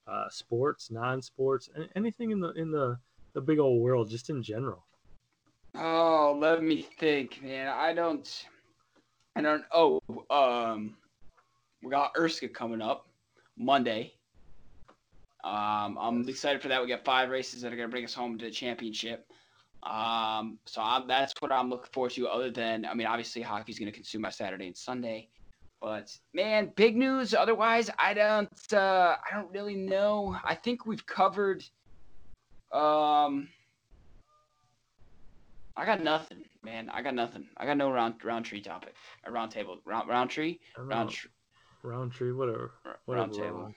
uh, 0.06 0.28
sports, 0.28 0.92
non-sports, 0.92 1.70
anything 1.96 2.30
in 2.30 2.40
the 2.40 2.52
in 2.52 2.70
the 2.70 2.98
the 3.32 3.40
big 3.40 3.58
old 3.58 3.82
world, 3.82 4.08
just 4.08 4.30
in 4.30 4.42
general. 4.42 4.84
Oh, 5.76 6.36
let 6.38 6.62
me 6.62 6.82
think, 6.82 7.42
man. 7.42 7.68
I 7.68 7.92
don't. 7.92 8.46
I 9.34 9.42
don't. 9.42 9.64
Oh, 9.72 10.00
um, 10.30 10.96
we 11.82 11.90
got 11.90 12.14
Urska 12.14 12.52
coming 12.52 12.80
up 12.80 13.08
Monday. 13.58 14.12
Um, 15.42 15.98
I'm 16.00 16.28
excited 16.28 16.62
for 16.62 16.68
that. 16.68 16.80
We 16.80 16.88
got 16.88 17.04
five 17.04 17.28
races 17.28 17.60
that 17.62 17.72
are 17.72 17.76
gonna 17.76 17.88
bring 17.88 18.04
us 18.04 18.14
home 18.14 18.38
to 18.38 18.44
the 18.44 18.50
championship. 18.50 19.26
Um, 19.82 20.58
so 20.64 20.80
I'm, 20.80 21.06
that's 21.08 21.34
what 21.40 21.52
I'm 21.52 21.68
looking 21.68 21.90
forward 21.92 22.12
to. 22.12 22.28
Other 22.28 22.50
than, 22.50 22.86
I 22.86 22.94
mean, 22.94 23.08
obviously 23.08 23.42
hockey's 23.42 23.78
gonna 23.78 23.92
consume 23.92 24.22
my 24.22 24.30
Saturday 24.30 24.68
and 24.68 24.76
Sunday. 24.76 25.28
But 25.80 26.16
man, 26.32 26.72
big 26.76 26.96
news. 26.96 27.34
Otherwise, 27.34 27.90
I 27.98 28.14
don't. 28.14 28.72
Uh, 28.72 29.16
I 29.28 29.34
don't 29.34 29.50
really 29.50 29.74
know. 29.74 30.36
I 30.44 30.54
think 30.54 30.86
we've 30.86 31.04
covered. 31.04 31.64
Um. 32.72 33.48
I 35.76 35.84
got 35.84 36.02
nothing, 36.02 36.44
man. 36.62 36.88
I 36.90 37.02
got 37.02 37.14
nothing. 37.14 37.46
I 37.56 37.66
got 37.66 37.76
no 37.76 37.90
round 37.90 38.14
round 38.24 38.44
tree 38.44 38.60
topic. 38.60 38.94
A 39.24 39.30
round 39.30 39.50
table. 39.50 39.78
Round 39.84 40.08
round 40.08 40.30
tree. 40.30 40.60
Round 40.78 41.10
tr- 41.10 41.28
round 41.82 42.12
tree, 42.12 42.32
whatever. 42.32 42.72
r- 42.84 42.98
whatever 43.06 43.26
round 43.26 43.34
table. 43.34 43.74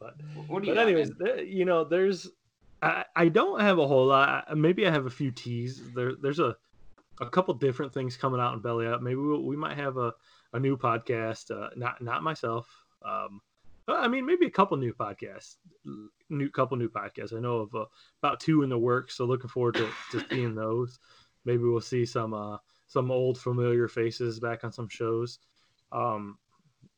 But 0.00 0.14
What 0.48 0.62
do 0.62 0.68
you 0.68 0.74
but 0.74 0.80
got, 0.80 0.88
anyways, 0.88 1.10
you 1.46 1.64
know, 1.64 1.84
there's 1.84 2.28
I, 2.82 3.04
I 3.14 3.28
don't 3.28 3.60
have 3.60 3.78
a 3.78 3.86
whole 3.86 4.06
lot. 4.06 4.56
Maybe 4.56 4.86
I 4.86 4.90
have 4.90 5.06
a 5.06 5.10
few 5.10 5.30
teas. 5.30 5.82
There 5.94 6.14
there's 6.14 6.38
a 6.38 6.56
a 7.20 7.28
couple 7.30 7.54
different 7.54 7.94
things 7.94 8.16
coming 8.16 8.40
out 8.40 8.54
in 8.54 8.60
Belly 8.60 8.86
Up. 8.86 9.00
Maybe 9.00 9.16
we'll, 9.16 9.42
we 9.42 9.56
might 9.56 9.76
have 9.76 9.96
a, 9.96 10.12
a 10.52 10.60
new 10.60 10.76
podcast. 10.76 11.50
Uh, 11.50 11.70
not 11.76 12.00
not 12.02 12.22
myself. 12.22 12.68
Um, 13.02 13.40
but, 13.86 14.00
I 14.00 14.08
mean, 14.08 14.26
maybe 14.26 14.46
a 14.46 14.50
couple 14.50 14.76
new 14.76 14.92
podcasts. 14.92 15.56
New 16.28 16.50
couple 16.50 16.76
new 16.76 16.88
podcasts. 16.88 17.36
I 17.36 17.40
know 17.40 17.58
of 17.58 17.74
uh, 17.74 17.84
about 18.22 18.40
two 18.40 18.62
in 18.62 18.68
the 18.68 18.78
works. 18.78 19.16
So 19.16 19.24
looking 19.24 19.48
forward 19.48 19.74
to, 19.74 19.88
to 20.12 20.26
seeing 20.28 20.54
those. 20.54 20.98
Maybe 21.44 21.62
we'll 21.62 21.80
see 21.80 22.04
some 22.04 22.34
uh, 22.34 22.58
some 22.88 23.10
old 23.10 23.38
familiar 23.38 23.88
faces 23.88 24.40
back 24.40 24.64
on 24.64 24.72
some 24.72 24.88
shows. 24.88 25.38
Um, 25.92 26.38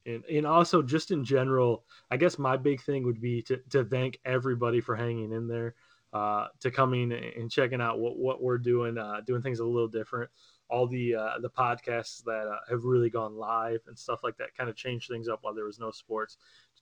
and, 0.06 0.24
and 0.24 0.46
also 0.46 0.80
just 0.80 1.10
in 1.10 1.24
general, 1.24 1.84
I 2.10 2.16
guess 2.16 2.38
my 2.38 2.56
big 2.56 2.80
thing 2.82 3.04
would 3.04 3.20
be 3.20 3.42
to, 3.42 3.58
to 3.70 3.84
thank 3.84 4.18
everybody 4.24 4.80
for 4.80 4.96
hanging 4.96 5.32
in 5.32 5.46
there, 5.46 5.74
uh, 6.12 6.46
to 6.60 6.70
coming 6.70 7.12
and 7.12 7.50
checking 7.50 7.82
out 7.82 7.98
what, 7.98 8.18
what 8.18 8.42
we're 8.42 8.58
doing, 8.58 8.96
uh, 8.96 9.20
doing 9.26 9.42
things 9.42 9.58
a 9.58 9.64
little 9.64 9.88
different. 9.88 10.30
All 10.70 10.86
the 10.86 11.14
uh, 11.14 11.38
the 11.40 11.48
podcasts 11.48 12.22
that 12.24 12.46
uh, 12.46 12.58
have 12.68 12.84
really 12.84 13.08
gone 13.08 13.36
live 13.36 13.80
and 13.86 13.98
stuff 13.98 14.20
like 14.22 14.36
that 14.36 14.54
kind 14.54 14.68
of 14.68 14.76
changed 14.76 15.08
things 15.08 15.28
up 15.28 15.38
while 15.42 15.54
there 15.54 15.64
was 15.64 15.78
no 15.78 15.90
sports 15.90 16.36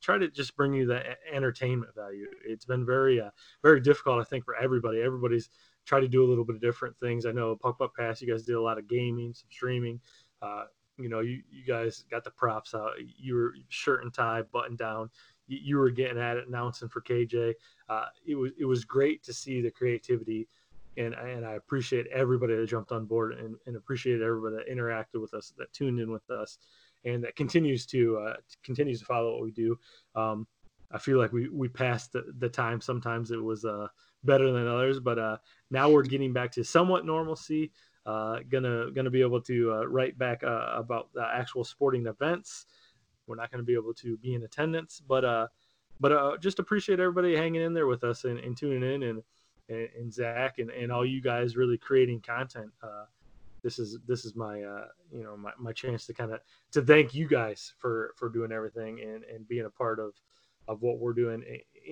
try 0.06 0.16
to 0.16 0.28
just 0.28 0.56
bring 0.56 0.72
you 0.72 0.86
the 0.86 1.02
entertainment 1.32 1.92
value. 1.92 2.26
It's 2.46 2.64
been 2.64 2.86
very 2.86 3.20
uh, 3.20 3.30
very 3.60 3.80
difficult, 3.80 4.20
I 4.20 4.24
think, 4.24 4.44
for 4.44 4.54
everybody. 4.54 5.02
Everybody's 5.02 5.50
tried 5.84 6.00
to 6.00 6.08
do 6.08 6.24
a 6.24 6.28
little 6.28 6.44
bit 6.44 6.54
of 6.54 6.62
different 6.62 6.96
things. 6.98 7.26
I 7.26 7.32
know 7.32 7.56
Puck 7.56 7.78
Puck 7.78 7.96
Pass, 7.96 8.22
you 8.22 8.30
guys 8.30 8.44
did 8.44 8.54
a 8.54 8.62
lot 8.62 8.78
of 8.78 8.86
gaming, 8.88 9.34
some 9.34 9.48
streaming. 9.50 10.00
Uh, 10.40 10.64
you 10.96 11.08
know, 11.08 11.20
you, 11.20 11.42
you 11.50 11.64
guys 11.66 12.04
got 12.08 12.22
the 12.22 12.30
props 12.30 12.72
out. 12.72 12.92
You 13.18 13.34
were 13.34 13.54
shirt 13.68 14.04
and 14.04 14.14
tie, 14.14 14.42
button 14.52 14.76
down. 14.76 15.10
You, 15.48 15.58
you 15.60 15.76
were 15.76 15.90
getting 15.90 16.22
at 16.22 16.36
it, 16.36 16.46
announcing 16.46 16.88
for 16.88 17.00
KJ. 17.00 17.54
Uh, 17.88 18.06
it 18.24 18.36
was 18.36 18.52
it 18.60 18.64
was 18.64 18.84
great 18.84 19.24
to 19.24 19.34
see 19.34 19.60
the 19.60 19.72
creativity, 19.72 20.46
and 20.96 21.14
and 21.14 21.44
I 21.44 21.54
appreciate 21.54 22.06
everybody 22.14 22.54
that 22.54 22.66
jumped 22.68 22.92
on 22.92 23.06
board 23.06 23.32
and, 23.32 23.56
and 23.66 23.74
appreciate 23.74 24.22
everybody 24.22 24.54
that 24.54 24.72
interacted 24.72 25.20
with 25.20 25.34
us, 25.34 25.52
that 25.58 25.72
tuned 25.72 25.98
in 25.98 26.12
with 26.12 26.30
us, 26.30 26.58
and 27.06 27.24
that 27.24 27.36
continues 27.36 27.86
to 27.86 28.18
uh, 28.18 28.36
continues 28.62 29.00
to 29.00 29.06
follow 29.06 29.32
what 29.32 29.42
we 29.42 29.52
do. 29.52 29.78
Um, 30.14 30.46
I 30.90 30.98
feel 30.98 31.18
like 31.18 31.32
we 31.32 31.48
we 31.48 31.68
passed 31.68 32.12
the, 32.12 32.24
the 32.38 32.48
time. 32.48 32.80
Sometimes 32.80 33.30
it 33.30 33.42
was 33.42 33.64
uh, 33.64 33.88
better 34.24 34.52
than 34.52 34.68
others, 34.68 35.00
but 35.00 35.18
uh, 35.18 35.38
now 35.70 35.88
we're 35.88 36.02
getting 36.02 36.32
back 36.32 36.52
to 36.52 36.64
somewhat 36.64 37.06
normalcy 37.06 37.72
uh, 38.06 38.38
gonna 38.48 38.90
gonna 38.92 39.10
be 39.10 39.20
able 39.20 39.40
to 39.42 39.72
uh, 39.72 39.84
write 39.86 40.16
back 40.16 40.44
uh, 40.44 40.70
about 40.74 41.12
the 41.12 41.26
actual 41.34 41.64
sporting 41.64 42.06
events. 42.06 42.66
We're 43.26 43.36
not 43.36 43.50
gonna 43.50 43.64
be 43.64 43.74
able 43.74 43.94
to 43.94 44.16
be 44.18 44.34
in 44.34 44.44
attendance, 44.44 45.02
but 45.06 45.24
uh, 45.24 45.48
but 45.98 46.12
uh, 46.12 46.36
just 46.38 46.60
appreciate 46.60 47.00
everybody 47.00 47.36
hanging 47.36 47.62
in 47.62 47.74
there 47.74 47.88
with 47.88 48.04
us 48.04 48.24
and, 48.24 48.38
and 48.38 48.56
tuning 48.56 48.88
in 48.88 49.02
and 49.02 49.22
and, 49.68 50.14
Zach 50.14 50.60
and, 50.60 50.70
and 50.70 50.92
all 50.92 51.04
you 51.04 51.20
guys 51.20 51.56
really 51.56 51.76
creating 51.76 52.20
content. 52.20 52.70
Uh, 52.80 53.06
this 53.66 53.80
is 53.80 53.98
this 54.06 54.24
is 54.24 54.36
my 54.36 54.62
uh, 54.62 54.86
you 55.10 55.24
know 55.24 55.36
my, 55.36 55.50
my 55.58 55.72
chance 55.72 56.06
to 56.06 56.14
kind 56.14 56.32
of 56.32 56.38
to 56.70 56.80
thank 56.82 57.12
you 57.14 57.26
guys 57.26 57.72
for 57.78 58.14
for 58.16 58.28
doing 58.28 58.52
everything 58.52 59.00
and 59.00 59.24
and 59.24 59.48
being 59.48 59.64
a 59.66 59.70
part 59.70 59.98
of 59.98 60.12
of 60.68 60.82
what 60.82 61.00
we're 61.00 61.12
doing 61.12 61.42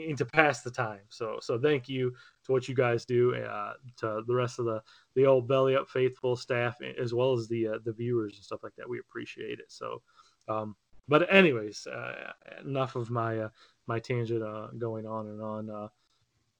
and 0.08 0.16
to 0.18 0.24
pass 0.24 0.62
the 0.62 0.70
time. 0.70 1.00
So 1.08 1.38
so 1.42 1.58
thank 1.58 1.88
you 1.88 2.14
to 2.44 2.52
what 2.52 2.68
you 2.68 2.76
guys 2.76 3.04
do, 3.04 3.34
uh, 3.34 3.72
to 3.96 4.22
the 4.24 4.34
rest 4.34 4.60
of 4.60 4.66
the 4.66 4.82
the 5.16 5.26
old 5.26 5.48
belly 5.48 5.74
up 5.74 5.88
faithful 5.88 6.36
staff 6.36 6.76
as 6.96 7.12
well 7.12 7.32
as 7.32 7.48
the 7.48 7.66
uh, 7.66 7.78
the 7.84 7.92
viewers 7.92 8.36
and 8.36 8.44
stuff 8.44 8.62
like 8.62 8.76
that. 8.76 8.88
We 8.88 9.00
appreciate 9.00 9.58
it. 9.58 9.66
So, 9.66 10.00
um, 10.46 10.76
but 11.08 11.32
anyways, 11.34 11.88
uh, 11.88 12.34
enough 12.64 12.94
of 12.94 13.10
my 13.10 13.40
uh, 13.40 13.48
my 13.88 13.98
tangent 13.98 14.44
uh, 14.44 14.68
going 14.78 15.06
on 15.06 15.26
and 15.26 15.42
on. 15.42 15.90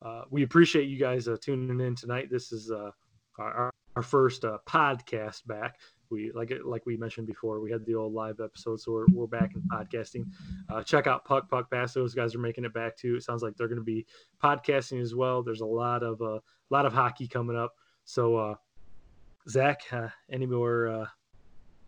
Uh, 0.02 0.24
we 0.28 0.42
appreciate 0.42 0.86
you 0.88 0.98
guys 0.98 1.28
tuning 1.40 1.80
in 1.80 1.94
tonight. 1.94 2.28
This 2.30 2.52
is 2.52 2.70
uh, 2.70 2.90
our, 3.38 3.72
our 3.96 4.02
first 4.02 4.44
uh, 4.44 4.58
podcast 4.66 5.46
back. 5.46 5.78
We 6.10 6.30
like 6.32 6.52
like 6.64 6.86
we 6.86 6.96
mentioned 6.96 7.26
before. 7.26 7.60
We 7.60 7.70
had 7.70 7.84
the 7.86 7.94
old 7.94 8.12
live 8.12 8.40
episode, 8.40 8.80
so 8.80 8.92
we're, 8.92 9.06
we're 9.12 9.26
back 9.26 9.52
in 9.54 9.62
podcasting. 9.62 10.26
Uh, 10.68 10.82
check 10.82 11.06
out 11.06 11.24
Puck 11.24 11.48
Puck 11.48 11.70
Pass. 11.70 11.94
Those 11.94 12.14
guys 12.14 12.34
are 12.34 12.40
making 12.40 12.64
it 12.64 12.74
back 12.74 12.96
too. 12.96 13.16
It 13.16 13.22
sounds 13.22 13.42
like 13.42 13.56
they're 13.56 13.68
going 13.68 13.78
to 13.78 13.84
be 13.84 14.06
podcasting 14.42 15.00
as 15.00 15.14
well. 15.14 15.42
There's 15.42 15.62
a 15.62 15.66
lot 15.66 16.02
of 16.02 16.20
a 16.20 16.24
uh, 16.24 16.38
lot 16.70 16.86
of 16.86 16.92
hockey 16.92 17.26
coming 17.26 17.56
up. 17.56 17.72
So, 18.04 18.36
uh, 18.36 18.54
Zach, 19.48 19.82
uh, 19.92 20.08
any 20.30 20.46
more 20.46 20.88
uh, 20.88 21.06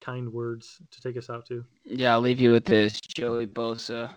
kind 0.01 0.33
words 0.33 0.81
to 0.91 1.01
take 1.01 1.17
us 1.17 1.29
out 1.31 1.47
to? 1.47 1.65
Yeah, 1.85 2.13
I'll 2.13 2.21
leave 2.21 2.41
you 2.41 2.53
with 2.53 2.65
this. 2.65 3.01
Joey 3.01 3.47
Bosa 3.47 4.15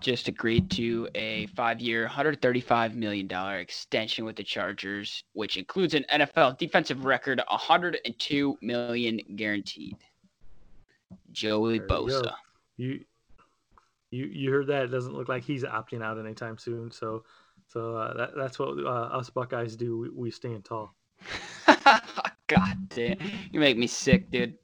just 0.00 0.28
agreed 0.28 0.70
to 0.72 1.08
a 1.14 1.46
five-year, 1.48 2.08
$135 2.08 2.94
million 2.94 3.30
extension 3.30 4.24
with 4.24 4.36
the 4.36 4.42
Chargers, 4.42 5.24
which 5.32 5.56
includes 5.56 5.94
an 5.94 6.04
NFL 6.12 6.58
defensive 6.58 7.04
record, 7.04 7.42
102 7.48 8.58
million 8.60 9.20
guaranteed. 9.36 9.96
Joey 11.32 11.78
There. 11.78 11.88
Bosa. 11.88 12.34
You 12.76 13.00
you 14.10 14.26
you 14.26 14.50
heard 14.50 14.68
that? 14.68 14.84
It 14.84 14.88
doesn't 14.88 15.14
look 15.14 15.28
like 15.28 15.42
he's 15.42 15.64
opting 15.64 16.02
out 16.02 16.18
anytime 16.18 16.58
soon. 16.58 16.90
So 16.90 17.24
so 17.68 17.96
uh, 17.96 18.14
that, 18.14 18.30
that's 18.36 18.58
what 18.58 18.78
uh, 18.78 19.16
us 19.18 19.30
Buckeyes 19.30 19.76
do. 19.76 19.98
We, 19.98 20.08
we 20.10 20.30
stand 20.30 20.64
tall. 20.64 20.94
God 22.46 22.88
damn, 22.90 23.16
you 23.52 23.60
make 23.60 23.76
me 23.76 23.86
sick, 23.86 24.30
dude. 24.30 24.56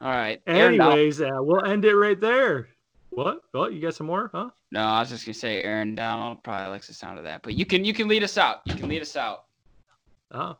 All 0.00 0.10
right. 0.10 0.40
Anyways, 0.46 1.20
uh, 1.20 1.28
we'll 1.38 1.64
end 1.64 1.84
it 1.84 1.94
right 1.94 2.20
there. 2.20 2.68
What? 3.14 3.42
What? 3.52 3.72
You 3.72 3.80
got 3.80 3.94
some 3.94 4.06
more? 4.06 4.30
Huh? 4.34 4.50
No, 4.72 4.80
I 4.80 5.00
was 5.00 5.10
just 5.10 5.24
gonna 5.24 5.34
say 5.34 5.62
Aaron 5.62 5.94
Donald 5.94 6.42
probably 6.42 6.70
likes 6.70 6.88
the 6.88 6.94
sound 6.94 7.18
of 7.18 7.24
that, 7.24 7.42
but 7.42 7.54
you 7.54 7.64
can 7.64 7.84
you 7.84 7.94
can 7.94 8.08
lead 8.08 8.24
us 8.24 8.36
out. 8.36 8.62
You 8.66 8.74
can 8.74 8.88
lead 8.88 9.02
us 9.02 9.16
out. 9.16 9.44
Oh, 10.32 10.56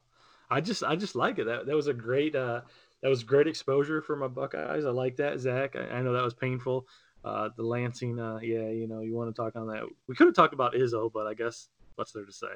I 0.51 0.61
just 0.61 0.85
I 0.85 0.97
just 0.97 1.17
like 1.17 1.39
it. 1.39 1.45
That 1.45 1.67
that 1.67 1.75
was 1.75 1.89
a 1.89 1.95
great 1.95 2.37
uh 2.37 2.61
that 3.03 3.09
was 3.09 3.23
great 3.23 3.47
exposure 3.47 4.01
for 4.01 4.17
my 4.17 4.29
Buckeyes. 4.29 4.85
I 4.85 4.91
like 4.91 5.17
that, 5.17 5.39
Zach. 5.41 5.77
I, 5.77 5.97
I 5.97 6.03
know 6.03 6.13
that 6.13 6.25
was 6.25 6.35
painful. 6.35 6.87
Uh, 7.25 7.49
the 7.57 7.63
Lansing, 7.63 8.21
uh, 8.21 8.39
yeah, 8.43 8.69
you 8.69 8.87
know, 8.87 9.01
you 9.01 9.15
want 9.15 9.35
to 9.35 9.43
talk 9.43 9.57
on 9.57 9.67
that. 9.69 9.85
We 10.07 10.15
could 10.15 10.27
have 10.27 10.35
talked 10.35 10.53
about 10.55 10.75
Izzo, 10.75 11.11
but 11.13 11.27
I 11.27 11.35
guess 11.35 11.69
what's 11.97 12.13
there 12.13 12.25
to 12.25 12.33
say? 12.33 12.49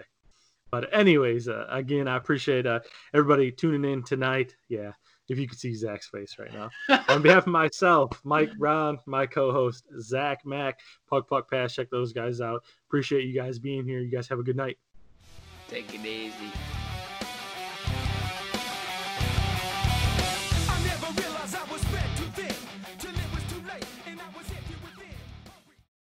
But 0.71 0.95
anyways, 0.95 1.49
uh, 1.49 1.67
again, 1.71 2.07
I 2.07 2.17
appreciate 2.17 2.67
uh, 2.67 2.81
everybody 3.15 3.51
tuning 3.51 3.91
in 3.91 4.03
tonight. 4.03 4.55
Yeah, 4.69 4.93
if 5.29 5.39
you 5.39 5.47
could 5.47 5.59
see 5.59 5.75
Zach's 5.75 6.09
face 6.09 6.37
right 6.39 6.53
now. 6.53 6.71
On 7.09 7.23
behalf 7.23 7.47
of 7.47 7.53
myself, 7.53 8.21
Mike 8.25 8.51
Ron, 8.59 8.99
my 9.07 9.27
co-host 9.27 9.85
Zach 10.01 10.45
Mack, 10.45 10.81
Puck 11.09 11.29
Puck 11.29 11.51
Pass, 11.51 11.75
check 11.75 11.91
those 11.91 12.13
guys 12.13 12.41
out. 12.41 12.65
Appreciate 12.89 13.25
you 13.25 13.35
guys 13.35 13.59
being 13.59 13.85
here. 13.85 14.01
You 14.01 14.11
guys 14.11 14.29
have 14.29 14.39
a 14.39 14.43
good 14.43 14.57
night. 14.57 14.79
Take 15.69 15.95
it 15.95 16.05
easy. 16.05 16.53